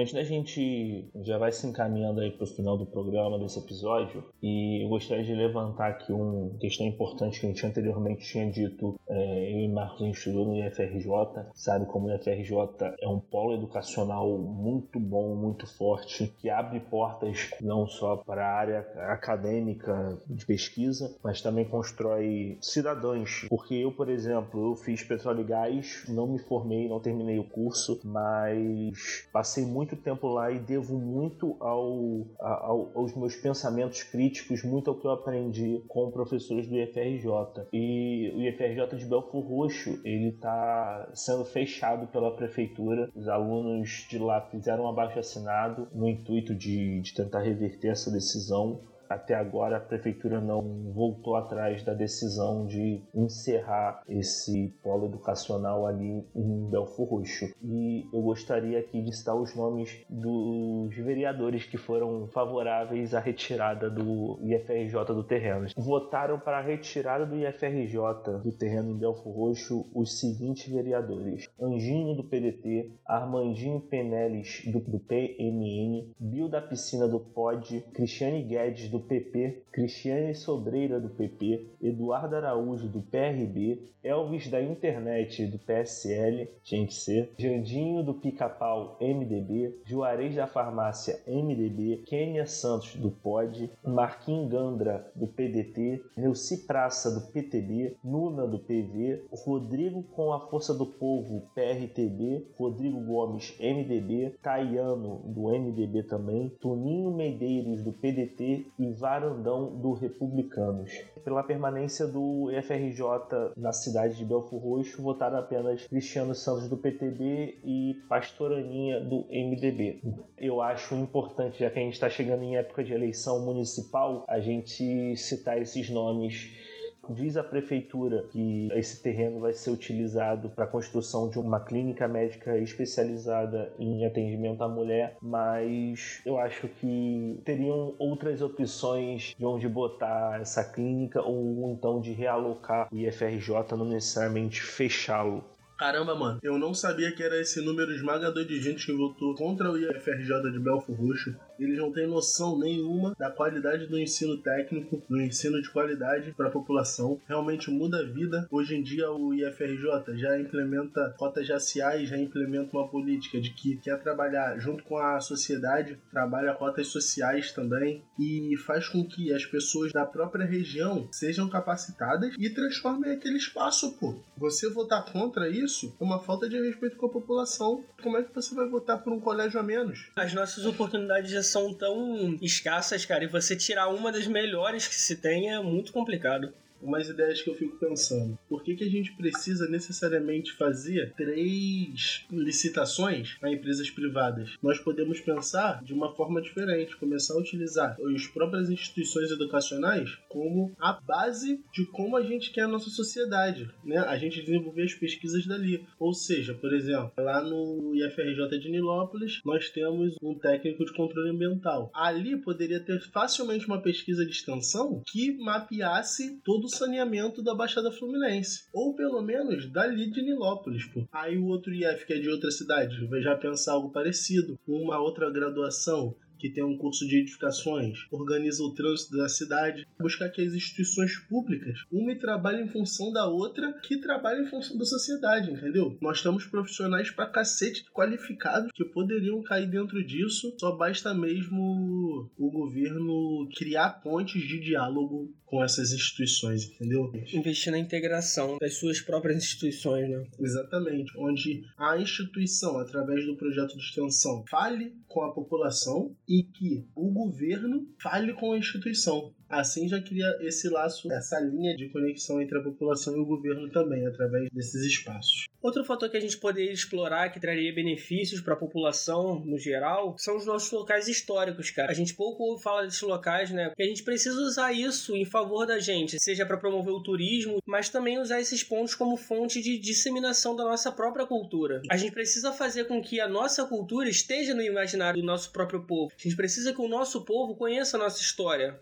Antes 0.00 0.14
da 0.14 0.24
gente 0.24 1.10
já 1.16 1.36
vai 1.36 1.52
se 1.52 1.66
encaminhando 1.66 2.22
aí 2.22 2.30
para 2.30 2.44
o 2.44 2.46
final 2.46 2.78
do 2.78 2.86
programa 2.86 3.38
desse 3.38 3.58
episódio, 3.58 4.24
e 4.42 4.82
eu 4.82 4.88
gostaria 4.88 5.22
de 5.22 5.34
levantar 5.34 5.90
aqui 5.90 6.10
uma 6.10 6.56
questão 6.58 6.86
importante 6.86 7.38
que 7.38 7.44
a 7.44 7.50
gente 7.50 7.66
anteriormente 7.66 8.24
tinha 8.24 8.50
dito, 8.50 8.98
é, 9.06 9.52
eu 9.52 9.58
e 9.58 9.68
Marcos 9.68 10.00
a 10.00 10.06
gente 10.06 10.16
estudou 10.16 10.46
no 10.46 10.56
IFRJ, 10.56 11.50
sabe 11.52 11.84
como 11.84 12.08
o 12.08 12.14
IFRJ 12.14 12.56
é 12.98 13.06
um 13.06 13.20
polo 13.20 13.52
educacional 13.52 14.38
muito 14.38 14.98
bom, 14.98 15.34
muito 15.34 15.66
forte, 15.66 16.32
que 16.38 16.48
abre 16.48 16.80
portas 16.80 17.50
não 17.60 17.86
só 17.86 18.16
para 18.16 18.42
a 18.42 18.54
área 18.54 18.78
acadêmica 19.12 20.18
de 20.26 20.46
pesquisa, 20.46 21.14
mas 21.22 21.42
também 21.42 21.66
constrói 21.66 22.56
cidadãos. 22.62 23.46
Porque 23.50 23.74
eu, 23.74 23.92
por 23.92 24.08
exemplo, 24.08 24.70
eu 24.70 24.76
fiz 24.76 25.02
petróleo 25.02 25.42
e 25.42 25.44
gás, 25.44 26.06
não 26.08 26.26
me 26.26 26.38
formei, 26.38 26.88
não 26.88 27.00
terminei 27.00 27.38
o 27.38 27.44
curso, 27.44 28.00
mas 28.02 29.28
passei 29.30 29.66
muito 29.66 29.89
muito 29.90 29.96
tempo 29.96 30.28
lá 30.28 30.50
e 30.50 30.58
devo 30.58 30.96
muito 30.98 31.56
ao, 31.60 32.26
ao, 32.38 32.92
aos 32.94 33.14
meus 33.16 33.34
pensamentos 33.36 34.02
críticos, 34.02 34.62
muito 34.62 34.90
ao 34.90 34.96
que 34.96 35.06
eu 35.06 35.10
aprendi 35.10 35.82
com 35.88 36.10
professores 36.10 36.68
do 36.68 36.76
IFRJ. 36.76 37.66
E 37.72 38.32
o 38.34 38.42
IFRJ 38.42 38.96
de 38.96 39.06
Belfor 39.06 39.42
Roxo, 39.42 40.00
ele 40.04 40.28
está 40.28 41.10
sendo 41.14 41.44
fechado 41.44 42.06
pela 42.08 42.36
prefeitura. 42.36 43.10
Os 43.14 43.28
alunos 43.28 44.06
de 44.08 44.18
lá 44.18 44.40
fizeram 44.42 44.84
um 44.84 44.88
abaixo 44.88 45.18
assinado 45.18 45.88
no 45.92 46.08
intuito 46.08 46.54
de, 46.54 47.00
de 47.00 47.14
tentar 47.14 47.40
reverter 47.40 47.88
essa 47.88 48.10
decisão 48.10 48.80
até 49.10 49.34
agora 49.34 49.78
a 49.78 49.80
prefeitura 49.80 50.40
não 50.40 50.62
voltou 50.92 51.34
atrás 51.34 51.82
da 51.82 51.92
decisão 51.92 52.64
de 52.64 53.02
encerrar 53.12 54.04
esse 54.08 54.72
polo 54.84 55.06
educacional 55.06 55.84
ali 55.84 56.24
em 56.32 56.70
Belfor 56.70 57.08
Roxo. 57.08 57.46
E 57.60 58.08
eu 58.12 58.22
gostaria 58.22 58.78
aqui 58.78 59.02
de 59.02 59.12
citar 59.12 59.34
os 59.34 59.54
nomes 59.56 60.04
dos 60.08 60.94
vereadores 60.94 61.64
que 61.64 61.76
foram 61.76 62.28
favoráveis 62.28 63.12
à 63.12 63.18
retirada 63.18 63.90
do 63.90 64.38
IFRJ 64.42 65.04
do 65.06 65.24
terreno. 65.24 65.66
Votaram 65.76 66.38
para 66.38 66.58
a 66.58 66.62
retirada 66.62 67.26
do 67.26 67.36
IFRJ 67.36 67.98
do 68.44 68.52
terreno 68.52 68.92
em 68.92 68.98
Belfor 68.98 69.34
Roxo 69.34 69.90
os 69.92 70.20
seguintes 70.20 70.72
vereadores: 70.72 71.48
Anjinho 71.60 72.14
do 72.14 72.22
PDT, 72.22 72.92
Armandinho 73.04 73.80
Penelis 73.80 74.62
do, 74.66 74.78
do 74.78 75.00
PMN, 75.00 76.12
Bill 76.20 76.48
da 76.48 76.60
Piscina 76.60 77.08
do 77.08 77.18
POD, 77.18 77.80
Cristiane 77.92 78.44
Guedes 78.44 78.88
do 78.88 78.99
do 79.00 79.06
PP, 79.06 79.62
Cristiane 79.72 80.34
Sobreira 80.34 81.00
do 81.00 81.08
PP, 81.08 81.66
Eduardo 81.82 82.36
Araújo 82.36 82.86
do 82.86 83.00
PRB, 83.00 83.90
Elvis 84.02 84.48
da 84.48 84.62
Internet 84.62 85.46
do 85.46 85.58
PSL, 85.58 86.48
gente 86.64 86.94
C, 86.94 87.30
Jandinho 87.38 88.02
do 88.02 88.14
Pica-Pau 88.14 88.96
MDB, 89.00 89.78
Juarez 89.84 90.34
da 90.34 90.46
Farmácia 90.46 91.20
MDB, 91.26 92.02
Kênia 92.06 92.46
Santos 92.46 92.96
do 92.96 93.10
POD, 93.10 93.70
Marquinhos 93.84 94.50
Gandra 94.50 95.10
do 95.14 95.26
PDT, 95.26 96.02
Neuci 96.16 96.66
Praça 96.66 97.10
do 97.10 97.32
PTB, 97.32 97.96
Nuna 98.02 98.46
do 98.46 98.58
PV, 98.58 99.24
Rodrigo 99.30 100.02
com 100.02 100.32
a 100.32 100.40
Força 100.40 100.72
do 100.72 100.86
Povo 100.86 101.48
PRTB, 101.54 102.46
Rodrigo 102.56 103.00
Gomes 103.00 103.54
MDB, 103.60 104.34
Taiano 104.42 105.20
do 105.26 105.48
MDB 105.48 106.04
também, 106.04 106.48
Toninho 106.60 107.10
Medeiros 107.14 107.82
do 107.82 107.92
PDT 107.92 108.66
e 108.78 108.89
varandão 108.92 109.76
do 109.76 109.92
Republicanos. 109.92 110.92
Pela 111.24 111.42
permanência 111.42 112.06
do 112.06 112.48
FRJ 112.62 113.54
na 113.56 113.72
cidade 113.72 114.16
de 114.16 114.24
Belfort 114.24 114.62
Roxo, 114.62 115.02
votaram 115.02 115.38
apenas 115.38 115.86
Cristiano 115.86 116.34
Santos 116.34 116.68
do 116.68 116.76
PTB 116.76 117.58
e 117.64 117.96
Pastor 118.08 118.52
Aninha 118.52 119.00
do 119.00 119.26
MDB. 119.30 120.02
Eu 120.38 120.60
acho 120.60 120.94
importante, 120.94 121.60
já 121.60 121.70
que 121.70 121.78
a 121.78 121.82
gente 121.82 121.94
está 121.94 122.08
chegando 122.08 122.42
em 122.42 122.56
época 122.56 122.82
de 122.82 122.92
eleição 122.92 123.44
municipal, 123.44 124.24
a 124.28 124.40
gente 124.40 125.16
citar 125.16 125.60
esses 125.60 125.90
nomes 125.90 126.69
Diz 127.12 127.36
a 127.36 127.42
prefeitura 127.42 128.24
que 128.30 128.68
esse 128.72 129.02
terreno 129.02 129.40
vai 129.40 129.52
ser 129.52 129.70
utilizado 129.70 130.48
para 130.48 130.64
a 130.64 130.68
construção 130.68 131.28
de 131.28 131.40
uma 131.40 131.58
clínica 131.58 132.06
médica 132.06 132.56
especializada 132.56 133.72
em 133.80 134.06
atendimento 134.06 134.62
à 134.62 134.68
mulher, 134.68 135.16
mas 135.20 136.22
eu 136.24 136.38
acho 136.38 136.68
que 136.68 137.40
teriam 137.44 137.96
outras 137.98 138.40
opções 138.40 139.34
de 139.36 139.44
onde 139.44 139.68
botar 139.68 140.40
essa 140.40 140.62
clínica 140.62 141.20
ou 141.20 141.72
então 141.72 142.00
de 142.00 142.12
realocar 142.12 142.86
o 142.92 142.96
IFRJ, 142.96 143.76
não 143.76 143.86
necessariamente 143.86 144.62
fechá-lo. 144.62 145.44
Caramba, 145.80 146.14
mano, 146.14 146.38
eu 146.42 146.58
não 146.58 146.74
sabia 146.74 147.10
que 147.10 147.22
era 147.22 147.40
esse 147.40 147.58
número 147.64 147.90
esmagador 147.90 148.44
de 148.44 148.60
gente 148.60 148.84
que 148.84 148.92
votou 148.92 149.34
contra 149.34 149.70
o 149.70 149.78
IFRJ 149.78 150.52
de 150.52 150.60
Belfort 150.60 150.98
Roxo. 150.98 151.34
Eles 151.60 151.78
não 151.78 151.92
têm 151.92 152.06
noção 152.06 152.58
nenhuma 152.58 153.14
da 153.18 153.30
qualidade 153.30 153.86
do 153.86 153.98
ensino 153.98 154.38
técnico, 154.38 155.02
do 155.08 155.20
ensino 155.20 155.60
de 155.60 155.70
qualidade 155.70 156.32
para 156.32 156.48
a 156.48 156.50
população. 156.50 157.20
Realmente 157.28 157.70
muda 157.70 158.00
a 158.00 158.02
vida. 158.02 158.48
Hoje 158.50 158.74
em 158.74 158.82
dia 158.82 159.12
o 159.12 159.34
IFRJ 159.34 160.16
já 160.16 160.40
implementa 160.40 161.14
cotas 161.18 161.46
raciais, 161.46 162.08
já 162.08 162.16
implementa 162.16 162.76
uma 162.76 162.88
política 162.88 163.38
de 163.38 163.50
que 163.50 163.76
quer 163.76 164.00
trabalhar 164.00 164.58
junto 164.58 164.82
com 164.84 164.96
a 164.96 165.20
sociedade, 165.20 165.98
trabalha 166.10 166.54
cotas 166.54 166.86
sociais 166.86 167.52
também 167.52 168.02
e 168.18 168.56
faz 168.56 168.88
com 168.88 169.04
que 169.04 169.32
as 169.32 169.44
pessoas 169.44 169.92
da 169.92 170.06
própria 170.06 170.46
região 170.46 171.08
sejam 171.12 171.48
capacitadas 171.48 172.34
e 172.38 172.48
transformem 172.48 173.12
aquele 173.12 173.36
espaço, 173.36 173.98
pô. 173.98 174.14
Você 174.38 174.70
votar 174.70 175.04
contra 175.12 175.50
isso 175.50 175.94
é 176.00 176.04
uma 176.04 176.20
falta 176.20 176.48
de 176.48 176.58
respeito 176.58 176.96
com 176.96 177.06
a 177.06 177.10
população. 177.10 177.84
Como 178.02 178.16
é 178.16 178.22
que 178.22 178.34
você 178.34 178.54
vai 178.54 178.66
votar 178.66 179.02
por 179.02 179.12
um 179.12 179.20
colégio 179.20 179.60
a 179.60 179.62
menos? 179.62 180.10
As 180.16 180.32
nossas 180.32 180.64
oportunidades 180.64 181.30
são 181.50 181.74
tão 181.74 182.38
escassas, 182.40 183.04
cara, 183.04 183.24
e 183.24 183.26
você 183.26 183.56
tirar 183.56 183.88
uma 183.88 184.10
das 184.10 184.26
melhores 184.26 184.86
que 184.86 184.94
se 184.94 185.16
tem 185.16 185.50
é 185.52 185.60
muito 185.60 185.92
complicado 185.92 186.52
umas 186.82 187.08
ideias 187.08 187.42
que 187.42 187.50
eu 187.50 187.54
fico 187.54 187.76
pensando. 187.76 188.38
Por 188.48 188.62
que, 188.62 188.74
que 188.74 188.84
a 188.84 188.90
gente 188.90 189.12
precisa 189.12 189.68
necessariamente 189.68 190.52
fazer 190.52 191.12
três 191.16 192.24
licitações 192.30 193.36
a 193.42 193.50
empresas 193.50 193.90
privadas? 193.90 194.56
Nós 194.62 194.78
podemos 194.78 195.20
pensar 195.20 195.82
de 195.82 195.92
uma 195.92 196.14
forma 196.14 196.40
diferente, 196.40 196.96
começar 196.96 197.34
a 197.34 197.38
utilizar 197.38 197.96
as 198.14 198.26
próprias 198.26 198.70
instituições 198.70 199.30
educacionais 199.30 200.16
como 200.28 200.72
a 200.78 200.92
base 200.92 201.62
de 201.72 201.84
como 201.86 202.16
a 202.16 202.22
gente 202.22 202.50
quer 202.50 202.62
a 202.62 202.68
nossa 202.68 202.90
sociedade, 202.90 203.70
né? 203.84 203.98
A 203.98 204.16
gente 204.16 204.42
desenvolver 204.42 204.84
as 204.84 204.94
pesquisas 204.94 205.46
dali. 205.46 205.86
Ou 205.98 206.12
seja, 206.14 206.54
por 206.54 206.72
exemplo, 206.72 207.12
lá 207.18 207.42
no 207.42 207.94
IFRJ 207.94 208.58
de 208.58 208.70
Nilópolis, 208.70 209.40
nós 209.44 209.68
temos 209.68 210.14
um 210.22 210.34
técnico 210.34 210.84
de 210.84 210.94
controle 210.94 211.30
ambiental. 211.30 211.90
Ali 211.94 212.36
poderia 212.36 212.80
ter 212.80 213.00
facilmente 213.00 213.66
uma 213.66 213.82
pesquisa 213.82 214.24
de 214.24 214.32
extensão 214.32 215.02
que 215.06 215.32
mapeasse 215.38 216.40
todo 216.44 216.69
saneamento 216.70 217.42
da 217.42 217.54
Baixada 217.54 217.92
Fluminense. 217.92 218.68
Ou 218.72 218.94
pelo 218.94 219.20
menos 219.22 219.70
dali 219.70 220.10
de 220.10 220.22
Nilópolis, 220.22 220.84
pô. 220.86 221.06
Aí 221.12 221.36
o 221.36 221.46
outro 221.46 221.72
IF, 221.74 222.06
que 222.06 222.14
é 222.14 222.18
de 222.18 222.28
outra 222.28 222.50
cidade, 222.50 223.06
vai 223.06 223.20
já 223.20 223.36
pensar 223.36 223.72
algo 223.72 223.90
parecido. 223.90 224.58
Uma 224.66 224.98
outra 225.00 225.30
graduação 225.30 226.14
que 226.40 226.50
tem 226.50 226.64
um 226.64 226.76
curso 226.76 227.06
de 227.06 227.18
edificações, 227.18 227.98
organiza 228.10 228.62
o 228.62 228.74
trânsito 228.74 229.16
da 229.16 229.28
cidade, 229.28 229.86
buscar 229.98 230.28
que 230.30 230.40
as 230.40 230.54
instituições 230.54 231.16
públicas, 231.28 231.78
uma 231.90 232.14
trabalhe 232.16 232.62
em 232.62 232.68
função 232.68 233.12
da 233.12 233.26
outra, 233.26 233.72
que 233.82 233.98
trabalhe 233.98 234.42
em 234.42 234.50
função 234.50 234.76
da 234.76 234.84
sociedade, 234.84 235.50
entendeu? 235.50 235.96
Nós 236.00 236.22
temos 236.22 236.46
profissionais 236.46 237.10
pra 237.10 237.26
cacete 237.26 237.84
qualificados 237.92 238.70
que 238.74 238.84
poderiam 238.84 239.42
cair 239.42 239.68
dentro 239.68 240.04
disso, 240.04 240.54
só 240.58 240.76
basta 240.76 241.14
mesmo 241.14 242.30
o 242.36 242.50
governo 242.50 243.48
criar 243.56 244.00
pontes 244.02 244.42
de 244.42 244.60
diálogo 244.60 245.32
com 245.50 245.64
essas 245.64 245.92
instituições, 245.92 246.64
entendeu? 246.64 247.12
Investir 247.34 247.72
na 247.72 247.78
integração 247.78 248.56
das 248.58 248.74
suas 248.74 249.00
próprias 249.00 249.36
instituições, 249.36 250.08
né? 250.08 250.24
Exatamente. 250.38 251.12
Onde 251.18 251.64
a 251.76 251.98
instituição, 251.98 252.78
através 252.78 253.26
do 253.26 253.36
projeto 253.36 253.76
de 253.76 253.82
extensão, 253.82 254.44
fale 254.48 254.94
com 255.08 255.22
a 255.22 255.32
população 255.34 256.14
e 256.30 256.44
que 256.44 256.86
o 256.94 257.10
governo 257.10 257.88
fale 258.00 258.32
com 258.34 258.52
a 258.52 258.58
instituição. 258.58 259.34
Assim 259.48 259.88
já 259.88 260.00
cria 260.00 260.38
esse 260.40 260.68
laço, 260.68 261.12
essa 261.12 261.40
linha 261.40 261.76
de 261.76 261.88
conexão 261.88 262.40
entre 262.40 262.56
a 262.56 262.62
população 262.62 263.16
e 263.16 263.20
o 263.20 263.26
governo 263.26 263.68
também, 263.68 264.06
através 264.06 264.48
desses 264.52 264.84
espaços. 264.84 265.49
Outro 265.62 265.84
fator 265.84 266.08
que 266.08 266.16
a 266.16 266.20
gente 266.20 266.38
poderia 266.38 266.72
explorar 266.72 267.28
que 267.30 267.38
traria 267.38 267.72
benefícios 267.72 268.40
para 268.40 268.54
a 268.54 268.56
população 268.56 269.40
no 269.44 269.58
geral 269.58 270.16
são 270.18 270.36
os 270.36 270.46
nossos 270.46 270.70
locais 270.70 271.06
históricos, 271.06 271.70
cara. 271.70 271.90
A 271.90 271.94
gente 271.94 272.14
pouco 272.14 272.56
fala 272.58 272.84
desses 272.84 273.02
locais, 273.02 273.50
né? 273.50 273.68
Porque 273.68 273.82
a 273.82 273.86
gente 273.86 274.02
precisa 274.02 274.40
usar 274.40 274.72
isso 274.72 275.14
em 275.14 275.24
favor 275.24 275.66
da 275.66 275.78
gente, 275.78 276.18
seja 276.18 276.46
para 276.46 276.56
promover 276.56 276.94
o 276.94 277.02
turismo, 277.02 277.58
mas 277.66 277.88
também 277.88 278.18
usar 278.18 278.40
esses 278.40 278.64
pontos 278.64 278.94
como 278.94 279.16
fonte 279.16 279.60
de 279.60 279.78
disseminação 279.78 280.56
da 280.56 280.64
nossa 280.64 280.90
própria 280.90 281.26
cultura. 281.26 281.82
A 281.90 281.96
gente 281.96 282.12
precisa 282.12 282.52
fazer 282.52 282.84
com 282.84 283.02
que 283.02 283.20
a 283.20 283.28
nossa 283.28 283.64
cultura 283.66 284.08
esteja 284.08 284.54
no 284.54 284.62
imaginário 284.62 285.20
do 285.20 285.26
nosso 285.26 285.50
próprio 285.50 285.82
povo. 285.82 286.12
A 286.18 286.22
gente 286.22 286.36
precisa 286.36 286.72
que 286.72 286.80
o 286.80 286.88
nosso 286.88 287.22
povo 287.24 287.54
conheça 287.54 287.96
a 287.96 288.00
nossa 288.00 288.20
história. 288.20 288.80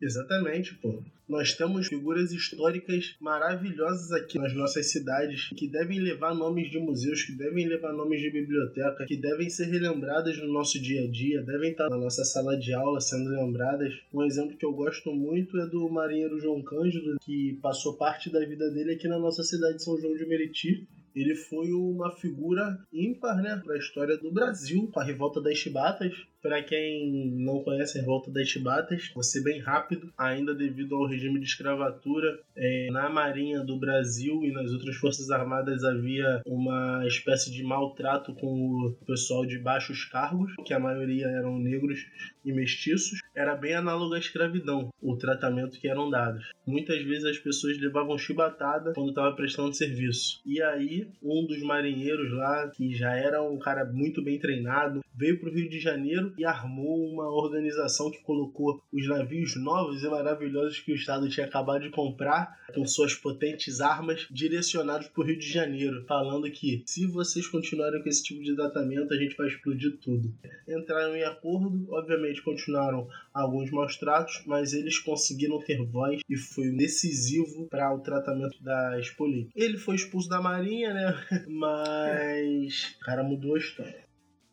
Exatamente, 0.00 0.74
pô. 0.76 1.02
Nós 1.28 1.52
temos 1.52 1.88
figuras 1.88 2.32
históricas 2.32 3.16
maravilhosas 3.20 4.12
aqui 4.12 4.38
nas 4.38 4.54
nossas 4.54 4.90
cidades 4.90 5.50
que 5.56 5.68
devem 5.68 5.98
levar 5.98 6.34
nomes 6.34 6.70
de 6.70 6.78
museus, 6.78 7.22
que 7.22 7.32
devem 7.32 7.66
levar 7.66 7.92
nomes 7.92 8.20
de 8.20 8.30
biblioteca, 8.30 9.04
que 9.04 9.16
devem 9.16 9.50
ser 9.50 9.66
relembradas 9.66 10.38
no 10.38 10.50
nosso 10.52 10.80
dia 10.80 11.02
a 11.02 11.10
dia, 11.10 11.42
devem 11.42 11.72
estar 11.72 11.90
na 11.90 11.98
nossa 11.98 12.24
sala 12.24 12.56
de 12.56 12.72
aula 12.72 13.00
sendo 13.00 13.30
lembradas. 13.30 13.92
Um 14.14 14.24
exemplo 14.24 14.56
que 14.56 14.64
eu 14.64 14.72
gosto 14.72 15.12
muito 15.12 15.58
é 15.60 15.66
do 15.66 15.88
marinheiro 15.90 16.40
João 16.40 16.62
Cândido, 16.62 17.18
que 17.20 17.58
passou 17.60 17.94
parte 17.94 18.30
da 18.30 18.40
vida 18.46 18.70
dele 18.70 18.94
aqui 18.94 19.08
na 19.08 19.18
nossa 19.18 19.42
cidade 19.42 19.76
de 19.76 19.84
São 19.84 20.00
João 20.00 20.16
de 20.16 20.24
Meriti 20.26 20.86
ele 21.20 21.34
foi 21.34 21.72
uma 21.72 22.12
figura 22.12 22.78
ímpar 22.92 23.42
né, 23.42 23.60
para 23.64 23.74
a 23.74 23.78
história 23.78 24.16
do 24.16 24.30
Brasil, 24.30 24.88
com 24.92 25.00
a 25.00 25.04
revolta 25.04 25.40
das 25.40 25.58
Chibatas. 25.58 26.14
Para 26.40 26.62
quem 26.62 27.32
não 27.32 27.64
conhece 27.64 27.98
a 27.98 28.00
revolta 28.00 28.30
das 28.30 28.48
Chibatas, 28.48 29.10
vou 29.12 29.24
ser 29.24 29.42
bem 29.42 29.60
rápido, 29.60 30.12
ainda 30.16 30.54
devido 30.54 30.94
ao 30.94 31.06
regime 31.06 31.40
de 31.40 31.46
escravatura, 31.46 32.38
é, 32.56 32.88
na 32.92 33.08
Marinha 33.08 33.60
do 33.60 33.76
Brasil 33.76 34.44
e 34.44 34.52
nas 34.52 34.70
outras 34.70 34.96
forças 34.96 35.30
armadas 35.30 35.82
havia 35.82 36.40
uma 36.46 37.04
espécie 37.06 37.50
de 37.50 37.64
maltrato 37.64 38.32
com 38.34 38.46
o 38.46 38.92
pessoal 39.04 39.44
de 39.44 39.58
baixos 39.58 40.04
cargos, 40.04 40.52
que 40.64 40.72
a 40.72 40.78
maioria 40.78 41.26
eram 41.26 41.58
negros 41.58 42.06
e 42.44 42.52
mestiços. 42.52 43.18
Era 43.34 43.56
bem 43.56 43.74
análogo 43.74 44.14
à 44.14 44.18
escravidão, 44.18 44.90
o 45.02 45.16
tratamento 45.16 45.78
que 45.78 45.88
eram 45.88 46.08
dados. 46.08 46.48
Muitas 46.66 47.02
vezes 47.02 47.24
as 47.24 47.38
pessoas 47.38 47.78
levavam 47.78 48.16
chibatada 48.16 48.92
quando 48.94 49.08
estavam 49.08 49.34
prestando 49.34 49.74
serviço. 49.74 50.40
E 50.46 50.62
aí, 50.62 51.08
um 51.22 51.46
dos 51.46 51.62
marinheiros 51.62 52.30
lá, 52.32 52.68
que 52.68 52.94
já 52.94 53.14
era 53.14 53.42
um 53.42 53.58
cara 53.58 53.84
muito 53.84 54.22
bem 54.22 54.38
treinado, 54.38 55.00
veio 55.14 55.40
para 55.40 55.48
o 55.48 55.52
Rio 55.52 55.68
de 55.68 55.80
Janeiro 55.80 56.27
e 56.36 56.44
armou 56.44 57.06
uma 57.06 57.28
organização 57.28 58.10
que 58.10 58.22
colocou 58.22 58.82
os 58.92 59.08
navios 59.08 59.56
novos 59.56 60.02
e 60.02 60.08
maravilhosos 60.08 60.80
que 60.80 60.92
o 60.92 60.94
Estado 60.94 61.28
tinha 61.28 61.46
acabado 61.46 61.82
de 61.82 61.90
comprar, 61.90 62.58
com 62.74 62.86
suas 62.86 63.14
potentes 63.14 63.80
armas, 63.80 64.26
direcionados 64.30 65.08
para 65.08 65.22
o 65.22 65.26
Rio 65.26 65.38
de 65.38 65.50
Janeiro, 65.50 66.04
falando 66.06 66.50
que 66.50 66.82
se 66.86 67.06
vocês 67.06 67.46
continuarem 67.46 68.02
com 68.02 68.08
esse 68.08 68.22
tipo 68.22 68.42
de 68.42 68.54
tratamento, 68.54 69.12
a 69.12 69.16
gente 69.16 69.36
vai 69.36 69.48
explodir 69.48 69.98
tudo. 69.98 70.32
Entraram 70.68 71.16
em 71.16 71.24
acordo, 71.24 71.86
obviamente 71.90 72.42
continuaram 72.42 73.08
alguns 73.32 73.70
maus 73.70 73.96
tratos, 73.96 74.42
mas 74.46 74.72
eles 74.72 74.98
conseguiram 74.98 75.58
ter 75.60 75.82
voz 75.84 76.20
e 76.28 76.36
foi 76.36 76.70
decisivo 76.72 77.66
para 77.68 77.94
o 77.94 78.00
tratamento 78.00 78.62
da 78.62 78.98
políticas. 79.16 79.52
Ele 79.54 79.76
foi 79.76 79.96
expulso 79.96 80.28
da 80.28 80.40
Marinha, 80.40 80.92
né? 80.92 81.14
Mas 81.48 82.96
o 82.96 83.04
cara 83.04 83.22
mudou 83.22 83.54
a 83.54 83.58
história. 83.58 84.07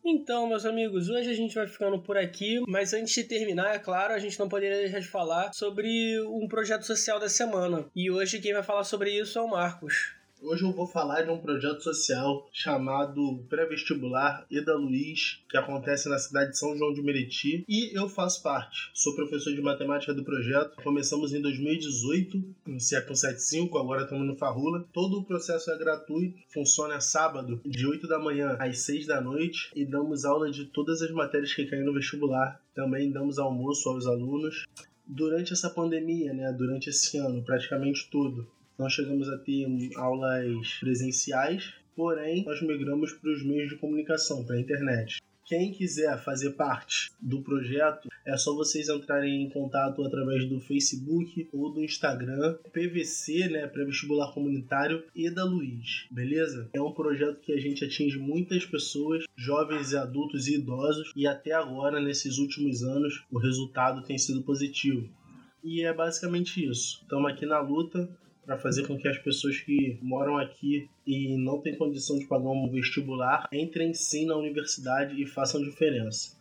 Então, 0.08 0.46
meus 0.46 0.64
amigos, 0.64 1.08
hoje 1.08 1.28
a 1.28 1.34
gente 1.34 1.52
vai 1.56 1.66
ficando 1.66 1.98
por 1.98 2.16
aqui, 2.16 2.62
mas 2.68 2.94
antes 2.94 3.12
de 3.12 3.24
terminar, 3.24 3.74
é 3.74 3.78
claro, 3.80 4.14
a 4.14 4.20
gente 4.20 4.38
não 4.38 4.48
poderia 4.48 4.78
deixar 4.78 5.00
de 5.00 5.08
falar 5.08 5.52
sobre 5.52 6.20
um 6.20 6.46
projeto 6.46 6.86
social 6.86 7.18
da 7.18 7.28
semana. 7.28 7.90
E 7.92 8.08
hoje 8.08 8.38
quem 8.38 8.52
vai 8.52 8.62
falar 8.62 8.84
sobre 8.84 9.10
isso 9.10 9.36
é 9.36 9.42
o 9.42 9.48
Marcos. 9.48 10.15
Hoje 10.42 10.64
eu 10.64 10.72
vou 10.72 10.86
falar 10.86 11.22
de 11.22 11.30
um 11.30 11.38
projeto 11.38 11.82
social 11.82 12.46
chamado 12.52 13.42
Pré-Vestibular 13.48 14.46
Eda 14.50 14.76
Luiz, 14.76 15.42
que 15.48 15.56
acontece 15.56 16.10
na 16.10 16.18
cidade 16.18 16.50
de 16.50 16.58
São 16.58 16.76
João 16.76 16.92
de 16.92 17.02
Meriti, 17.02 17.64
e 17.66 17.98
eu 17.98 18.06
faço 18.06 18.42
parte. 18.42 18.90
Sou 18.92 19.16
professor 19.16 19.54
de 19.54 19.62
matemática 19.62 20.12
do 20.12 20.22
projeto. 20.22 20.76
Começamos 20.82 21.32
em 21.32 21.40
2018, 21.40 22.54
no 22.66 22.78
CEP 22.78 23.16
75, 23.16 23.78
agora 23.78 24.02
estamos 24.02 24.26
no 24.26 24.36
Farrula. 24.36 24.86
Todo 24.92 25.20
o 25.20 25.24
processo 25.24 25.70
é 25.70 25.78
gratuito, 25.78 26.38
funciona 26.52 27.00
sábado, 27.00 27.58
de 27.64 27.86
8 27.86 28.06
da 28.06 28.18
manhã 28.18 28.58
às 28.60 28.80
6 28.80 29.06
da 29.06 29.22
noite, 29.22 29.70
e 29.74 29.86
damos 29.86 30.26
aula 30.26 30.50
de 30.50 30.66
todas 30.66 31.00
as 31.00 31.10
matérias 31.12 31.54
que 31.54 31.64
caem 31.64 31.82
no 31.82 31.94
vestibular. 31.94 32.60
Também 32.74 33.10
damos 33.10 33.38
almoço 33.38 33.88
aos 33.88 34.06
alunos 34.06 34.66
durante 35.06 35.52
essa 35.52 35.70
pandemia, 35.70 36.32
né, 36.34 36.52
durante 36.52 36.90
esse 36.90 37.16
ano, 37.16 37.42
praticamente 37.42 38.10
todo, 38.10 38.46
nós 38.78 38.92
chegamos 38.92 39.28
a 39.28 39.38
ter 39.38 39.66
aulas 39.96 40.74
presenciais, 40.80 41.74
porém 41.94 42.44
nós 42.44 42.60
migramos 42.60 43.12
para 43.12 43.30
os 43.30 43.44
meios 43.44 43.70
de 43.70 43.76
comunicação, 43.76 44.44
para 44.44 44.56
a 44.56 44.60
internet. 44.60 45.18
Quem 45.46 45.70
quiser 45.70 46.18
fazer 46.24 46.50
parte 46.54 47.08
do 47.20 47.40
projeto, 47.40 48.08
é 48.26 48.36
só 48.36 48.52
vocês 48.52 48.88
entrarem 48.88 49.44
em 49.44 49.48
contato 49.48 50.02
através 50.02 50.44
do 50.48 50.60
Facebook 50.60 51.48
ou 51.52 51.72
do 51.72 51.84
Instagram, 51.84 52.58
PVC, 52.72 53.48
né, 53.48 53.68
pré-vestibular 53.68 54.32
comunitário 54.32 55.04
e 55.14 55.30
da 55.30 55.44
Luiz, 55.44 56.08
beleza? 56.10 56.68
É 56.72 56.82
um 56.82 56.90
projeto 56.90 57.40
que 57.40 57.52
a 57.52 57.60
gente 57.60 57.84
atinge 57.84 58.18
muitas 58.18 58.66
pessoas, 58.66 59.24
jovens 59.36 59.92
e 59.92 59.96
adultos 59.96 60.48
e 60.48 60.56
idosos, 60.56 61.12
e 61.14 61.28
até 61.28 61.52
agora, 61.52 62.00
nesses 62.00 62.38
últimos 62.38 62.82
anos, 62.82 63.24
o 63.30 63.38
resultado 63.38 64.02
tem 64.02 64.18
sido 64.18 64.42
positivo. 64.42 65.08
E 65.62 65.82
é 65.82 65.92
basicamente 65.92 66.68
isso. 66.68 67.02
Estamos 67.02 67.30
aqui 67.30 67.46
na 67.46 67.60
luta, 67.60 68.08
para 68.46 68.56
fazer 68.56 68.86
com 68.86 68.96
que 68.96 69.08
as 69.08 69.18
pessoas 69.18 69.58
que 69.58 69.98
moram 70.00 70.38
aqui 70.38 70.88
e 71.04 71.36
não 71.36 71.60
têm 71.60 71.76
condição 71.76 72.16
de 72.16 72.26
pagar 72.26 72.48
um 72.48 72.70
vestibular 72.70 73.48
entrem 73.52 73.92
sim 73.92 74.24
na 74.24 74.36
universidade 74.36 75.20
e 75.20 75.26
façam 75.26 75.60
diferença. 75.60 76.36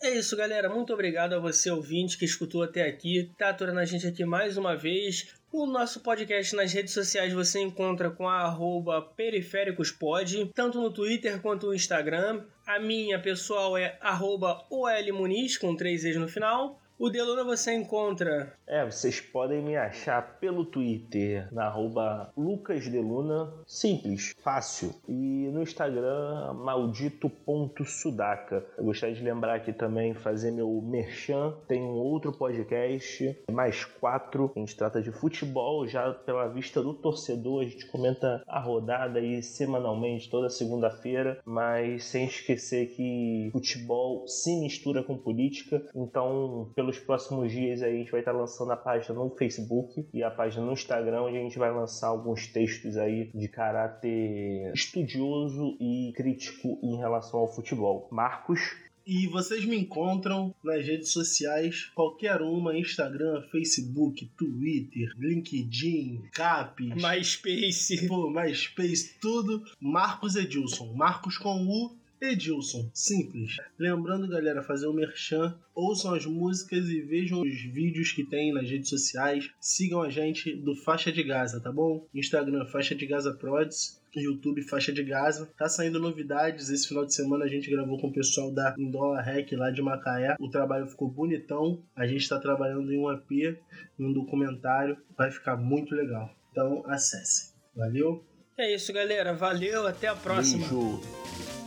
É 0.00 0.16
isso, 0.16 0.36
galera. 0.36 0.68
Muito 0.68 0.92
obrigado 0.92 1.34
a 1.34 1.38
você, 1.40 1.70
ouvinte, 1.70 2.16
que 2.16 2.24
escutou 2.24 2.62
até 2.62 2.82
aqui. 2.86 3.30
Tá 3.36 3.50
aturando 3.50 3.80
a 3.80 3.84
gente 3.84 4.06
aqui 4.06 4.24
mais 4.24 4.56
uma 4.56 4.76
vez. 4.76 5.34
O 5.50 5.66
nosso 5.66 6.00
podcast 6.00 6.54
nas 6.54 6.72
redes 6.72 6.94
sociais 6.94 7.32
você 7.32 7.60
encontra 7.60 8.10
com 8.10 8.28
a 8.28 8.42
arroba 8.42 9.02
periféricospod, 9.02 10.50
tanto 10.54 10.80
no 10.80 10.92
Twitter 10.92 11.40
quanto 11.40 11.66
no 11.66 11.74
Instagram. 11.74 12.44
A 12.66 12.78
minha 12.78 13.18
pessoal 13.18 13.76
é 13.76 13.98
arroba 14.00 14.64
olmuniz, 14.70 15.58
com 15.58 15.74
três 15.74 16.04
e's 16.04 16.16
no 16.16 16.28
final. 16.28 16.80
O 17.00 17.08
Deluna 17.08 17.44
você 17.44 17.72
encontra. 17.74 18.52
É, 18.66 18.84
vocês 18.84 19.20
podem 19.20 19.62
me 19.62 19.76
achar 19.76 20.40
pelo 20.40 20.64
Twitter, 20.64 21.46
na 21.54 21.66
arroba 21.66 22.32
lucasdeluna, 22.36 23.54
simples, 23.68 24.34
fácil. 24.42 24.92
E 25.08 25.48
no 25.52 25.62
Instagram, 25.62 26.54
maldito.sudaca. 26.54 28.66
Eu 28.76 28.84
gostaria 28.84 29.14
de 29.14 29.22
lembrar 29.22 29.54
aqui 29.54 29.72
também, 29.72 30.12
fazer 30.12 30.50
meu 30.50 30.68
merchan. 30.82 31.54
Tem 31.68 31.80
um 31.80 31.94
outro 31.94 32.32
podcast, 32.32 33.44
mais 33.48 33.84
quatro. 33.84 34.50
A 34.56 34.58
gente 34.58 34.76
trata 34.76 35.00
de 35.00 35.12
futebol, 35.12 35.86
já 35.86 36.12
pela 36.12 36.48
vista 36.48 36.82
do 36.82 36.92
torcedor. 36.92 37.62
A 37.62 37.68
gente 37.68 37.86
comenta 37.86 38.42
a 38.44 38.58
rodada 38.58 39.20
aí 39.20 39.40
semanalmente, 39.40 40.28
toda 40.28 40.50
segunda-feira. 40.50 41.40
Mas 41.44 42.06
sem 42.06 42.24
esquecer 42.24 42.88
que 42.88 43.50
futebol 43.52 44.26
se 44.26 44.60
mistura 44.60 45.04
com 45.04 45.16
política. 45.16 45.80
Então, 45.94 46.72
pelo 46.74 46.87
pelos 46.88 46.98
próximos 47.00 47.52
dias 47.52 47.82
aí 47.82 47.94
a 47.94 47.98
gente 47.98 48.10
vai 48.10 48.20
estar 48.20 48.32
lançando 48.32 48.72
a 48.72 48.76
página 48.76 49.14
no 49.14 49.28
Facebook 49.36 50.06
e 50.12 50.22
a 50.22 50.30
página 50.30 50.64
no 50.64 50.72
Instagram, 50.72 51.22
onde 51.22 51.36
a 51.36 51.40
gente 51.40 51.58
vai 51.58 51.70
lançar 51.70 52.08
alguns 52.08 52.46
textos 52.46 52.96
aí 52.96 53.30
de 53.34 53.46
caráter 53.46 54.72
estudioso 54.74 55.76
e 55.78 56.12
crítico 56.16 56.78
em 56.82 56.96
relação 56.96 57.40
ao 57.40 57.54
futebol. 57.54 58.08
Marcos, 58.10 58.60
e 59.06 59.26
vocês 59.26 59.66
me 59.66 59.78
encontram 59.78 60.54
nas 60.64 60.86
redes 60.86 61.10
sociais, 61.10 61.90
qualquer 61.94 62.40
uma, 62.40 62.76
Instagram, 62.76 63.42
Facebook, 63.50 64.24
Twitter, 64.36 65.10
LinkedIn, 65.18 66.22
Capes, 66.32 66.94
MySpace, 66.94 68.06
pô, 68.06 68.30
MySpace, 68.30 69.14
tudo. 69.20 69.62
Marcos 69.78 70.36
Edilson, 70.36 70.92
Marcos 70.94 71.36
com 71.36 71.66
U 71.66 71.98
Edilson, 72.20 72.90
simples. 72.92 73.56
Lembrando, 73.78 74.28
galera, 74.28 74.62
fazer 74.62 74.86
o 74.86 74.90
um 74.90 74.94
merchan, 74.94 75.56
ouçam 75.74 76.14
as 76.14 76.26
músicas 76.26 76.88
e 76.88 77.00
vejam 77.00 77.40
os 77.40 77.62
vídeos 77.62 78.12
que 78.12 78.24
tem 78.24 78.52
nas 78.52 78.68
redes 78.68 78.88
sociais. 78.88 79.50
Sigam 79.60 80.02
a 80.02 80.10
gente 80.10 80.54
do 80.54 80.74
Faixa 80.74 81.12
de 81.12 81.22
Gaza, 81.22 81.60
tá 81.60 81.70
bom? 81.70 82.06
Instagram 82.14 82.66
Faixa 82.66 82.94
de 82.94 83.06
Gaza 83.06 83.32
Prods. 83.34 83.98
YouTube 84.14 84.62
Faixa 84.62 84.92
de 84.92 85.02
Gaza. 85.02 85.48
Tá 85.56 85.68
saindo 85.68 86.00
novidades. 86.00 86.70
Esse 86.70 86.88
final 86.88 87.04
de 87.04 87.14
semana 87.14 87.44
a 87.44 87.48
gente 87.48 87.70
gravou 87.70 88.00
com 88.00 88.08
o 88.08 88.12
pessoal 88.12 88.52
da 88.52 88.74
Indola 88.78 89.20
Rec 89.22 89.52
lá 89.52 89.70
de 89.70 89.80
Macaé. 89.80 90.34
O 90.40 90.50
trabalho 90.50 90.86
ficou 90.86 91.08
bonitão. 91.08 91.82
A 91.94 92.06
gente 92.06 92.22
está 92.22 92.38
trabalhando 92.38 92.92
em 92.92 92.98
um 92.98 93.12
EP, 93.12 93.58
em 93.98 94.04
um 94.04 94.12
documentário. 94.12 94.96
Vai 95.16 95.30
ficar 95.30 95.56
muito 95.56 95.94
legal. 95.94 96.34
Então 96.50 96.82
acessem. 96.86 97.54
Valeu? 97.76 98.24
É 98.56 98.74
isso, 98.74 98.92
galera. 98.92 99.34
Valeu. 99.34 99.86
Até 99.86 100.08
a 100.08 100.16
próxima. 100.16 100.66
Beijo. 100.66 101.57